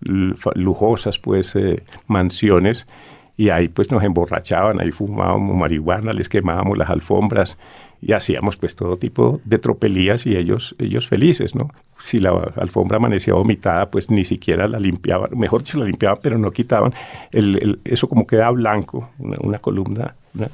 lujosas 0.00 1.20
pues 1.20 1.54
eh, 1.54 1.84
mansiones 2.08 2.88
y 3.36 3.50
ahí 3.50 3.68
pues 3.68 3.92
nos 3.92 4.02
emborrachaban, 4.02 4.80
ahí 4.80 4.90
fumábamos 4.90 5.56
marihuana, 5.56 6.12
les 6.12 6.28
quemábamos 6.28 6.76
las 6.76 6.90
alfombras 6.90 7.58
y 8.02 8.12
hacíamos 8.12 8.56
pues 8.56 8.74
todo 8.74 8.96
tipo 8.96 9.40
de 9.44 9.58
tropelías 9.60 10.26
y 10.26 10.36
ellos, 10.36 10.74
ellos 10.80 11.06
felices, 11.06 11.54
¿no? 11.54 11.70
Si 12.04 12.18
la 12.18 12.32
alfombra 12.56 12.98
amanecía 12.98 13.32
vomitada, 13.32 13.90
pues 13.90 14.10
ni 14.10 14.26
siquiera 14.26 14.68
la 14.68 14.78
limpiaban, 14.78 15.30
mejor 15.38 15.62
dicho 15.62 15.78
la 15.78 15.86
limpiaban, 15.86 16.18
pero 16.22 16.36
no 16.36 16.50
quitaban, 16.50 16.92
el, 17.32 17.56
el, 17.56 17.78
eso 17.82 18.08
como 18.08 18.26
queda 18.26 18.50
blanco, 18.50 19.08
una, 19.18 19.38
una 19.40 19.58
columna, 19.58 20.14
una, 20.34 20.50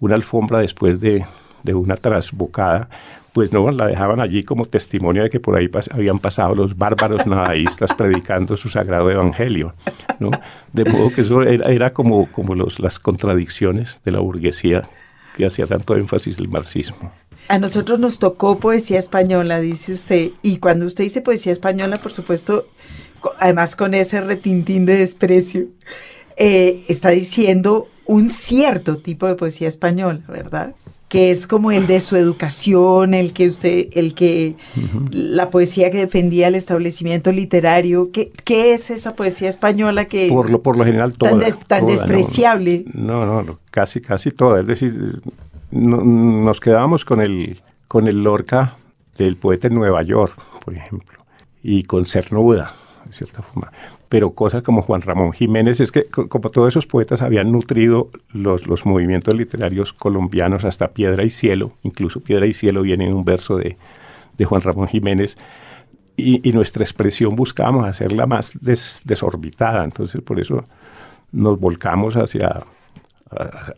una, 0.00 0.14
alfombra 0.16 0.58
después 0.58 1.00
de, 1.00 1.24
de 1.62 1.74
una 1.74 1.96
trasbocada, 1.96 2.90
pues 3.32 3.54
no, 3.54 3.70
la 3.70 3.86
dejaban 3.86 4.20
allí 4.20 4.42
como 4.42 4.66
testimonio 4.66 5.22
de 5.22 5.30
que 5.30 5.40
por 5.40 5.56
ahí 5.56 5.68
pas 5.68 5.88
habían 5.94 6.18
pasado 6.18 6.54
los 6.54 6.76
bárbaros 6.76 7.26
nadaístas 7.26 7.94
predicando 7.94 8.54
su 8.54 8.68
sagrado 8.68 9.10
evangelio, 9.10 9.72
¿no? 10.18 10.30
De 10.74 10.84
modo 10.84 11.08
que 11.08 11.22
eso 11.22 11.40
era, 11.40 11.72
era 11.72 11.94
como, 11.94 12.30
como 12.30 12.54
los, 12.54 12.80
las 12.80 12.98
contradicciones 12.98 14.02
de 14.04 14.12
la 14.12 14.20
burguesía 14.20 14.82
que 15.38 15.46
hacía 15.46 15.66
tanto 15.66 15.96
énfasis 15.96 16.38
el 16.38 16.48
marxismo. 16.48 17.12
A 17.50 17.58
nosotros 17.58 17.98
nos 17.98 18.20
tocó 18.20 18.60
poesía 18.60 19.00
española, 19.00 19.58
dice 19.58 19.92
usted, 19.92 20.30
y 20.40 20.58
cuando 20.58 20.86
usted 20.86 21.02
dice 21.02 21.20
poesía 21.20 21.50
española, 21.50 22.00
por 22.00 22.12
supuesto, 22.12 22.68
además 23.40 23.74
con 23.74 23.92
ese 23.92 24.20
retintín 24.20 24.86
de 24.86 24.98
desprecio, 24.98 25.66
eh, 26.36 26.84
está 26.86 27.08
diciendo 27.08 27.88
un 28.06 28.30
cierto 28.30 28.98
tipo 28.98 29.26
de 29.26 29.34
poesía 29.34 29.66
española, 29.66 30.20
¿verdad? 30.28 30.76
que 31.08 31.32
es 31.32 31.48
como 31.48 31.72
el 31.72 31.88
de 31.88 32.00
su 32.00 32.14
educación, 32.14 33.14
el 33.14 33.32
que 33.32 33.48
usted, 33.48 33.88
el 33.94 34.14
que 34.14 34.54
uh 34.76 34.80
-huh. 34.80 35.08
la 35.10 35.50
poesía 35.50 35.90
que 35.90 35.98
defendía 35.98 36.46
el 36.46 36.54
establecimiento 36.54 37.32
literario. 37.32 38.12
¿Qué, 38.12 38.30
qué 38.44 38.74
es 38.74 38.90
esa 38.90 39.16
poesía 39.16 39.48
española 39.48 40.04
que 40.04 40.28
por 40.28 40.48
lo 40.50 40.62
por 40.62 40.76
lo 40.76 40.84
general 40.84 41.16
toda, 41.16 41.32
tan, 41.32 41.40
des, 41.40 41.58
tan 41.58 41.80
toda, 41.80 41.92
despreciable? 41.94 42.84
No, 42.94 43.26
no, 43.26 43.42
no, 43.42 43.58
casi 43.72 44.00
casi 44.00 44.30
toda. 44.30 44.60
Es 44.60 44.68
decir, 44.68 45.20
no, 45.70 46.02
nos 46.02 46.60
quedábamos 46.60 47.04
con 47.04 47.20
el 47.20 47.62
con 47.88 48.06
el 48.06 48.22
Lorca 48.22 48.76
del 49.16 49.36
poeta 49.36 49.66
en 49.66 49.74
Nueva 49.74 50.02
York, 50.02 50.40
por 50.64 50.74
ejemplo, 50.74 51.24
y 51.60 51.82
con 51.82 52.06
Cernuda, 52.06 52.72
de 53.04 53.12
cierta 53.12 53.42
forma. 53.42 53.72
Pero 54.08 54.30
cosas 54.30 54.62
como 54.62 54.82
Juan 54.82 55.00
Ramón 55.02 55.32
Jiménez, 55.32 55.80
es 55.80 55.90
que 55.90 56.04
como 56.04 56.50
todos 56.50 56.68
esos 56.68 56.86
poetas 56.86 57.20
habían 57.20 57.50
nutrido 57.50 58.10
los, 58.28 58.68
los 58.68 58.86
movimientos 58.86 59.34
literarios 59.34 59.92
colombianos 59.92 60.64
hasta 60.64 60.92
Piedra 60.92 61.24
y 61.24 61.30
Cielo, 61.30 61.72
incluso 61.82 62.20
Piedra 62.20 62.46
y 62.46 62.52
Cielo 62.52 62.82
viene 62.82 63.06
en 63.06 63.14
un 63.14 63.24
verso 63.24 63.56
de, 63.56 63.76
de 64.38 64.44
Juan 64.44 64.60
Ramón 64.60 64.86
Jiménez, 64.86 65.36
y, 66.16 66.52
nuestra 66.52 66.84
expresión 66.84 67.34
buscábamos 67.34 67.86
hacerla 67.86 68.26
más 68.26 68.52
desorbitada, 68.60 69.84
entonces 69.84 70.20
por 70.20 70.38
eso 70.38 70.64
nos 71.32 71.58
volcamos 71.58 72.16
hacia, 72.16 72.62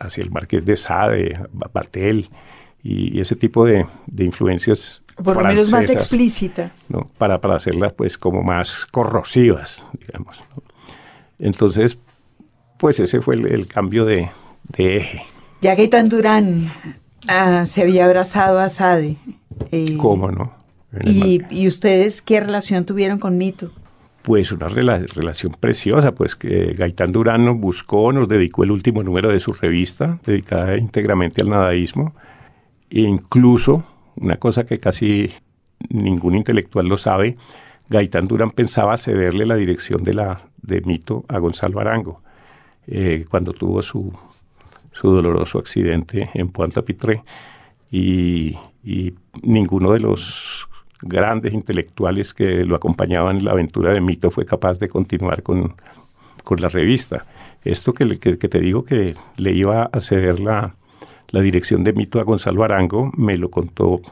hacia 0.00 0.22
el 0.22 0.30
Marqués 0.30 0.64
de 0.64 0.76
Sade, 0.76 1.38
Batel 1.72 2.28
y, 2.82 3.20
ese 3.20 3.36
tipo 3.36 3.64
de, 3.64 3.86
influencias 4.18 5.02
por 5.22 5.36
lo 5.36 5.44
menos 5.44 5.70
más 5.70 5.90
explícita 5.90 6.72
¿no? 6.88 7.08
para, 7.18 7.40
para 7.40 7.56
hacerlas 7.56 7.92
pues 7.92 8.18
como 8.18 8.42
más 8.42 8.86
corrosivas 8.86 9.84
digamos 10.00 10.44
entonces 11.38 11.98
pues 12.78 12.98
ese 12.98 13.20
fue 13.20 13.36
el, 13.36 13.66
cambio 13.68 14.04
de, 14.04 14.30
eje 14.76 15.22
ya 15.60 15.74
Gaitán 15.74 16.08
Durán 16.08 16.72
ah, 17.28 17.66
se 17.66 17.82
había 17.82 18.06
abrazado 18.06 18.58
a 18.58 18.68
Sade 18.68 19.16
eh, 19.70 19.96
cómo 19.98 20.30
no 20.30 20.62
¿Y, 21.04 21.66
ustedes 21.66 22.20
qué 22.20 22.40
relación 22.40 22.84
tuvieron 22.84 23.18
con 23.18 23.38
Mito? 23.38 23.72
Pues 24.22 24.52
una 24.52 24.68
relación 24.68 25.52
preciosa, 25.58 26.12
pues 26.12 26.36
que 26.36 26.74
Gaitán 26.74 27.10
Durán 27.10 27.44
nos 27.44 27.58
buscó, 27.58 28.12
nos 28.12 28.28
dedicó 28.28 28.62
el 28.62 28.70
último 28.70 29.02
número 29.02 29.30
de 29.30 29.40
su 29.40 29.52
revista, 29.52 30.20
dedicada 30.24 30.76
íntegramente 30.76 31.42
al 31.42 31.50
nadaísmo, 31.50 32.14
e 32.88 33.00
incluso, 33.00 33.84
una 34.14 34.36
cosa 34.36 34.64
que 34.64 34.78
casi 34.78 35.32
ningún 35.88 36.36
intelectual 36.36 36.86
lo 36.86 36.96
sabe, 36.96 37.36
Gaitán 37.88 38.26
Durán 38.26 38.50
pensaba 38.50 38.96
cederle 38.96 39.44
la 39.44 39.56
dirección 39.56 40.04
de, 40.04 40.14
la, 40.14 40.40
de 40.62 40.80
Mito 40.82 41.24
a 41.28 41.38
Gonzalo 41.38 41.80
Arango, 41.80 42.22
eh, 42.86 43.26
cuando 43.28 43.52
tuvo 43.52 43.82
su, 43.82 44.16
su 44.92 45.10
doloroso 45.10 45.58
accidente 45.58 46.30
en 46.34 46.48
Puanta 46.48 46.82
Pitré, 46.82 47.24
y 47.90 48.56
ninguno 49.42 49.92
de 49.92 50.00
los 50.00 50.68
grandes 51.02 51.52
intelectuales 51.52 52.32
que 52.32 52.64
lo 52.64 52.76
acompañaban 52.76 53.38
en 53.38 53.44
la 53.44 53.52
aventura 53.52 53.92
de 53.92 54.00
Mito 54.00 54.30
fue 54.30 54.46
capaz 54.46 54.78
de 54.78 54.88
continuar 54.88 55.42
con, 55.42 55.74
la 56.58 56.68
revista. 56.68 57.24
Esto 57.64 57.94
que, 57.94 58.06
te 58.06 58.60
digo 58.60 58.84
que 58.84 59.14
le 59.36 59.52
iba 59.52 59.84
a 59.84 60.00
ceder 60.00 60.40
la, 60.40 60.74
dirección 61.32 61.82
de 61.82 61.92
Mito 61.92 62.20
a 62.20 62.24
Gonzalo 62.24 62.62
Arango, 62.62 63.10
me 63.16 63.36
lo 63.38 63.50
contó 63.50 64.02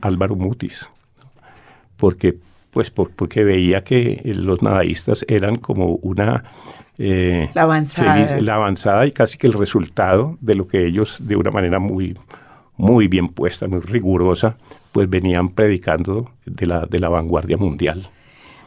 Álvaro 0.00 0.36
Mutis, 0.36 0.90
porque, 1.96 2.36
pues, 2.70 2.90
porque 2.90 3.42
veía 3.42 3.82
que 3.82 4.22
los 4.24 4.62
nadaístas 4.62 5.24
eran 5.28 5.56
como 5.56 5.96
una... 5.96 6.44
Eh, 7.00 7.48
la 7.54 7.62
avanzada. 7.62 8.40
la 8.40 8.54
avanzada 8.56 9.06
y 9.06 9.12
casi 9.12 9.38
que 9.38 9.46
el 9.46 9.52
resultado 9.52 10.36
de 10.40 10.56
lo 10.56 10.66
que 10.66 10.84
ellos 10.84 11.18
de 11.20 11.36
una 11.36 11.52
manera 11.52 11.78
muy, 11.78 12.16
muy 12.76 13.08
bien 13.08 13.28
puesta, 13.28 13.68
muy 13.68 13.80
rigurosa, 13.80 14.56
pues 14.92 15.08
venían 15.08 15.48
predicando 15.48 16.30
de 16.46 16.66
la, 16.66 16.86
de 16.86 16.98
la 16.98 17.08
vanguardia 17.08 17.56
mundial. 17.56 18.10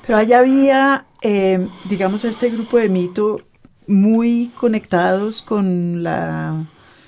Pero 0.05 0.17
allá 0.17 0.39
había, 0.39 1.05
eh, 1.21 1.67
digamos, 1.89 2.25
este 2.25 2.49
grupo 2.49 2.77
de 2.77 2.89
mito 2.89 3.41
muy 3.87 4.51
conectados 4.55 5.41
con, 5.41 6.03
la, 6.03 6.67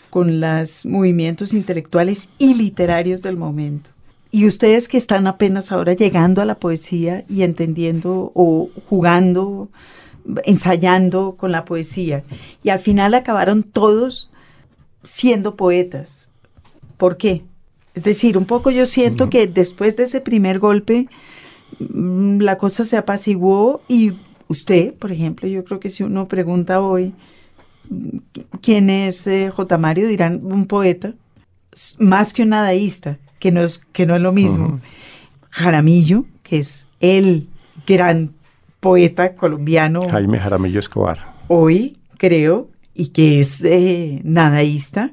con 0.09 0.39
los 0.39 0.85
movimientos 0.85 1.53
intelectuales 1.53 2.29
y 2.37 2.53
literarios 2.53 3.21
del 3.21 3.37
momento. 3.37 3.91
Y 4.31 4.47
ustedes 4.47 4.87
que 4.87 4.97
están 4.97 5.27
apenas 5.27 5.71
ahora 5.71 5.93
llegando 5.93 6.41
a 6.41 6.45
la 6.45 6.55
poesía 6.55 7.23
y 7.29 7.43
entendiendo 7.43 8.31
o 8.33 8.69
jugando, 8.89 9.69
ensayando 10.43 11.35
con 11.35 11.51
la 11.51 11.65
poesía, 11.65 12.23
y 12.63 12.69
al 12.69 12.79
final 12.79 13.13
acabaron 13.13 13.63
todos 13.63 14.31
siendo 15.03 15.55
poetas. 15.55 16.31
¿Por 16.97 17.17
qué? 17.17 17.43
Es 17.93 18.03
decir, 18.03 18.37
un 18.37 18.45
poco 18.45 18.71
yo 18.71 18.85
siento 18.85 19.29
que 19.29 19.47
después 19.47 19.95
de 19.95 20.03
ese 20.03 20.21
primer 20.21 20.59
golpe, 20.59 21.07
mm, 21.79 22.39
la 22.39 22.57
cosa 22.57 22.85
se 22.85 22.97
apaciguó 22.97 23.81
y 23.87 24.13
usted, 24.47 24.93
por 24.95 25.11
ejemplo, 25.11 25.47
yo 25.47 25.63
creo 25.63 25.79
que 25.79 25.89
si 25.89 26.03
uno 26.03 26.27
pregunta 26.27 26.81
hoy 26.81 27.13
quién 28.61 28.89
es 28.89 29.27
eh, 29.27 29.51
J. 29.53 29.77
Mario, 29.77 30.07
dirán 30.07 30.41
un 30.43 30.65
poeta, 30.65 31.13
más 31.99 32.33
que 32.33 32.43
un 32.43 32.49
nadaísta, 32.49 33.19
que 33.39 33.51
no 33.51 33.61
es, 33.61 33.79
que 33.91 34.05
no 34.05 34.15
es 34.15 34.21
lo 34.21 34.31
mismo. 34.31 34.79
Jaramillo, 35.49 36.25
que 36.41 36.59
es 36.59 36.87
el 36.99 37.47
gran 37.85 38.33
poeta 38.79 39.35
colombiano. 39.35 40.01
Jaime 40.09 40.39
Jaramillo 40.39 40.79
Escobar. 40.79 41.33
Hoy, 41.47 41.97
creo, 42.17 42.69
y 42.93 43.07
que 43.07 43.39
es 43.39 43.63
eh, 43.63 44.21
nadaísta. 44.23 45.11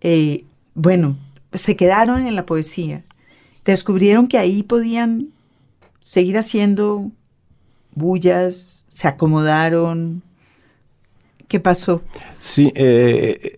Eh, 0.00 0.44
bueno, 0.74 1.16
se 1.56 1.76
quedaron 1.76 2.26
en 2.26 2.34
la 2.36 2.46
poesía. 2.46 3.02
Descubrieron 3.64 4.28
que 4.28 4.38
ahí 4.38 4.62
podían 4.62 5.28
seguir 6.00 6.38
haciendo 6.38 7.10
bullas, 7.94 8.86
se 8.88 9.08
acomodaron. 9.08 10.22
¿Qué 11.48 11.60
pasó? 11.60 12.02
Sí, 12.38 12.72
eh, 12.74 13.56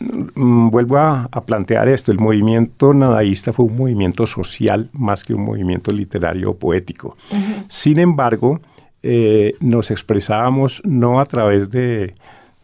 mm, 0.00 0.70
vuelvo 0.70 0.98
a, 0.98 1.28
plantear 1.46 1.88
esto. 1.88 2.12
El 2.12 2.18
movimiento 2.18 2.94
nadaísta 2.94 3.52
fue 3.52 3.66
un 3.66 3.76
movimiento 3.76 4.26
social 4.26 4.88
más 4.92 5.24
que 5.24 5.34
un 5.34 5.44
movimiento 5.44 5.92
literario 5.92 6.50
o 6.50 6.56
poético. 6.56 7.16
Sin 7.68 7.98
embargo, 7.98 8.60
eh, 9.02 9.54
nos 9.60 9.90
expresábamos 9.90 10.80
no 10.84 11.20
a 11.20 11.26
través 11.26 11.70
de, 11.70 12.14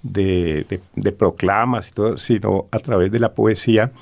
de, 0.02 1.12
proclamas 1.12 1.88
y 1.88 1.92
todo, 1.92 2.16
sino 2.16 2.66
a 2.70 2.78
través 2.78 3.10
de 3.10 3.18
la 3.18 3.32
poesía 3.32 3.92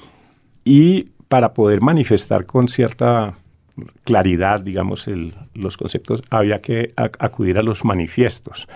y 0.67 1.11
para 1.29 1.55
poder 1.55 1.81
manifestar 1.81 2.45
con 2.45 2.67
cierta 2.67 3.39
claridad, 4.03 4.61
digamos, 4.61 5.09
los 5.55 5.77
conceptos, 5.77 6.25
había 6.29 6.59
que 6.59 6.93
acudir 6.97 7.59
a 7.59 7.63
los 7.63 7.85
manifiestos. 7.85 8.69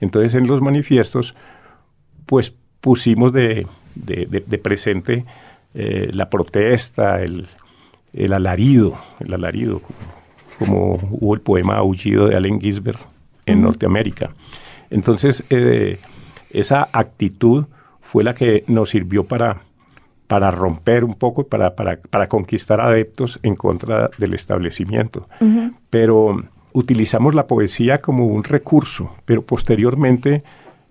Entonces, 0.00 0.36
en 0.36 0.46
los 0.46 0.62
manifiestos, 0.62 1.34
pues 2.26 2.54
pusimos 2.80 3.32
de, 3.32 3.66
presente 4.62 5.24
eh, 5.74 6.10
la 6.12 6.30
protesta, 6.30 7.20
el, 7.22 7.48
alarido, 8.32 8.96
el 9.18 9.34
alarido, 9.34 9.82
como 10.60 10.94
hubo 11.10 11.34
el 11.34 11.40
poema 11.40 11.76
Aullido 11.78 12.28
de 12.28 12.36
Allen 12.36 12.60
Ginsberg 12.60 13.00
en 13.46 13.62
Norteamérica. 13.62 14.30
Entonces, 14.90 15.44
eh, 15.50 15.98
esa 16.50 16.88
actitud 16.92 17.64
fue 18.00 18.22
la 18.22 18.32
que 18.32 18.62
nos 18.68 18.90
sirvió 18.90 19.24
para 19.24 19.62
para 20.32 20.50
romper 20.50 21.04
un 21.04 21.12
poco, 21.12 21.46
para, 21.46 21.76
para, 21.76 21.98
para 22.08 22.26
conquistar 22.26 22.80
adeptos 22.80 23.38
en 23.42 23.54
contra 23.54 24.08
del 24.16 24.32
establecimiento. 24.32 25.28
Pero 25.90 26.42
utilizamos 26.72 27.34
la 27.34 27.46
poesía 27.46 27.98
como 27.98 28.24
un 28.24 28.42
recurso, 28.42 29.12
pero 29.26 29.42
posteriormente 29.42 30.42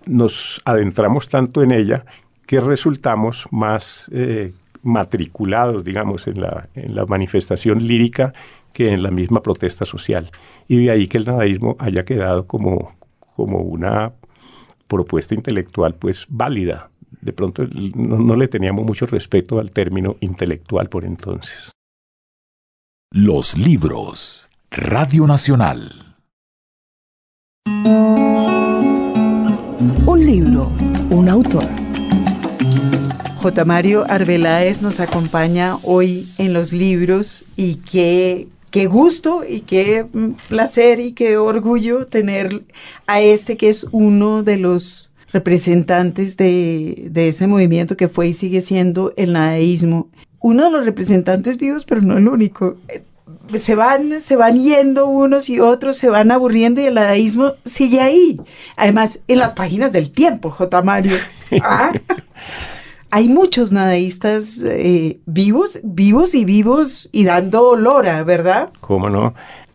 nos 0.06 0.62
adentramos 0.64 1.26
tanto 1.26 1.60
en 1.64 1.72
ella 1.72 2.04
que 2.46 2.60
resultamos 2.60 3.48
más 3.50 4.08
eh, 4.12 4.52
matriculados, 4.84 5.82
digamos, 5.82 6.28
en 6.28 6.40
la, 6.40 6.68
en 6.76 6.94
la 6.94 7.04
manifestación 7.06 7.84
lírica 7.84 8.32
que 8.72 8.92
en 8.92 9.02
la 9.02 9.10
misma 9.10 9.42
protesta 9.42 9.84
social. 9.84 10.30
Y 10.68 10.84
de 10.84 10.92
ahí 10.92 11.08
que 11.08 11.18
el 11.18 11.24
nadaísmo 11.24 11.74
haya 11.80 12.04
quedado 12.04 12.46
como, 12.46 12.92
como 13.34 13.58
una 13.58 14.12
propuesta 14.86 15.34
intelectual 15.34 15.96
pues 15.96 16.26
válida 16.28 16.91
de 17.20 17.32
pronto 17.32 17.64
no, 17.94 18.36
le 18.36 18.48
teníamos 18.48 18.84
mucho 18.84 19.06
respeto 19.06 19.58
al 19.58 19.70
término 19.70 20.16
intelectual 20.20 20.88
por 20.88 21.04
entonces. 21.04 21.72
Los 23.10 23.56
libros. 23.56 24.48
Radio 24.70 25.26
Nacional. 25.26 26.16
Un 30.06 30.26
libro, 30.26 30.72
un 31.10 31.28
autor. 31.28 31.66
J. 33.42 33.64
Mario 33.64 34.04
Arbeláez 34.08 34.82
nos 34.82 35.00
acompaña 35.00 35.76
hoy 35.82 36.28
en 36.38 36.52
los 36.52 36.72
libros 36.72 37.44
y 37.56 37.76
qué, 37.76 38.48
qué 38.70 38.86
gusto 38.86 39.44
y 39.46 39.60
qué 39.60 40.06
placer 40.48 41.00
y 41.00 41.12
qué 41.12 41.36
orgullo 41.36 42.06
tener 42.06 42.62
a 43.06 43.20
este 43.20 43.56
que 43.56 43.68
es 43.68 43.86
uno 43.90 44.42
de 44.42 44.56
los 44.56 45.11
representantes 45.32 46.36
de, 46.36 47.10
ese 47.14 47.46
movimiento 47.46 47.96
que 47.96 48.08
fue 48.08 48.28
y 48.28 48.32
sigue 48.32 48.60
siendo 48.60 49.12
el 49.16 49.32
nadaísmo. 49.32 50.08
Uno 50.40 50.64
de 50.64 50.70
los 50.70 50.84
representantes 50.84 51.56
vivos, 51.56 51.84
pero 51.84 52.00
no 52.00 52.18
el 52.18 52.28
único. 52.28 52.76
Eh, 52.88 53.02
se 53.58 53.74
van, 53.74 54.20
se 54.20 54.36
van 54.36 54.56
yendo 54.56 55.06
unos 55.06 55.48
y 55.48 55.60
otros, 55.60 55.96
se 55.96 56.08
van 56.08 56.30
aburriendo 56.30 56.80
y 56.80 56.84
el 56.84 56.94
nadaísmo 56.94 57.52
sigue 57.64 58.00
ahí. 58.00 58.40
Además, 58.76 59.20
en 59.28 59.38
las 59.38 59.52
páginas 59.52 59.92
del 59.92 60.10
tiempo, 60.10 60.50
J. 60.50 60.82
Mario. 60.82 61.16
Ah, 61.62 61.92
hay 63.10 63.28
muchos 63.28 63.72
nadaístas 63.72 64.64
eh, 64.64 65.20
vivos, 65.26 65.80
vivos 65.84 66.34
y 66.34 66.46
vivos 66.46 67.10
y 67.12 67.24
dando 67.24 67.76
lora, 67.76 68.22
¿verdad? 68.24 68.70
¿Cómo 68.80 69.10
no? 69.10 69.34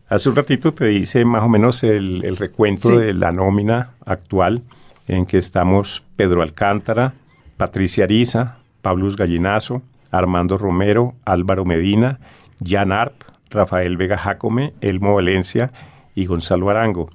Hace 0.09 0.29
un 0.29 0.35
ratito 0.35 0.73
te 0.73 0.85
dice 0.85 1.23
más 1.23 1.43
o 1.43 1.47
menos 1.47 1.83
el, 1.83 2.35
recuento 2.35 2.97
de 2.97 3.13
la 3.13 3.31
nómina 3.31 3.91
actual 4.05 4.63
en 5.07 5.25
que 5.25 5.37
estamos 5.37 6.03
Pedro 6.15 6.41
Alcántara, 6.41 7.13
Patricia 7.57 8.03
Ariza, 8.03 8.57
Pablo 8.81 9.09
Gallinazo, 9.15 9.81
Armando 10.11 10.57
Romero, 10.57 11.15
Álvaro 11.25 11.65
Medina, 11.65 12.19
Jan 12.63 12.91
Arp, 12.91 13.15
Rafael 13.49 13.97
Vega 13.97 14.17
Jacome, 14.17 14.73
Elmo 14.81 15.15
Valencia 15.15 15.71
y 16.15 16.25
Gonzalo 16.25 16.69
Arango. 16.69 17.09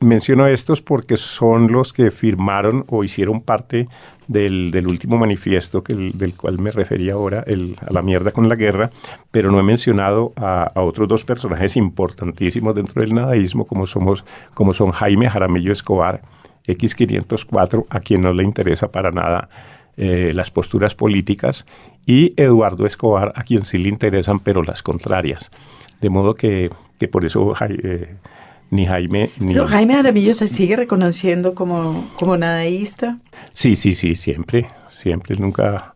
Menciono 0.00 0.46
estos 0.46 0.82
porque 0.82 1.16
son 1.16 1.72
los 1.72 1.92
que 1.92 2.10
firmaron 2.10 2.84
o 2.88 3.04
hicieron 3.04 3.40
parte 3.40 3.88
del, 4.28 4.86
último 4.86 5.16
manifiesto 5.16 5.82
del 5.86 6.34
cual 6.34 6.58
me 6.58 6.70
refería 6.70 7.14
ahora, 7.14 7.44
a 7.46 7.92
la 7.92 8.02
mierda 8.02 8.30
con 8.30 8.48
la 8.48 8.54
guerra, 8.54 8.90
pero 9.30 9.50
no 9.50 9.60
he 9.60 9.62
mencionado 9.62 10.32
a, 10.36 10.72
otros 10.74 11.08
dos 11.08 11.24
personajes 11.24 11.76
importantísimos 11.76 12.74
dentro 12.74 13.00
del 13.00 13.14
nadaísmo, 13.14 13.66
como, 13.66 13.86
somos, 13.86 14.24
como 14.52 14.72
son 14.72 14.90
Jaime 14.90 15.28
Jaramillo 15.28 15.72
Escobar, 15.72 16.20
X504, 16.66 17.86
a 17.88 18.00
quien 18.00 18.22
no 18.22 18.32
le 18.32 18.44
interesa 18.44 18.88
para 18.88 19.10
nada 19.10 19.48
eh, 19.96 20.32
las 20.34 20.50
posturas 20.50 20.94
políticas, 20.94 21.66
y 22.06 22.32
Eduardo 22.40 22.86
Escobar, 22.86 23.32
a 23.36 23.44
quien 23.44 23.64
sí 23.64 23.78
le 23.78 23.88
interesan, 23.88 24.40
pero 24.40 24.62
las 24.62 24.82
contrarias. 24.82 25.50
De 26.00 26.10
modo 26.10 26.34
que, 26.34 26.70
que 26.98 27.08
por 27.08 27.24
eso 27.24 27.54
eh, 27.68 28.16
ni 28.70 28.86
Jaime 28.86 29.30
ni... 29.38 29.52
Pero 29.54 29.66
Jaime 29.66 29.94
Aramillo 29.94 30.34
se 30.34 30.48
sigue 30.48 30.76
reconociendo 30.76 31.54
como, 31.54 32.10
como 32.18 32.36
nadaísta. 32.36 33.18
Sí, 33.52 33.76
sí, 33.76 33.94
sí, 33.94 34.14
siempre, 34.14 34.68
siempre, 34.88 35.36
nunca 35.36 35.93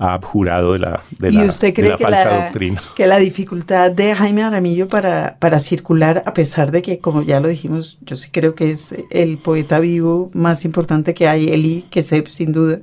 ha 0.00 0.14
abjurado 0.14 0.72
de 0.72 0.78
la, 0.78 1.02
de 1.18 1.30
¿Y 1.30 1.42
usted 1.42 1.74
cree 1.74 1.94
que 1.94 2.04
la, 2.04 2.44
doctrina. 2.44 2.80
Que 2.96 3.06
la 3.06 3.18
dificultad 3.18 3.90
de 3.90 4.14
Jaime 4.14 4.42
Aramillo 4.42 4.88
para, 4.88 5.36
para 5.38 5.60
circular, 5.60 6.22
a 6.24 6.32
pesar 6.32 6.70
de 6.70 6.80
que, 6.80 6.98
como 7.00 7.22
ya 7.22 7.38
lo 7.38 7.48
dijimos, 7.48 7.98
yo 8.00 8.16
sí 8.16 8.30
creo 8.32 8.54
que 8.54 8.70
es 8.70 8.94
el 9.10 9.36
poeta 9.36 9.78
vivo 9.78 10.30
más 10.32 10.64
importante 10.64 11.12
que 11.12 11.28
hay, 11.28 11.48
Eli, 11.48 11.82
que 11.90 12.02
sé 12.02 12.24
sin 12.30 12.52
duda, 12.52 12.78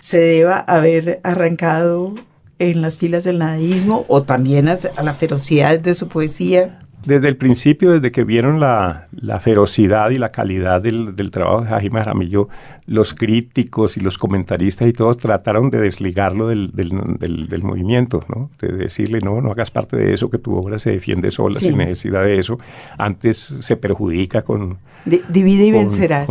se 0.00 0.18
deba 0.18 0.58
haber 0.58 1.20
arrancado 1.22 2.14
en 2.58 2.82
las 2.82 2.96
filas 2.96 3.22
del 3.22 3.38
nadaísmo 3.38 4.04
o 4.08 4.22
también 4.22 4.68
a 4.68 5.02
la 5.04 5.14
ferocidad 5.14 5.78
de 5.78 5.94
su 5.94 6.08
poesía 6.08 6.85
desde 7.06 7.28
el 7.28 7.36
principio, 7.36 7.92
desde 7.92 8.10
que 8.10 8.24
vieron 8.24 8.58
la, 8.58 9.08
ferocidad 9.40 10.10
y 10.10 10.16
la 10.16 10.30
calidad 10.30 10.82
del, 10.82 11.30
trabajo 11.30 11.62
de 11.62 11.68
Jaime 11.68 12.00
Jaramillo, 12.00 12.48
los 12.86 13.14
críticos 13.14 13.96
y 13.96 14.00
los 14.00 14.18
comentaristas 14.18 14.88
y 14.88 14.92
todos 14.92 15.16
trataron 15.16 15.70
de 15.70 15.80
desligarlo 15.80 16.48
del, 16.48 17.62
movimiento, 17.62 18.24
¿no? 18.28 18.50
de 18.60 18.72
decirle, 18.72 19.20
no, 19.22 19.40
no 19.40 19.50
hagas 19.50 19.70
parte 19.70 19.96
de 19.96 20.14
eso, 20.14 20.28
que 20.28 20.38
tu 20.38 20.54
obra 20.56 20.78
se 20.78 20.90
defiende 20.90 21.30
sola 21.30 21.58
sin 21.58 21.78
necesidad 21.78 22.22
de 22.22 22.38
eso. 22.38 22.58
Antes 22.98 23.38
se 23.38 23.76
perjudica 23.76 24.42
con... 24.42 24.78
divide 25.04 25.64
y 25.64 25.70
vencerás. 25.70 26.28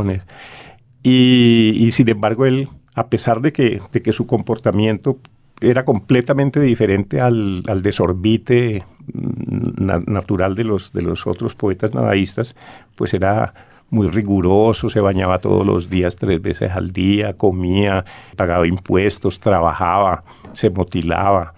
y, 1.02 1.90
sin 1.92 2.10
embargo, 2.10 2.46
él, 2.46 2.68
a 2.96 3.08
pesar 3.08 3.40
de 3.40 3.54
que, 3.54 3.82
de 3.94 4.02
que 4.02 4.12
su 4.12 4.28
comportamiento 4.28 5.20
era 5.62 5.86
completamente 5.86 6.60
diferente 6.60 7.22
al, 7.22 7.64
desorbite 7.82 8.84
mm, 9.14 10.12
natural 10.12 10.56
de 10.56 10.64
los, 10.64 10.92
de 10.94 11.02
los 11.02 11.26
otros 11.28 11.56
poetas 11.56 11.94
nadaístas, 11.94 12.56
pues 12.96 13.14
era 13.14 13.54
muy 13.90 14.08
riguroso, 14.10 14.90
se 14.90 15.00
bañaba 15.00 15.40
todos 15.40 15.66
los 15.66 15.90
días, 15.90 16.16
tres 16.16 16.42
veces 16.42 16.72
al 16.72 16.92
día, 16.92 17.34
comía, 17.34 18.04
pagaba 18.36 18.68
impuestos, 18.68 19.40
trabajaba, 19.40 20.24
se 20.54 20.70
motilaba. 20.70 21.54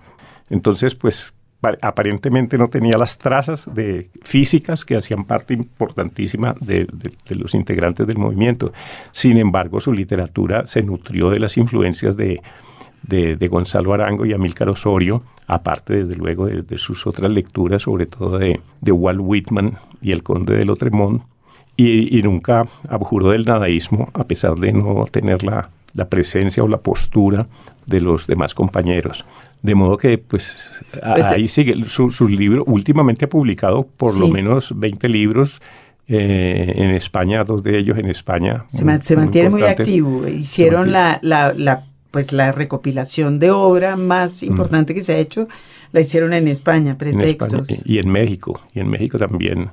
Entonces, 0.49 0.93
pues 0.93 1.33
aparentemente 1.81 2.57
no 2.57 2.67
tenía 2.67 2.97
las 2.97 3.17
trazas 3.17 3.73
de 3.73 4.09
físicas 4.21 4.85
que 4.85 4.95
hacían 4.95 5.25
parte 5.25 5.53
importantísima 5.53 6.55
de, 6.61 6.87
los 7.29 7.55
integrantes 7.55 8.05
del 8.05 8.17
movimiento. 8.17 8.71
Sin 9.11 9.37
embargo, 9.37 9.79
su 9.79 9.91
literatura 9.91 10.67
se 10.67 10.83
nutrió 10.83 11.29
de 11.29 11.39
las 11.39 11.57
influencias 11.57 12.15
de, 12.15 12.41
de, 13.03 13.47
Gonzalo 13.47 13.93
Arango 13.93 14.25
y 14.25 14.33
Amílcar 14.33 14.69
Osorio, 14.69 15.23
aparte 15.47 15.95
desde 15.95 16.15
luego 16.15 16.47
de, 16.47 16.77
sus 16.77 17.07
otras 17.07 17.31
lecturas, 17.31 17.83
sobre 17.83 18.05
todo 18.05 18.37
de, 18.37 18.59
Walt 18.85 19.19
Whitman 19.21 19.77
y 20.01 20.11
el 20.11 20.23
conde 20.23 20.55
de 20.55 20.65
Lotremont, 20.65 21.23
y, 21.75 22.21
nunca 22.23 22.65
abjuró 22.89 23.31
del 23.31 23.45
nadaísmo, 23.45 24.09
a 24.13 24.23
pesar 24.23 24.55
de 24.55 24.73
no 24.73 25.05
tener 25.11 25.43
la, 25.43 25.69
presencia 26.09 26.63
o 26.63 26.67
la 26.67 26.77
postura 26.77 27.47
de 27.85 28.01
los 28.01 28.27
demás 28.27 28.53
compañeros. 28.53 29.25
De 29.63 29.73
modo 29.73 29.97
que, 29.97 30.19
pues, 30.19 30.83
pues 30.91 31.25
ahí 31.25 31.47
sigue. 31.47 31.75
Su, 31.85 32.27
libro, 32.27 32.63
últimamente 32.65 33.25
ha 33.25 33.29
publicado 33.29 33.83
por 33.83 34.15
lo 34.17 34.27
menos 34.27 34.73
20 34.77 35.09
libros 35.09 35.59
eh, 36.07 36.73
en 36.75 36.91
España, 36.91 37.43
dos 37.43 37.63
de 37.63 37.79
ellos 37.79 37.97
en 37.97 38.09
España. 38.09 38.65
Se, 38.67 38.83
mantiene 38.83 39.49
muy 39.49 39.63
activo. 39.63 40.27
Hicieron 40.27 40.91
la, 40.91 41.19
la, 41.21 41.53
la 41.53 41.87
pues 42.17 42.33
la 42.33 42.51
recopilación 42.51 43.37
de 43.37 43.51
obra 43.51 43.95
más 43.95 44.41
importante 44.41 44.95
que 44.95 45.03
se 45.03 45.13
ha 45.13 45.17
hecho 45.19 45.47
la 45.91 45.99
hicieron 45.99 46.33
en 46.33 46.47
España, 46.47 46.97
pretextos. 46.97 47.67
y 47.85 47.99
en 47.99 48.09
México, 48.09 48.59
y 48.73 48.79
en 48.79 48.89
México 48.89 49.19
también. 49.19 49.69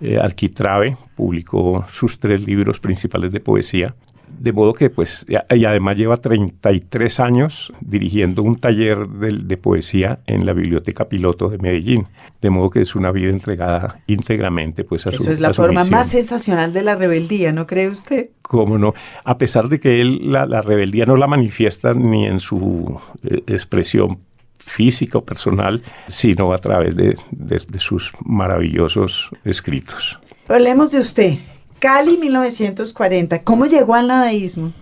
Eh, 0.00 0.16
Alquitrave 0.16 0.96
publicó 1.14 1.84
sus 1.90 2.18
tres 2.18 2.46
libros 2.46 2.80
principales 2.80 3.34
de 3.34 3.40
poesía, 3.40 3.94
de 4.28 4.52
modo 4.52 4.74
que, 4.74 4.90
pues, 4.90 5.24
y 5.28 5.64
además 5.64 5.96
lleva 5.96 6.16
33 6.16 7.20
años 7.20 7.72
dirigiendo 7.80 8.42
un 8.42 8.56
taller 8.56 9.06
de, 9.08 9.56
poesía 9.56 10.20
en 10.26 10.44
la 10.44 10.52
Biblioteca 10.52 11.08
Piloto 11.08 11.48
de 11.48 11.58
Medellín. 11.58 12.06
De 12.40 12.50
modo 12.50 12.68
que 12.70 12.82
es 12.82 12.94
una 12.94 13.10
vida 13.10 13.30
entregada 13.30 14.00
íntegramente, 14.06 14.84
pues, 14.84 15.06
a 15.06 15.10
Esa 15.10 15.32
es 15.32 15.40
la 15.40 15.54
forma 15.54 15.84
más 15.84 16.10
sensacional 16.10 16.72
de 16.72 16.82
la 16.82 16.94
rebeldía, 16.94 17.52
¿no 17.52 17.66
cree 17.66 17.88
usted? 17.88 18.30
Cómo 18.42 18.76
no. 18.76 18.94
A 19.24 19.38
pesar 19.38 19.68
de 19.68 19.80
que 19.80 20.00
él 20.00 20.30
la, 20.30 20.60
rebeldía 20.60 21.06
no 21.06 21.16
la 21.16 21.26
manifiesta 21.26 21.94
ni 21.94 22.26
en 22.26 22.40
su 22.40 23.00
eh, 23.22 23.42
expresión 23.46 24.18
física 24.58 25.18
o 25.18 25.24
personal, 25.24 25.82
sino 26.08 26.52
a 26.52 26.58
través 26.58 26.94
de, 26.96 27.16
de 27.32 27.78
sus 27.80 28.12
maravillosos 28.24 29.30
escritos. 29.44 30.18
Hablemos 30.48 30.92
de 30.92 30.98
usted. 30.98 31.38
Cali 31.84 32.16
1940. 32.16 33.42
¿Cómo 33.42 33.66
llegó 33.66 33.94
al 33.94 34.06
nadaísmo? 34.06 34.72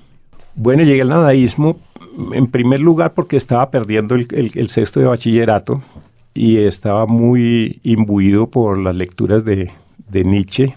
Bueno, 0.55 0.85
llegué 0.85 1.03
al 1.03 1.09
nadaísmo 1.09 1.81
en 2.33 2.47
primer 2.47 2.79
lugar 2.79 3.13
porque 3.13 3.37
estaba 3.37 3.73
perdiendo 3.73 4.15
el, 4.15 4.71
sexto 4.71 5.01
de 5.01 5.07
bachillerato 5.07 5.83
y 6.33 6.59
estaba 6.59 7.07
muy 7.07 7.81
imbuido 7.83 8.49
por 8.49 8.79
las 8.79 8.95
lecturas 8.95 9.45
de, 9.45 9.73
Nietzsche, 10.13 10.77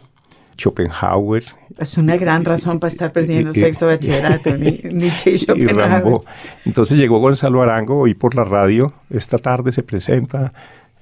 Schopenhauer. 0.57 1.43
Es 1.78 1.95
una 1.99 2.17
gran 2.17 2.43
razón 2.43 2.80
para 2.80 2.89
estar 2.89 3.11
perdiendo 3.11 3.51
el 3.51 3.55
sexto 3.55 3.86
de 3.86 3.97
bachillerato, 3.97 4.49
Nietzsche 4.57 5.30
y 5.30 5.38
Schopenhauer. 5.38 6.21
Entonces 6.65 6.97
llegó 6.97 7.19
Gonzalo 7.19 7.61
Arango 7.61 8.07
y 8.07 8.15
por 8.15 8.34
la 8.34 8.45
radio, 8.45 8.93
esta 9.11 9.38
tarde 9.38 9.71
se 9.71 9.84
presenta 9.84 10.53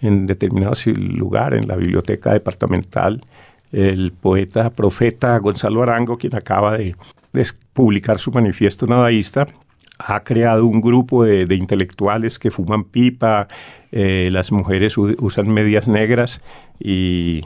en 0.01 0.27
determinado 0.27 0.73
lugar, 0.97 1.53
en 1.53 1.65
la 1.65 1.77
biblioteca 1.77 2.33
departamental, 2.33 3.23
el 3.73 4.13
poeta 4.13 4.69
profeta 4.69 5.37
Gonzalo 5.39 5.83
Arango, 5.83 6.17
quien 6.17 6.35
acaba 6.35 6.77
de, 6.77 6.95
publicar 7.73 8.19
su 8.19 8.31
manifiesto 8.31 8.85
nadaísta, 8.85 9.47
ha 9.99 10.23
creado 10.23 10.65
un 10.65 10.79
grupo 10.79 11.23
de, 11.23 11.55
intelectuales 11.55 12.39
que 12.39 12.51
fuman 12.51 12.83
pipa, 12.85 13.47
eh, 13.91 14.29
las 14.31 14.51
mujeres 14.51 14.97
usan 14.97 15.51
medias 15.51 15.87
negras 15.87 16.41
y 16.79 17.41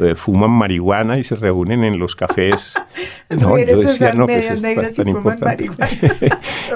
eh, 0.00 0.14
fuman 0.14 0.50
marihuana 0.50 1.18
y 1.18 1.24
se 1.24 1.36
reúnen 1.36 1.84
en 1.84 1.98
los 1.98 2.14
cafés. 2.16 2.74
no, 3.30 3.58
yo 3.58 3.78
decía, 3.78 4.12
no, 4.12 4.26
pues 4.26 4.50
es 4.50 4.96
tan, 4.96 5.08
importante. 5.08 5.64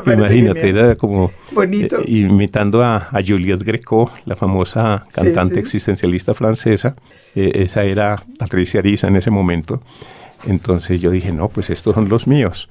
Imagínate, 0.07 0.69
era 0.69 0.97
como 0.97 1.31
Bonito. 1.53 2.01
Eh, 2.01 2.05
imitando 2.07 2.83
a, 2.83 3.11
Juliette 3.27 3.63
Greco, 3.63 4.11
la 4.25 4.37
famosa 4.37 5.07
cantante 5.13 5.61
existencialista 5.61 6.35
francesa. 6.35 6.97
Eh, 7.35 7.53
esa 7.55 7.85
era 7.85 8.21
Patricia 8.39 8.81
Ariza 8.81 9.09
en 9.09 9.17
ese 9.17 9.31
momento. 9.31 9.83
Entonces 10.47 11.01
yo 11.01 11.11
dije, 11.11 11.33
no, 11.33 11.49
pues 11.49 11.71
estos 11.71 11.95
son 11.95 12.09
los 12.09 12.27
míos. 12.27 12.69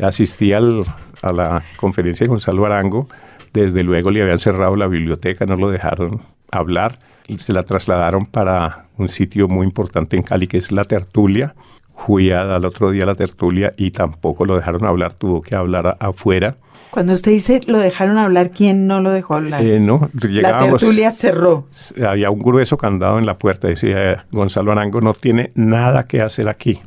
Asistí 0.00 0.52
al, 0.52 0.84
a 1.22 1.32
la 1.32 1.62
conferencia 1.76 2.24
de 2.24 2.30
Gonzalo 2.30 2.64
Arango. 2.66 3.08
Desde 3.52 3.82
luego 3.82 4.10
le 4.10 4.22
habían 4.22 4.38
cerrado 4.38 4.76
la 4.76 4.86
biblioteca, 4.86 5.44
no 5.44 5.56
lo 5.56 5.70
dejaron 5.70 6.22
hablar 6.50 6.98
se 7.38 7.52
la 7.52 7.62
trasladaron 7.62 8.26
para 8.26 8.86
un 8.98 9.08
sitio 9.08 9.48
muy 9.48 9.66
importante 9.66 10.16
en 10.16 10.22
Cali 10.22 10.46
que 10.46 10.58
es 10.58 10.72
La 10.72 10.84
Tertulia. 10.84 11.54
Fui 11.94 12.30
al 12.30 12.64
otro 12.64 12.90
día 12.90 13.04
a 13.04 13.06
La 13.06 13.14
Tertulia 13.14 13.74
y 13.76 13.90
tampoco 13.90 14.44
lo 14.44 14.56
dejaron 14.56 14.84
hablar, 14.84 15.14
tuvo 15.14 15.40
que 15.40 15.54
hablar 15.54 15.96
afuera. 16.00 16.56
Cuando 16.90 17.14
usted 17.14 17.30
dice 17.30 17.60
lo 17.66 17.78
dejaron 17.78 18.18
hablar, 18.18 18.50
¿quién 18.50 18.86
no 18.86 19.00
lo 19.00 19.10
dejó 19.10 19.36
hablar? 19.36 19.62
Eh, 19.64 19.80
no, 19.80 20.10
La 20.12 20.58
tertulia 20.58 21.10
cerró. 21.10 21.66
Había 22.06 22.30
un 22.30 22.40
grueso 22.40 22.76
candado 22.76 23.18
en 23.18 23.24
la 23.24 23.38
puerta. 23.38 23.68
Decía, 23.68 24.26
Gonzalo 24.30 24.72
Arango 24.72 25.00
no 25.00 25.14
tiene 25.14 25.52
nada 25.54 26.06
que 26.06 26.20
hacer 26.20 26.48
aquí. 26.48 26.80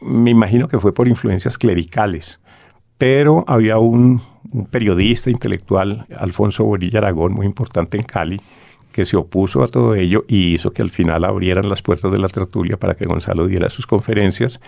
Me 0.00 0.30
imagino 0.30 0.68
que 0.68 0.78
fue 0.78 0.94
por 0.94 1.06
influencias 1.06 1.58
clericales. 1.58 2.40
Pero 2.96 3.44
había 3.46 3.78
un, 3.78 4.22
un 4.52 4.66
periodista 4.66 5.28
intelectual, 5.28 6.06
Alfonso 6.16 6.64
Borilla 6.64 7.00
Aragón, 7.00 7.32
muy 7.32 7.46
importante 7.46 7.96
en 7.96 8.04
Cali, 8.04 8.40
que 8.92 9.04
se 9.04 9.16
opuso 9.16 9.62
a 9.62 9.68
todo 9.68 9.94
ello 9.94 10.24
y 10.28 10.54
hizo 10.54 10.72
que 10.72 10.82
al 10.82 10.90
final 10.90 11.24
abrieran 11.24 11.68
las 11.68 11.82
puertas 11.82 12.12
de 12.12 12.18
la 12.18 12.28
tertulia 12.28 12.76
para 12.76 12.94
que 12.94 13.06
Gonzalo 13.06 13.46
diera 13.46 13.68
sus 13.68 13.86
conferencias. 13.86 14.60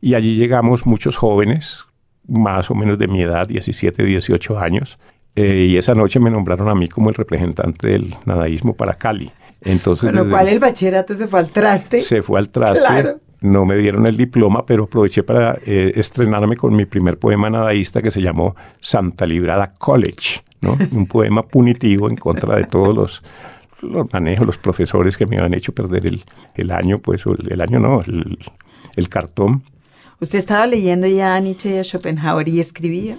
Y 0.00 0.14
allí 0.14 0.36
llegamos 0.36 0.86
muchos 0.86 1.16
jóvenes, 1.16 1.86
más 2.28 2.70
o 2.70 2.74
menos 2.74 2.98
de 2.98 3.08
mi 3.08 3.22
edad, 3.22 3.48
17, 3.48 4.04
18 4.04 4.58
años, 4.58 4.98
eh, 5.36 5.66
y 5.70 5.76
esa 5.76 5.94
noche 5.94 6.20
me 6.20 6.30
nombraron 6.30 6.68
a 6.68 6.74
mí 6.74 6.88
como 6.88 7.08
el 7.08 7.14
representante 7.14 7.88
del 7.88 8.14
nadaísmo 8.24 8.74
para 8.74 8.94
Cali. 8.94 9.32
Entonces, 9.62 10.12
Con 10.12 10.24
lo 10.24 10.30
cual 10.30 10.48
el 10.48 10.58
bachillerato 10.58 11.14
se 11.14 11.26
fue 11.26 11.40
al 11.40 11.48
traste. 11.48 12.00
se 12.00 12.22
fue 12.22 12.38
al 12.38 12.50
traste. 12.50 12.86
Claro. 12.86 13.20
No 13.40 13.64
me 13.66 13.76
dieron 13.76 14.06
el 14.06 14.16
diploma, 14.16 14.64
pero 14.64 14.84
aproveché 14.84 15.22
para 15.22 15.58
eh, 15.66 15.92
estrenarme 15.96 16.56
con 16.56 16.74
mi 16.74 16.86
primer 16.86 17.18
poema 17.18 17.50
nadaísta 17.50 18.00
que 18.00 18.10
se 18.10 18.22
llamó 18.22 18.54
Santa 18.80 19.26
Librada 19.26 19.74
College, 19.76 20.42
¿no? 20.60 20.78
Un 20.92 21.06
poema 21.06 21.42
punitivo 21.42 22.08
en 22.08 22.16
contra 22.16 22.56
de 22.56 22.64
todos 22.64 22.94
los, 22.94 23.22
los 23.84 24.12
manejos, 24.12 24.46
los 24.46 24.58
profesores 24.58 25.16
que 25.16 25.26
me 25.26 25.36
habían 25.36 25.54
hecho 25.54 25.72
perder 25.72 26.06
el, 26.06 26.24
el 26.54 26.70
año, 26.70 26.98
pues, 26.98 27.24
el 27.26 27.60
año 27.60 27.78
no, 27.78 28.00
el, 28.02 28.38
el 28.96 29.08
cartón. 29.08 29.62
Usted 30.20 30.38
estaba 30.38 30.66
leyendo 30.66 31.06
ya 31.06 31.34
a 31.34 31.40
Nietzsche 31.40 31.74
y 31.74 31.78
a 31.78 31.84
Schopenhauer 31.84 32.48
y 32.48 32.60
escribía. 32.60 33.18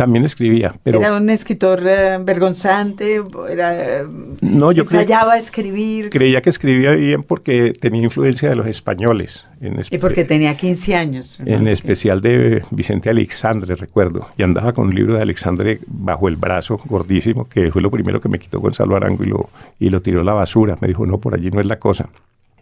También 0.00 0.24
escribía, 0.24 0.74
pero 0.82 0.98
era 0.98 1.14
un 1.14 1.28
escritor 1.28 1.82
eh, 1.86 2.18
vergonzante, 2.22 3.22
era, 3.50 4.02
no, 4.40 4.72
yo 4.72 4.84
ensayaba 4.84 5.34
a 5.34 5.36
escribir 5.36 6.08
creía 6.08 6.40
que 6.40 6.48
escribía 6.48 6.92
bien 6.92 7.22
porque 7.22 7.74
tenía 7.78 8.02
influencia 8.02 8.48
de 8.48 8.56
los 8.56 8.66
españoles. 8.66 9.46
En 9.60 9.78
y 9.90 9.98
porque 9.98 10.24
tenía 10.24 10.56
15 10.56 10.96
años. 10.96 11.38
¿no? 11.38 11.52
En 11.52 11.64
Sí. 11.64 11.68
especial 11.68 12.22
de 12.22 12.62
Vicente 12.70 13.10
Alexandre, 13.10 13.74
recuerdo. 13.74 14.26
Y 14.38 14.42
andaba 14.42 14.72
con 14.72 14.86
un 14.86 14.94
libro 14.94 15.16
de 15.16 15.20
Alexandre 15.20 15.80
bajo 15.86 16.28
el 16.28 16.36
brazo, 16.36 16.80
gordísimo, 16.86 17.46
que 17.46 17.70
fue 17.70 17.82
lo 17.82 17.90
primero 17.90 18.22
que 18.22 18.30
me 18.30 18.38
quitó 18.38 18.58
Gonzalo 18.58 18.96
Arango 18.96 19.22
y 19.22 19.26
lo, 19.26 19.50
y 19.78 19.90
lo 19.90 20.00
tiró 20.00 20.22
a 20.22 20.24
la 20.24 20.32
basura. 20.32 20.78
Me 20.80 20.88
dijo, 20.88 21.04
no, 21.04 21.18
por 21.18 21.34
allí 21.34 21.50
no 21.50 21.60
es 21.60 21.66
la 21.66 21.78
cosa. 21.78 22.08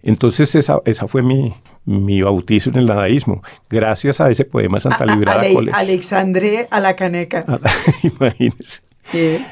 Entonces 0.03 0.55
esa, 0.55 0.81
esa 0.85 1.07
fue 1.09 1.23
mi, 1.23 1.55
mi 1.85 2.23
bautizo 2.23 2.71
en 2.71 2.77
el 2.77 2.87
nadaísmo. 2.87 3.43
Gracias 3.69 4.21
a 4.21 4.31
ese 4.31 4.45
poema 4.45 4.81
Santa 4.81 5.05
A- 5.05 5.13
a- 5.13 5.15
Librada 5.15 5.41
Ale- 5.41 5.55
College. 5.55 5.77
Alexandre 5.77 6.69
a 6.71 6.81
la 6.81 6.97
caneca. 6.97 7.45
Imagínese. 8.03 8.83
Sí. 9.11 9.45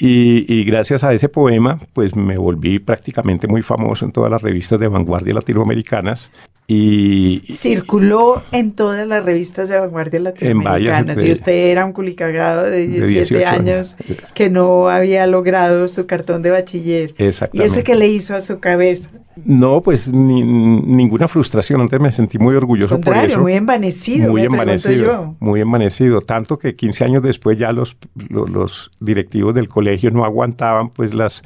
Y, 0.00 0.52
y 0.52 0.64
gracias 0.64 1.04
a 1.04 1.12
ese 1.12 1.28
poema, 1.28 1.78
pues 1.92 2.16
me 2.16 2.36
volví 2.36 2.78
prácticamente 2.78 3.46
muy 3.46 3.62
famoso 3.62 4.04
en 4.04 4.12
todas 4.12 4.30
las 4.30 4.42
revistas 4.42 4.80
de 4.80 4.88
vanguardia 4.88 5.34
latinoamericanas. 5.34 6.30
Y, 6.74 7.42
Circuló 7.52 8.42
en 8.50 8.72
todas 8.72 9.06
las 9.06 9.24
revistas 9.24 9.68
de 9.68 9.78
vanguardia 9.78 10.20
latinoamericanas. 10.20 11.16
de- 11.16 11.28
Y 11.28 11.32
usted 11.32 11.52
era 11.70 11.84
un 11.84 11.92
culicagado 11.92 12.64
de 12.64 12.86
17 12.88 13.08
18 13.34 13.46
años 13.48 13.96
años. 13.98 14.28
que 14.34 14.48
no 14.48 14.88
había 14.88 15.26
logrado 15.26 15.86
su 15.88 16.06
cartón 16.06 16.40
de 16.42 16.50
bachiller. 16.50 17.14
¿Y 17.18 17.24
Exactamente. 17.24 17.72
eso 17.72 17.84
que 17.84 17.94
le 17.94 18.08
hizo 18.08 18.34
a 18.34 18.40
su 18.40 18.58
cabeza? 18.58 19.10
No, 19.44 19.82
pues 19.82 20.10
ni- 20.12 20.42
ninguna 20.42 21.28
frustración. 21.28 21.80
Antes 21.80 22.00
me 22.00 22.12
sentí 22.12 22.38
muy 22.38 22.54
orgulloso 22.54 23.00
por 23.00 23.16
eso. 23.16 23.40
muy 23.40 23.54
envanecido, 23.54 24.30
muy 24.30 24.42
me 24.42 24.46
envanecido, 24.48 25.36
muy 25.40 25.60
envanecido. 25.60 26.20
Tanto 26.20 26.58
que 26.58 26.74
15 26.76 27.04
años 27.04 27.22
después 27.22 27.58
ya 27.58 27.72
los, 27.72 27.96
lo- 28.28 28.46
los, 28.46 28.90
directivos 29.00 29.54
del 29.54 29.68
colegio 29.68 30.10
no 30.10 30.24
aguantaban 30.24 30.88
pues 30.88 31.12
las, 31.14 31.42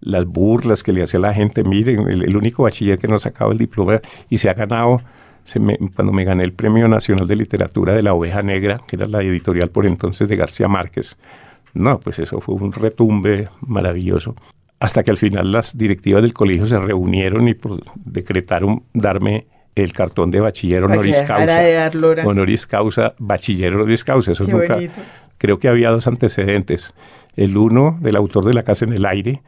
las 0.00 0.24
burlas 0.26 0.82
que 0.82 0.92
le 0.92 1.02
hacía 1.02 1.20
la 1.20 1.34
gente. 1.34 1.62
Miren, 1.64 2.08
el, 2.08 2.24
el 2.24 2.36
único 2.36 2.62
bachiller 2.64 2.98
que 2.98 3.08
no 3.08 3.18
sacaba 3.18 3.52
el 3.52 3.58
diploma 3.58 4.00
y 4.28 4.38
se 4.38 4.48
ha 4.48 4.54
ganado, 4.54 5.00
me- 5.60 5.78
cuando 5.94 6.12
me 6.12 6.24
gané 6.24 6.44
el 6.44 6.52
Premio 6.52 6.88
Nacional 6.88 7.26
de 7.26 7.36
Literatura 7.36 7.92
de 7.94 8.02
la 8.02 8.14
Oveja 8.14 8.42
Negra, 8.42 8.80
que 8.88 8.96
era 8.96 9.06
la 9.06 9.22
editorial 9.22 9.68
por 9.70 9.86
entonces 9.86 10.28
de 10.28 10.36
García 10.36 10.68
Márquez. 10.68 11.16
No, 11.74 12.00
pues 12.00 12.18
eso 12.18 12.40
fue 12.40 12.54
un 12.56 12.72
retumbe 12.72 13.48
maravilloso. 13.60 14.34
Hasta 14.80 15.02
que 15.02 15.10
al 15.10 15.18
final 15.18 15.52
las 15.52 15.76
directivas 15.76 16.22
del 16.22 16.32
colegio 16.32 16.66
se 16.66 16.78
reunieron 16.78 17.46
y 17.48 17.54
decretaron 18.04 18.82
darme 18.92 19.46
el 19.74 19.92
cartón 19.92 20.30
de 20.30 20.40
bachiller 20.40 20.82
honoris 20.84 21.16
causa. 21.26 21.44
de. 21.60 22.26
Honoris 22.26 22.66
causa, 22.66 23.14
bachiller 23.18 23.74
honoris 23.74 24.04
causa. 24.04 24.32
Eso 24.32 24.44
Qué 24.46 24.52
nunca. 24.52 24.74
Creo 25.38 25.58
que 25.58 25.68
había 25.68 25.90
dos 25.90 26.06
antecedentes. 26.06 26.94
El 27.36 27.56
uno 27.56 27.98
del 28.00 28.16
autor 28.16 28.44
de 28.44 28.52
La 28.54 28.62
Casa 28.64 28.84
en 28.84 28.92
el 28.92 29.06
Aire, 29.06 29.42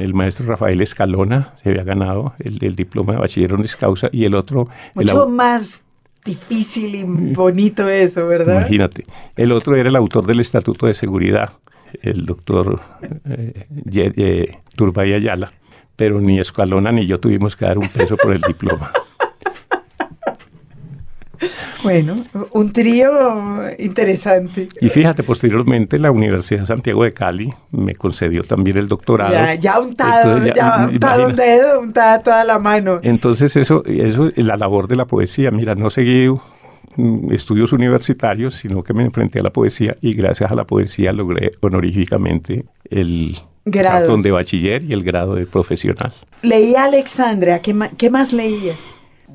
el 0.00 0.14
maestro 0.14 0.46
Rafael 0.46 0.80
Escalona, 0.80 1.54
se 1.62 1.70
había 1.70 1.84
ganado 1.84 2.34
el, 2.38 2.58
el 2.62 2.74
diploma 2.74 3.14
de 3.14 3.18
bachiller 3.20 3.52
honoris 3.52 3.76
causa, 3.76 4.08
y 4.12 4.24
el 4.24 4.34
otro. 4.34 4.68
Mucho 4.94 5.28
más 5.28 5.84
difícil 6.24 6.94
y 6.94 7.04
bonito 7.04 7.88
eso, 7.88 8.26
¿verdad? 8.26 8.60
Imagínate. 8.60 9.06
El 9.36 9.52
otro 9.52 9.76
era 9.76 9.88
el 9.88 9.96
autor 9.96 10.26
del 10.26 10.40
Estatuto 10.40 10.86
de 10.86 10.94
Seguridad, 10.94 11.52
el 12.02 12.26
doctor 12.26 12.80
eh, 13.28 13.66
eh, 13.92 14.58
Turbay 14.76 15.14
Ayala. 15.14 15.52
Pero 15.96 16.20
ni 16.20 16.38
Escalona 16.38 16.92
ni 16.92 17.06
yo 17.06 17.18
tuvimos 17.18 17.56
que 17.56 17.64
dar 17.64 17.76
un 17.76 17.88
peso 17.88 18.16
por 18.16 18.32
el 18.32 18.40
diploma. 18.42 18.90
Bueno, 21.82 22.16
un 22.52 22.72
trío 22.72 23.10
interesante. 23.78 24.68
Y 24.80 24.88
fíjate, 24.88 25.22
posteriormente 25.22 25.98
la 25.98 26.10
Universidad 26.10 26.60
de 26.60 26.66
Santiago 26.66 27.04
de 27.04 27.12
Cali 27.12 27.50
me 27.70 27.94
concedió 27.94 28.42
también 28.42 28.76
el 28.76 28.88
doctorado. 28.88 29.32
Ya, 29.32 29.54
ya 29.54 29.80
untado, 29.80 30.36
Entonces, 30.36 30.54
ya, 30.54 30.88
untado 30.90 31.26
un 31.28 31.36
dedo, 31.36 31.80
untada 31.80 32.22
toda 32.22 32.44
la 32.44 32.58
mano. 32.58 33.00
Entonces 33.02 33.56
eso, 33.56 33.84
eso 33.84 34.28
es 34.34 34.44
la 34.44 34.56
labor 34.56 34.88
de 34.88 34.96
la 34.96 35.06
poesía. 35.06 35.50
Mira, 35.50 35.74
no 35.74 35.90
seguí 35.90 36.28
mm, 36.96 37.32
estudios 37.32 37.72
universitarios, 37.72 38.54
sino 38.54 38.82
que 38.82 38.92
me 38.92 39.04
enfrenté 39.04 39.40
a 39.40 39.42
la 39.42 39.50
poesía 39.50 39.96
y 40.00 40.14
gracias 40.14 40.50
a 40.50 40.54
la 40.54 40.64
poesía 40.64 41.12
logré 41.12 41.52
honoríficamente 41.60 42.64
el 42.90 43.38
cartón 43.70 44.22
de 44.22 44.30
bachiller 44.30 44.82
y 44.84 44.92
el 44.92 45.04
grado 45.04 45.34
de 45.34 45.46
profesional. 45.46 46.12
Leía 46.42 46.82
a 46.82 46.84
Alexandria, 46.86 47.60
¿qué, 47.60 47.74
qué 47.96 48.10
más 48.10 48.32
leía? 48.32 48.74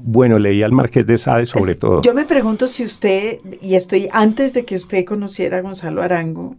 Bueno, 0.05 0.37
leí 0.37 0.61
al 0.63 0.73
Marqués 0.73 1.07
de 1.07 1.17
Sade 1.17 1.45
sobre 1.45 1.71
Es- 1.73 1.79
todo. 1.79 2.01
Yo 2.01 2.13
me 2.13 2.25
pregunto 2.25 2.67
si 2.67 2.83
usted, 2.83 3.39
y 3.61 3.75
estoy 3.75 4.09
antes 4.11 4.53
de 4.53 4.65
que 4.65 4.75
usted 4.75 5.05
conociera 5.05 5.57
a 5.57 5.61
Gonzalo 5.61 6.01
Arango, 6.01 6.57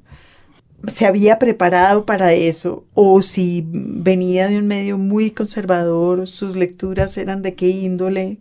se 0.86 1.04
había 1.06 1.38
preparado 1.38 2.04
para 2.06 2.32
eso 2.32 2.84
o 2.94 3.20
si 3.22 3.64
venía 3.68 4.48
de 4.48 4.58
un 4.58 4.66
medio 4.66 4.96
muy 4.98 5.30
conservador, 5.30 6.26
sus 6.26 6.56
lecturas 6.56 7.16
eran 7.18 7.42
de 7.42 7.54
qué 7.54 7.68
índole. 7.68 8.38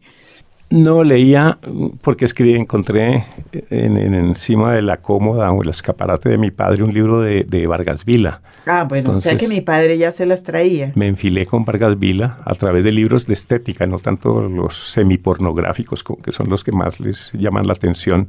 No 0.74 1.04
leía 1.04 1.60
porque 2.02 2.26
escribí, 2.26 2.56
encontré 2.56 3.26
en, 3.70 3.96
en- 3.96 4.16
encima 4.16 4.74
de 4.74 4.82
la 4.82 4.98
cómoda 4.98 5.52
o 5.52 5.62
el 5.62 5.70
escaparate 5.70 6.30
de 6.30 6.40
mi 6.40 6.50
padre 6.50 6.82
un 6.82 6.92
libro 6.92 7.22
de, 7.22 7.44
de 7.44 7.68
Vargas 7.68 8.04
Vila. 8.06 8.42
Ah, 8.66 8.86
bueno, 8.90 9.12
o 9.12 9.16
sea 9.18 9.38
que 9.38 9.48
mi 9.48 9.62
padre 9.62 10.00
ya 10.00 10.10
se 10.10 10.26
las 10.26 10.42
traía. 10.44 10.92
Me 10.96 11.08
enfilé 11.08 11.46
con 11.46 11.64
Vargas 11.64 12.00
Vila 12.00 12.40
a 12.44 12.54
través 12.56 12.84
de 12.84 12.92
libros 12.92 13.28
de 13.28 13.34
estética, 13.36 13.86
no 13.86 14.00
tanto 14.00 14.50
los 14.50 14.76
semipornográficos, 14.76 16.04
co- 16.04 16.18
que 16.20 16.32
son 16.32 16.50
los 16.50 16.64
que 16.64 16.72
más 16.72 17.00
les 17.00 17.32
llaman 17.34 17.68
la 17.68 17.74
atención. 17.74 18.28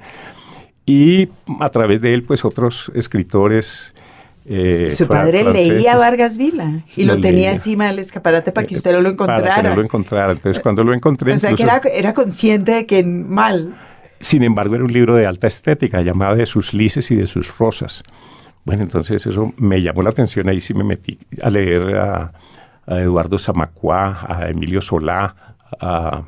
Y 0.84 1.28
a 1.61 1.70
través 1.70 2.03
de 2.03 2.12
él, 2.12 2.24
pues 2.24 2.45
otros 2.45 2.92
escritores. 2.95 3.95
Eh, 4.47 4.90
Su 4.90 5.07
padre 5.07 5.42
franceses. 5.42 5.72
leía 5.74 5.97
Vargas 5.97 6.36
Vila 6.36 6.82
y 6.97 7.05
lo, 7.05 7.14
Lo 7.14 7.20
tenía 7.20 7.32
leía. 7.38 7.53
encima 7.53 7.86
del 7.86 7.99
escaparate 7.99 8.53
para 8.53 8.66
que 8.66 8.74
usted 8.74 8.92
no 8.92 9.01
lo 9.01 9.09
encontrara. 9.09 9.42
Para 9.42 9.62
que 9.62 9.68
no 9.70 9.74
lo 9.76 9.82
encontrara. 9.82 10.32
Entonces, 10.32 10.62
cuando 10.62 10.84
lo 10.84 10.92
encontré, 10.95 11.32
o 11.32 11.36
sea 11.38 11.55
que 11.55 11.62
era, 11.62 11.80
era 11.92 12.12
consciente 12.14 12.72
de 12.72 12.86
que 12.86 13.03
mal. 13.05 13.76
Sin 14.20 14.42
embargo, 14.42 14.74
era 14.74 14.84
un 14.84 14.92
libro 14.92 15.16
de 15.16 15.26
alta 15.26 15.47
estética, 15.47 16.01
llamado 16.03 16.36
De 16.36 16.47
sus 16.47 16.72
lices 16.74 17.11
y 17.11 17.16
de 17.16 17.26
sus 17.26 17.57
rosas. 17.59 18.03
Bueno, 18.64 18.82
entonces 18.82 19.26
eso 19.26 19.53
me 19.59 19.82
llamó 19.82 20.01
la 20.03 20.11
atención, 20.11 20.49
ahí 20.49 20.61
sí 20.61 20.72
me 20.72 20.84
metí 20.84 21.18
a 21.42 21.51
leer 21.51 21.97
a, 21.97 22.32
a 22.86 23.01
Eduardo 23.01 23.38
Zamacuá, 23.38 24.26
a 24.28 24.49
Emilio 24.49 24.80
Solá. 24.80 25.34
a- 25.80 26.22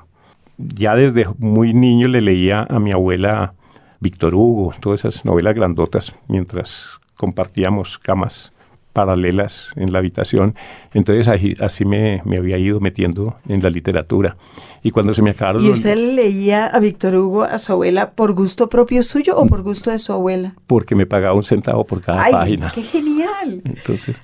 ya 0.59 0.95
desde 0.95 1.27
muy 1.39 1.75
niño 1.75 2.09
le 2.09 2.23
leía 2.23 2.67
a 2.71 2.79
mi 2.79 2.91
abuela 2.91 3.53
Víctor 4.01 4.35
Hugo, 4.35 4.73
todas 4.81 5.05
esas 5.05 5.25
novelas 5.27 5.55
grandotas, 5.55 6.15
mientras 6.29 6.99
compartíamos 7.17 7.99
camas 7.99 8.53
paralelas 8.93 9.73
en 9.77 9.93
la 9.93 9.99
habitación. 9.99 10.55
Entonces 10.95 11.29
ahí- 11.29 11.55
así 11.61 11.85
me, 11.85 12.23
me 12.25 12.39
había 12.39 12.57
ido 12.57 12.81
metiendo 12.81 13.37
en 13.47 13.63
la 13.63 13.69
literatura. 13.69 14.37
Y 14.83 14.91
cuando 14.91 15.13
se 15.13 15.21
me 15.21 15.31
acabaron 15.31 15.63
¿Y 15.63 15.69
usted 15.69 15.97
le 15.97 16.15
leía 16.15 16.67
a 16.67 16.79
Víctor 16.81 17.15
Hugo, 17.17 17.43
a 17.45 17.59
su 17.59 17.73
abuela, 17.73 18.13
por 18.13 18.33
gusto 18.33 18.69
propio 18.71 19.03
suyo 19.03 19.37
o 19.37 19.47
por 19.47 19.63
gusto 19.63 19.91
de 19.91 19.99
su 19.99 20.13
abuela? 20.15 20.55
porque 20.67 20.95
me 20.95 21.05
pagaba 21.05 21.35
un 21.35 21.43
centavo 21.43 21.85
por 21.85 22.01
cada 22.01 22.23
¡Ay, 22.25 22.33
página. 22.33 22.73
qué 22.75 22.83
genial! 22.83 23.61
Entonces, 23.65 24.17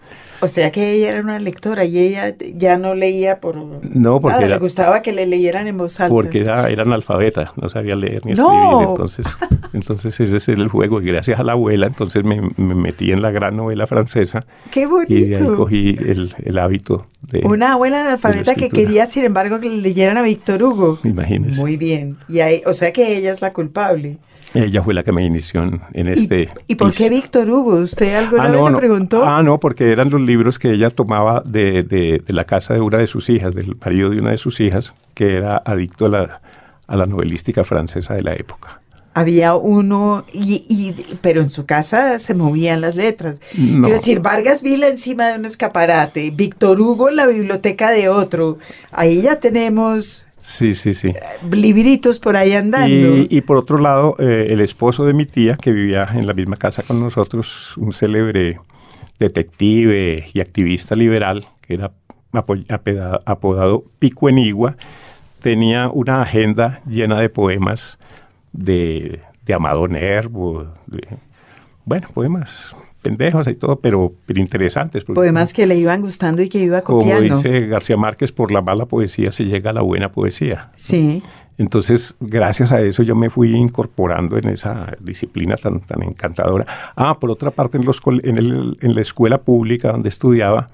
O 0.43 0.49
sea 0.49 0.73
que 0.73 0.93
ella 0.93 1.11
era 1.11 1.21
una 1.21 1.39
lectora 1.39 1.85
y 1.85 1.97
ella 1.99 2.35
ya 2.57 2.77
no 2.77 2.95
leía 2.95 3.39
por... 3.41 3.57
No, 3.57 4.21
porque 4.21 4.35
nada, 4.35 4.47
era- 4.47 4.55
le 4.57 4.59
gustaba 4.61 5.01
que 5.01 5.13
le 5.13 5.25
leyeran 5.25 5.69
en 5.69 5.79
voz 5.79 6.01
alta. 6.01 6.13
porque 6.13 6.41
era, 6.41 6.69
era 6.69 6.83
analfabeta, 6.83 7.53
no 7.61 7.69
sabía 7.69 7.95
leer 7.95 8.27
ni 8.27 8.33
¡No! 8.35 8.51
escribir. 8.53 8.89
Entonces, 8.91 9.27
entonces 9.73 10.19
ese 10.21 10.37
es 10.37 10.49
el 10.49 10.67
juego. 10.69 11.01
Y 11.01 11.07
gracias 11.07 11.39
a 11.39 11.45
la 11.45 11.53
abuela, 11.53 11.87
entonces 11.87 12.25
me, 12.25 12.41
me 12.57 12.75
metí 12.75 13.13
en 13.13 13.23
la 13.23 13.31
gran 13.31 13.57
novela 13.57 13.87
francesa 13.87 14.45
¡Qué 14.73 14.87
bonito! 14.87 15.15
y 15.15 15.25
de 15.29 15.37
ahí 15.37 15.47
cogí 15.47 15.97
el, 15.99 16.35
el 16.45 16.59
hábito 16.59 17.07
de... 17.23 17.41
Una 17.45 17.73
abuela 17.75 18.01
analfabeta 18.01 18.55
que 18.57 18.69
quería, 18.69 19.07
sin 19.07 19.25
embargo, 19.25 19.61
que 19.61 19.71
le 19.71 19.77
leyeran 19.77 20.17
a 20.19 20.23
Víctor 20.23 20.63
Hugo. 20.63 20.99
Imagínese. 21.05 21.61
Muy 21.61 21.77
bien. 21.77 22.17
Y 22.29 22.41
ahí, 22.41 22.63
o 22.67 22.73
sea 22.73 22.93
que 22.93 23.17
ella 23.17 23.31
es 23.31 23.41
la 23.43 23.53
culpable. 23.53 24.19
Ella 24.55 24.83
fue 24.83 24.93
la 24.93 25.03
que 25.03 25.13
me 25.13 25.25
inició 25.25 25.63
en, 25.63 25.81
en 25.95 26.09
¿Y- 26.09 26.13
este... 26.13 26.49
¿Y, 26.67 26.75
por 26.75 26.93
qué. 26.93 27.09
Víctor 27.09 27.49
Hugo? 27.49 27.77
¿Usted 27.81 28.15
alguna 28.15 28.45
Ah, 28.45 28.51
vez 28.51 28.61
no, 28.61 28.67
se 28.67 28.71
no. 28.73 28.77
preguntó? 28.79 29.25
Ah, 29.25 29.43
no, 29.43 29.59
porque 29.59 29.91
eran 29.91 30.11
los 30.11 30.21
libros 30.21 30.59
que 30.59 30.73
ella 30.73 30.91
tomaba 30.91 31.43
de, 31.47 31.83
de- 31.83 32.23
de 32.27 32.33
la 32.35 32.45
casa 32.45 32.75
de 32.75 32.81
una 32.81 32.99
de 32.99 33.07
sus 33.07 33.31
hijas, 33.31 33.55
del 33.55 33.77
marido 33.83 34.11
de 34.11 34.21
una 34.21 34.33
de 34.33 34.37
sus 34.37 34.61
hijas, 34.61 34.95
que 35.15 35.37
era 35.39 35.57
adicto 35.65 36.05
a 36.07 36.09
la, 36.11 36.41
a 36.87 36.97
la 36.97 37.07
novelística 37.07 37.65
francesa 37.65 38.13
de 38.15 38.23
la 38.23 38.35
época. 38.35 38.82
Había 39.15 39.55
uno, 39.57 40.25
y, 40.33 40.65
y- 40.69 41.17
pero 41.21 41.43
en 41.43 41.51
su 41.51 41.67
casa 41.67 42.19
se 42.19 42.35
movían 42.35 42.81
las 42.81 42.97
letras. 42.97 43.41
No. 43.57 43.83
Quiero 43.87 43.99
decir, 43.99 44.21
Vargas 44.21 44.63
Vila 44.63 44.89
encima 44.89 45.29
de 45.29 45.39
un 45.39 45.45
escaparate, 45.45 46.31
Víctor 46.31 46.81
Hugo 46.81 47.09
en 47.11 47.17
la 47.17 47.27
biblioteca 47.27 47.91
de 47.91 48.09
otro. 48.09 48.59
Ahí 48.91 49.21
ya 49.23 49.37
tenemos 49.39 50.27
Sí, 50.39 50.75
sí, 50.75 50.95
sí. 50.95 51.13
libritos 51.51 52.19
por 52.19 52.37
ahí 52.37 52.53
andando. 52.53 52.89
Y, 52.89 53.29
y 53.31 53.41
por 53.43 53.59
otro 53.59 53.79
lado, 53.79 54.17
eh, 54.19 54.47
el 54.49 54.61
esposo 54.61 55.05
de 55.05 55.13
mi 55.13 55.27
tía, 55.27 55.57
que 55.61 55.71
vivía 55.73 56.09
en 56.15 56.27
la 56.27 56.33
misma 56.33 56.57
casa 56.57 56.83
con 56.83 56.99
nosotros, 57.01 57.77
un 57.77 57.93
célebre 57.93 58.59
detective 59.19 60.29
y 60.33 60.41
activista 60.41 60.95
liberal, 60.97 61.47
que 61.61 61.75
era 61.75 61.93
apodado 63.27 63.85
Pico 63.99 64.29
Enigua, 64.29 64.77
tenía 65.41 65.89
una 65.89 66.23
agenda 66.23 66.81
llena 66.87 67.21
de 67.21 67.29
poemas 67.29 67.99
de, 68.53 69.21
de 69.45 69.55
Amado 69.55 69.89
Nervo, 69.89 70.67
de- 70.87 71.07
bueno, 71.85 72.09
poemas 72.15 72.75
pendejos 73.03 73.49
y 73.49 73.55
todo, 73.57 73.81
pero, 73.81 74.13
pero 74.27 74.41
interesantes. 74.41 75.05
Poemas 75.05 75.53
que 75.53 75.67
le 75.67 75.75
iban 75.77 76.01
gustando 76.03 76.41
y 76.41 76.49
que 76.49 76.59
iba 76.61 76.83
como 76.83 77.01
copiando. 77.01 77.35
dice 77.37 77.67
García 77.67 77.97
Márquez, 77.97 78.31
por 78.31 78.53
la 78.53 78.61
mala 78.63 78.87
poesía 78.87 79.33
se 79.33 79.45
llega 79.45 79.71
a 79.71 79.73
la 79.73 79.83
buena 79.83 80.13
poesía. 80.13 80.71
Sí. 80.77 81.21
Entonces, 81.59 82.15
gracias 82.21 82.71
a 82.71 82.81
eso 82.81 83.03
yo 83.03 83.17
me 83.17 83.29
fui 83.29 83.55
incorporando 83.57 84.39
en 84.39 84.49
esa 84.49 84.93
disciplina 85.01 85.57
tan, 85.57 85.81
tan 85.81 86.03
encantadora. 86.05 86.65
Ah, 86.95 87.13
por 87.21 87.31
otra 87.33 87.51
parte, 87.51 87.77
en, 87.77 87.85
los, 87.85 88.01
en, 88.23 88.39
el- 88.39 88.79
en 88.81 88.95
la 88.95 89.01
escuela 89.01 89.39
pública 89.39 89.91
donde 89.91 90.09
estudiaba, 90.09 90.71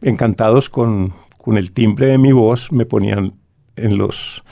encantados 0.00 0.68
con, 0.68 1.12
con 1.36 1.56
el 1.58 1.72
timbre 1.72 2.06
de 2.06 2.18
mi 2.18 2.30
voz, 2.30 2.70
me 2.70 2.86
ponían 2.86 3.34
en 3.74 3.98
los 3.98 4.44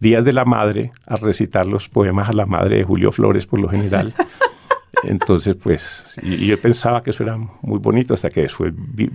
días 0.00 0.24
de 0.24 0.32
la 0.32 0.44
madre 0.44 0.92
a 1.06 1.16
recitar 1.16 1.66
los 1.66 1.88
poemas 1.88 2.28
a 2.28 2.32
la 2.32 2.46
madre 2.46 2.76
de 2.76 2.84
Julio 2.84 3.12
Flores, 3.12 3.46
por 3.46 3.58
lo 3.60 3.68
general. 3.68 4.12
Entonces, 5.04 5.54
pues, 5.54 6.16
y, 6.22 6.46
yo 6.46 6.60
pensaba 6.60 7.02
que 7.02 7.10
eso 7.10 7.22
era 7.22 7.36
muy 7.36 7.78
bonito 7.78 8.14
hasta 8.14 8.30
que 8.30 8.42
después 8.42 8.72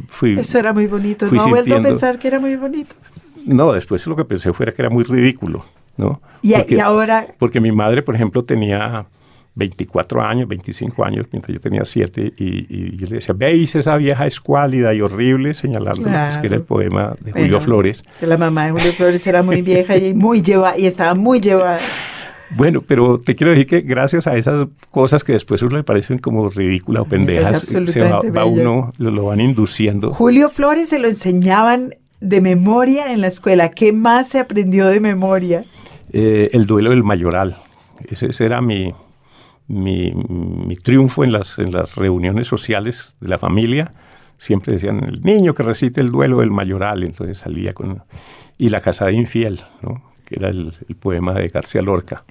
fui... 0.10 0.40
Eso 0.40 0.58
era 0.60 0.72
muy 0.72 0.88
bonito. 0.88 1.30
No 1.30 1.42
ha 1.42 1.48
vuelto 1.48 1.76
a 1.76 1.82
pensar 1.82 2.20
que 2.20 2.28
era 2.28 2.40
muy 2.40 2.56
bonito. 2.56 2.96
No, 3.46 3.74
después 3.74 4.06
lo 4.08 4.16
que 4.16 4.24
pensé 4.24 4.54
fuera 4.54 4.72
que 4.74 4.82
era 4.82 4.90
muy 4.90 5.04
ridículo, 5.04 5.66
¿no? 5.98 6.22
Y, 6.42 6.54
a- 6.54 6.60
Porque- 6.60 6.76
y 6.76 6.80
ahora, 6.80 7.28
porque 7.38 7.60
mi 7.60 7.72
madre, 7.74 8.02
por 8.02 8.16
ejemplo, 8.16 8.44
tenía 8.46 9.06
24 9.56 10.22
años, 10.22 10.48
25 10.48 11.06
años, 11.06 11.28
mientras 11.32 11.54
yo 11.54 11.62
tenía 11.62 11.86
7, 11.86 12.34
y, 12.38 12.66
y 12.70 12.98
yo 12.98 13.08
le 13.08 13.16
decía, 13.16 13.36
veis 13.38 13.76
esa 13.76 13.96
vieja 13.98 14.26
escuálida 14.26 14.94
y 14.94 15.02
horrible, 15.02 15.54
señalando 15.54 16.10
pues, 16.10 16.38
que 16.38 16.48
era 16.48 16.56
el 16.56 16.64
poema 16.64 17.14
de 17.20 17.32
bueno, 17.32 17.46
Julio 17.46 17.62
Flores. 17.62 18.04
Que 18.20 18.28
la 18.28 18.38
mamá 18.38 18.66
de 18.66 18.72
Julio 18.72 18.92
Flores 18.94 19.26
era 19.28 19.44
muy 19.44 19.62
vieja 19.62 19.96
y 19.98 20.14
muy 20.14 20.42
lleva 20.42 20.78
y 20.78 20.86
estaba 20.88 21.14
muy 21.14 21.40
llevada. 21.40 21.80
Bueno, 22.56 22.82
pero 22.82 23.20
te 23.20 23.36
quiero 23.36 23.52
decir 23.52 23.68
que 23.68 23.82
gracias 23.82 24.28
a 24.28 24.36
esas 24.36 24.68
cosas 24.92 25.24
que 25.24 25.34
después 25.34 25.62
a 25.62 25.66
uno 25.66 25.78
le 25.78 25.84
parecen 25.84 26.20
como 26.20 26.50
ridículas 26.50 27.04
o 27.04 27.06
pendejas, 27.06 27.62
se 27.62 28.02
va, 28.02 28.22
va 28.22 28.46
uno, 28.46 28.94
lo, 28.98 29.12
lo 29.12 29.26
van 29.26 29.40
induciendo. 29.40 30.12
Julio 30.12 30.50
Flores 30.50 30.90
se 30.90 31.00
lo 31.00 31.08
enseñaban 31.08 31.96
de 32.22 32.42
memoria 32.42 33.12
en 33.12 33.22
la 33.22 33.28
escuela. 33.28 33.70
¿Qué 33.70 33.92
más 33.92 34.30
se 34.30 34.40
aprendió 34.40 34.88
de 34.88 35.00
memoria? 35.00 35.66
Eh, 36.12 36.50
el 36.54 36.66
duelo 36.66 36.92
del 36.92 37.04
mayoral. 37.04 37.58
Ese, 38.08 38.28
ese 38.28 38.46
era 38.46 38.62
mi, 38.62 38.94
mi, 39.68 40.12
mi 40.14 40.76
triunfo 40.76 41.24
en 41.24 41.32
las, 41.32 41.60
en 41.60 41.72
las 41.72 41.96
reuniones 41.96 42.48
sociales 42.48 43.16
de 43.20 43.30
la 43.30 43.38
familia. 43.38 43.92
Siempre 44.38 44.74
decían, 44.74 45.04
el 45.04 45.22
niño 45.22 45.54
que 45.54 45.64
recite 45.64 46.02
el 46.02 46.08
duelo 46.08 46.40
del 46.40 46.52
mayoral. 46.52 47.04
Entonces 47.04 47.38
salía 47.38 47.74
con... 47.74 48.04
Y 48.58 48.70
la 48.70 48.82
casada 48.82 49.12
infiel, 49.12 49.62
que 50.26 50.36
era 50.36 50.50
el, 50.50 50.74
el 50.88 50.96
poema 50.96 51.34
de 51.34 51.48
García 51.48 51.82
Lorca. 51.82 52.24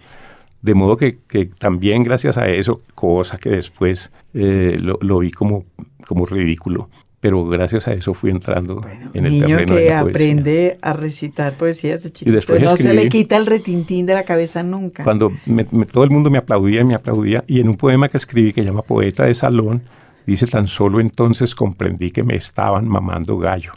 De 0.61 0.75
modo 0.75 0.97
que, 0.97 1.19
que 1.27 1.47
también 1.47 2.05
gracias 2.05 2.39
a 2.39 2.47
eso, 2.47 2.83
cosa 2.95 3.39
que 3.39 3.51
después 3.51 4.13
eh, 4.35 4.77
lo, 4.81 4.99
lo 5.01 5.19
vi 5.19 5.33
como, 5.33 5.65
como 6.07 6.25
ridículo, 6.25 6.89
pero 7.23 7.47
gracias 7.47 7.87
a 7.87 7.93
eso 7.93 8.13
fui 8.15 8.31
entrando 8.33 8.81
en 9.15 9.25
el 9.27 9.31
Niño 9.33 9.47
terreno 9.47 9.75
de 9.77 9.81
que 9.85 9.89
la 9.91 10.01
poesía. 10.03 10.11
aprende 10.11 10.79
a 10.83 10.93
recitar 10.93 11.53
poesías 11.53 12.03
de 12.03 12.11
chiquito. 12.13 12.35
después 12.35 12.61
no 12.61 12.77
se 12.77 12.93
le 12.93 13.03
escribí- 13.05 13.09
quita 13.11 13.37
el 13.37 13.47
retintín 13.47 14.07
de 14.07 14.15
la 14.15 14.25
cabeza 14.25 14.65
nunca. 14.65 15.05
Cuando 15.05 15.31
me- 15.47 15.65
me- 15.71 15.87
todo 15.87 16.03
el 16.03 16.11
mundo 16.11 16.31
me 16.31 16.39
aplaudía 16.39 16.81
y 16.81 16.85
me 16.85 16.95
aplaudía, 16.97 17.45
y 17.47 17.61
en 17.61 17.69
un 17.69 17.77
poema 17.77 18.09
que 18.09 18.17
escribí 18.17 18.53
que 18.53 18.65
llama 18.65 18.83
Poeta 18.83 19.25
de 19.25 19.35
Salón, 19.35 19.83
dice 20.27 20.49
tan 20.49 20.67
solo 20.67 20.99
entonces 20.99 21.55
comprendí 21.55 22.11
que 22.11 22.25
me 22.25 22.35
estaban 22.35 22.89
mamando 22.89 23.39
gallo. 23.39 23.73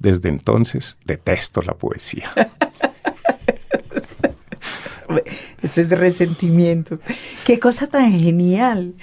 Desde 0.00 0.28
entonces 0.28 0.98
detesto 1.06 1.62
la 1.62 1.74
poesía. 1.74 2.30
Eso 5.62 5.80
es 5.80 5.88
de 5.88 5.96
resentimiento. 5.96 6.98
Qué 7.46 7.58
cosa 7.58 7.86
tan 7.86 8.18
genial. 8.18 8.94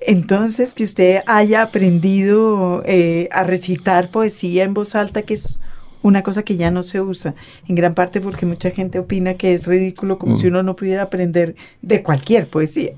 Entonces, 0.00 0.74
que 0.74 0.82
usted 0.84 1.20
haya 1.26 1.62
aprendido 1.62 2.82
eh, 2.86 3.28
a 3.32 3.42
recitar 3.44 4.10
poesía 4.10 4.64
en 4.64 4.74
voz 4.74 4.94
alta, 4.94 5.22
que 5.22 5.34
es 5.34 5.60
una 6.02 6.22
cosa 6.22 6.42
que 6.42 6.56
ya 6.56 6.70
no 6.70 6.82
se 6.82 7.02
usa, 7.02 7.34
en 7.68 7.74
gran 7.74 7.94
parte 7.94 8.22
porque 8.22 8.46
mucha 8.46 8.70
gente 8.70 8.98
opina 8.98 9.34
que 9.34 9.52
es 9.52 9.66
ridículo, 9.66 10.18
como 10.18 10.34
Mm. 10.34 10.38
si 10.38 10.46
uno 10.46 10.62
no 10.62 10.74
pudiera 10.74 11.02
aprender 11.02 11.54
de 11.82 12.02
cualquier 12.02 12.48
poesía. 12.48 12.92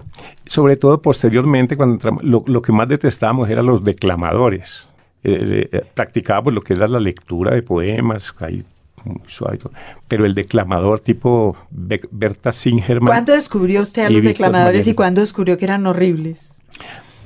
Sobre 0.46 0.76
todo 0.76 1.02
posteriormente, 1.02 1.76
cuando 1.76 1.94
entramos, 1.94 2.22
lo, 2.22 2.44
lo 2.46 2.62
que 2.62 2.70
más 2.70 2.86
detestábamos 2.86 3.50
eran 3.50 3.66
los 3.66 3.82
declamadores. 3.82 4.88
Eh, 5.24 5.68
eh, 5.72 5.80
practicábamos 5.94 6.52
lo 6.52 6.60
que 6.60 6.74
era 6.74 6.86
la 6.86 7.00
lectura 7.00 7.54
de 7.54 7.62
poemas, 7.62 8.32
ahí 8.38 8.62
muy 9.04 9.20
suave, 9.26 9.58
pero 10.06 10.24
el 10.24 10.34
declamador 10.34 11.00
tipo 11.00 11.56
Be- 11.70 12.08
Berta 12.12 12.52
Singerman. 12.52 13.08
¿Cuándo 13.08 13.32
descubrió 13.32 13.82
usted 13.82 14.02
a 14.04 14.10
los 14.10 14.22
declamadores 14.22 14.86
y 14.86 14.94
cuándo 14.94 15.20
descubrió 15.20 15.58
que 15.58 15.64
eran 15.64 15.84
horribles? 15.86 16.56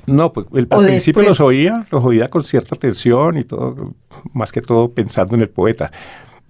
No, 0.07 0.33
pues 0.33 0.47
el, 0.53 0.67
al 0.71 0.85
principio 0.87 1.21
después- 1.21 1.27
los 1.27 1.39
oía, 1.41 1.85
los 1.91 2.03
oía 2.03 2.29
con 2.29 2.43
cierta 2.43 2.75
atención 2.75 3.37
y 3.37 3.43
todo, 3.43 3.93
más 4.33 4.51
que 4.51 4.61
todo 4.61 4.89
pensando 4.89 5.35
en 5.35 5.41
el 5.41 5.49
poeta. 5.49 5.91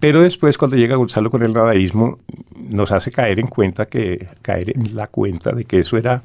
Pero 0.00 0.22
después, 0.22 0.56
cuando 0.56 0.76
llega 0.76 0.94
Gonzalo 0.96 1.28
con 1.30 1.42
el 1.42 1.52
dadaísmo, 1.52 2.18
nos 2.56 2.92
hace 2.92 3.10
caer 3.10 3.40
en 3.40 3.48
cuenta 3.48 3.86
que, 3.86 4.28
caer 4.42 4.70
en 4.76 4.94
la 4.94 5.08
cuenta 5.08 5.50
de 5.52 5.64
que 5.64 5.80
eso 5.80 5.96
era, 5.96 6.22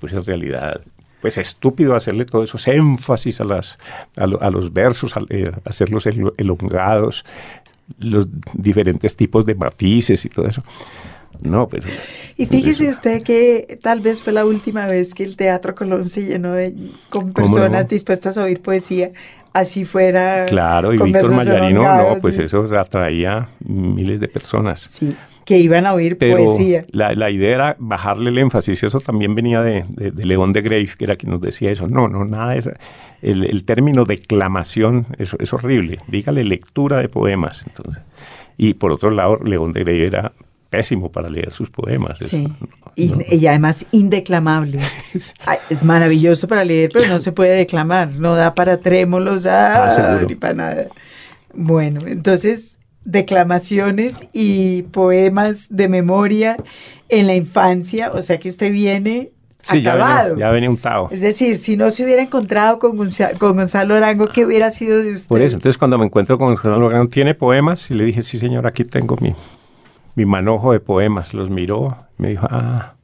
pues 0.00 0.12
en 0.12 0.22
realidad, 0.22 0.82
pues 1.22 1.38
estúpido 1.38 1.94
hacerle 1.96 2.26
todos 2.26 2.50
esos 2.50 2.68
énfasis 2.68 3.40
a 3.40 3.44
las, 3.44 3.78
a, 4.16 4.26
lo- 4.26 4.42
a 4.42 4.50
los 4.50 4.70
versos, 4.72 5.16
a- 5.16 5.22
eh, 5.30 5.50
hacerlos 5.64 6.06
elo- 6.06 6.34
elongados, 6.36 7.24
los 7.98 8.26
diferentes 8.52 9.16
tipos 9.16 9.46
de 9.46 9.54
matices 9.54 10.22
y 10.26 10.28
todo 10.28 10.46
eso. 10.46 10.62
No, 11.42 11.68
pero 11.68 11.86
Y 12.36 12.46
fíjese 12.46 12.84
eso- 12.84 12.90
usted 12.92 13.22
que 13.22 13.78
tal 13.82 14.00
vez 14.00 14.22
fue 14.22 14.32
la 14.32 14.44
última 14.44 14.86
vez 14.86 15.14
que 15.14 15.22
el 15.24 15.36
Teatro 15.36 15.74
Colón 15.74 16.04
se 16.04 16.24
llenó 16.24 16.52
de, 16.52 16.74
con 17.10 17.32
¿Cómo 17.32 17.46
personas 17.54 17.82
no? 17.84 17.88
dispuestas 17.88 18.36
a 18.38 18.44
oír 18.44 18.60
poesía, 18.60 19.12
así 19.52 19.84
fuera. 19.84 20.46
Claro, 20.46 20.92
y 20.92 20.98
Víctor 20.98 21.32
Mayarino, 21.32 21.82
no, 21.82 22.18
pues 22.20 22.36
sí. 22.36 22.42
eso 22.42 22.64
atraía 22.78 23.48
miles 23.60 24.20
de 24.20 24.28
personas. 24.28 24.80
Sí, 24.80 25.14
que 25.44 25.58
iban 25.58 25.86
a 25.86 25.94
oír 25.94 26.18
Pero 26.18 26.36
poesía. 26.38 26.84
la, 26.90 27.12
la 27.14 27.30
idea 27.30 27.54
era 27.54 27.76
bajarle 27.78 28.30
el 28.30 28.38
énfasis, 28.38 28.82
eso 28.82 28.98
también 28.98 29.34
venía 29.36 29.62
de, 29.62 29.84
de- 29.88 30.10
de 30.10 30.24
León 30.24 30.52
de 30.52 30.60
Grave, 30.62 30.88
que 30.98 31.04
era 31.04 31.14
quien 31.16 31.30
nos 31.32 31.40
decía 31.40 31.70
eso. 31.70 31.86
No, 31.86 32.08
no, 32.08 32.24
nada 32.24 32.52
de 32.52 32.58
eso. 32.58 32.70
El, 33.22 33.44
el 33.44 33.64
término 33.64 34.04
declamación 34.04 35.06
es, 35.18 35.34
es 35.38 35.52
horrible. 35.52 35.98
Dígale 36.08 36.44
lectura 36.44 36.98
de 36.98 37.08
poemas. 37.08 37.64
Entonces. 37.66 38.02
Y 38.58 38.74
por 38.74 38.90
otro 38.92 39.10
lado, 39.10 39.38
León 39.44 39.72
de 39.72 39.84
Grave 39.84 40.06
era 40.06 40.32
pésimo 40.76 41.10
para 41.10 41.28
leer 41.28 41.52
sus 41.52 41.70
poemas. 41.70 42.18
Sí, 42.20 42.44
Eso, 42.44 42.56
y, 42.94 43.08
no. 43.08 43.18
y 43.30 43.46
además 43.46 43.86
indeclamable. 43.92 44.78
Ay, 45.46 45.58
es 45.70 45.82
maravilloso 45.82 46.46
para 46.48 46.64
leer, 46.64 46.90
pero 46.92 47.06
no 47.08 47.18
se 47.18 47.32
puede 47.32 47.52
declamar. 47.56 48.10
No 48.12 48.34
da 48.34 48.54
para 48.54 48.78
trémolos, 48.80 49.46
ah, 49.46 49.86
Ah, 49.86 49.90
seguro. 49.90 50.26
ni 50.28 50.34
para 50.34 50.54
nada. 50.54 50.86
Bueno, 51.54 52.00
entonces, 52.06 52.78
declamaciones 53.04 54.20
y 54.32 54.82
poemas 54.82 55.68
de 55.70 55.88
memoria 55.88 56.56
en 57.08 57.26
la 57.26 57.34
infancia, 57.34 58.12
o 58.12 58.22
sea 58.22 58.38
que 58.38 58.48
usted 58.48 58.70
viene 58.72 59.30
Sí, 59.62 59.78
acabado. 59.78 60.36
ya 60.36 60.50
venía 60.50 60.70
untado. 60.70 61.08
Es 61.10 61.20
decir, 61.22 61.56
si 61.56 61.76
no 61.76 61.90
se 61.90 62.04
hubiera 62.04 62.22
encontrado 62.22 62.78
con, 62.78 62.96
Gonza- 62.96 63.36
con 63.36 63.56
Gonzalo 63.56 63.94
Arango, 63.96 64.28
¿qué 64.28 64.44
hubiera 64.46 64.70
sido 64.70 65.02
de 65.02 65.12
usted? 65.12 65.28
Por 65.28 65.40
eso, 65.42 65.56
entonces 65.56 65.76
cuando 65.76 65.98
me 65.98 66.04
encuentro 66.04 66.38
con 66.38 66.48
Gonzalo 66.54 66.78
Lograno, 66.78 67.08
¿tiene 67.08 67.34
poemas? 67.34 67.90
Y 67.90 67.94
le 67.94 68.04
dije, 68.04 68.22
sí 68.22 68.38
señor, 68.38 68.66
aquí 68.66 68.84
tengo 68.84 69.16
mi, 69.20 69.34
mi 70.16 70.24
manojo 70.24 70.72
de 70.72 70.80
poemas. 70.80 71.32
Los 71.32 71.50
miró, 71.50 71.96
me 72.18 72.30
dijo, 72.30 72.48
ah, 72.50 72.94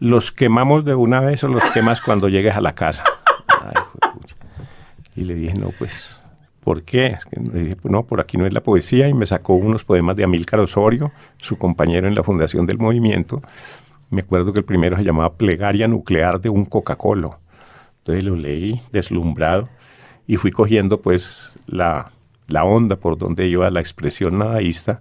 ¿los 0.00 0.32
quemamos 0.32 0.86
de 0.86 0.94
una 0.94 1.20
vez 1.20 1.44
o 1.44 1.48
los 1.48 1.62
quemas 1.72 2.00
cuando 2.00 2.30
llegues 2.30 2.56
a 2.56 2.62
la 2.62 2.74
casa? 2.74 3.04
Ay, 3.62 3.82
y 5.16 5.24
le 5.24 5.34
dije, 5.34 5.54
no, 5.54 5.70
pues, 5.78 6.22
¿por 6.62 6.82
qué? 6.82 7.08
Es 7.08 7.24
que 7.24 7.38
le 7.38 7.60
dije, 7.64 7.76
pues 7.76 7.92
no, 7.92 8.04
por 8.04 8.20
aquí 8.20 8.38
no 8.38 8.46
es 8.46 8.54
la 8.54 8.62
poesía. 8.62 9.08
Y 9.08 9.14
me 9.14 9.26
sacó 9.26 9.54
unos 9.54 9.84
poemas 9.84 10.16
de 10.16 10.24
Amílcar 10.24 10.60
Osorio, 10.60 11.12
su 11.38 11.58
compañero 11.58 12.08
en 12.08 12.14
la 12.14 12.22
fundación 12.22 12.66
del 12.66 12.78
movimiento. 12.78 13.42
Me 14.10 14.22
acuerdo 14.22 14.52
que 14.52 14.60
el 14.60 14.64
primero 14.64 14.96
se 14.96 15.04
llamaba 15.04 15.34
Plegaria 15.34 15.88
Nuclear 15.88 16.40
de 16.40 16.48
un 16.48 16.64
Coca-Cola. 16.64 17.38
Entonces 17.98 18.24
lo 18.24 18.36
leí 18.36 18.80
deslumbrado 18.92 19.68
y 20.26 20.36
fui 20.36 20.50
cogiendo 20.50 21.00
pues 21.00 21.54
la, 21.66 22.12
la 22.48 22.64
onda 22.64 22.96
por 22.96 23.18
donde 23.18 23.46
iba 23.46 23.70
la 23.70 23.80
expresión 23.80 24.38
nadaísta 24.38 25.00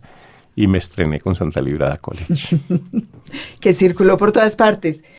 y 0.55 0.67
me 0.67 0.77
estrené 0.77 1.19
con 1.19 1.35
Santa 1.35 1.61
Librada 1.61 1.97
College. 1.97 2.59
que 3.59 3.73
circuló 3.73 4.17
por 4.17 4.31
todas 4.31 4.55
partes. 4.55 5.03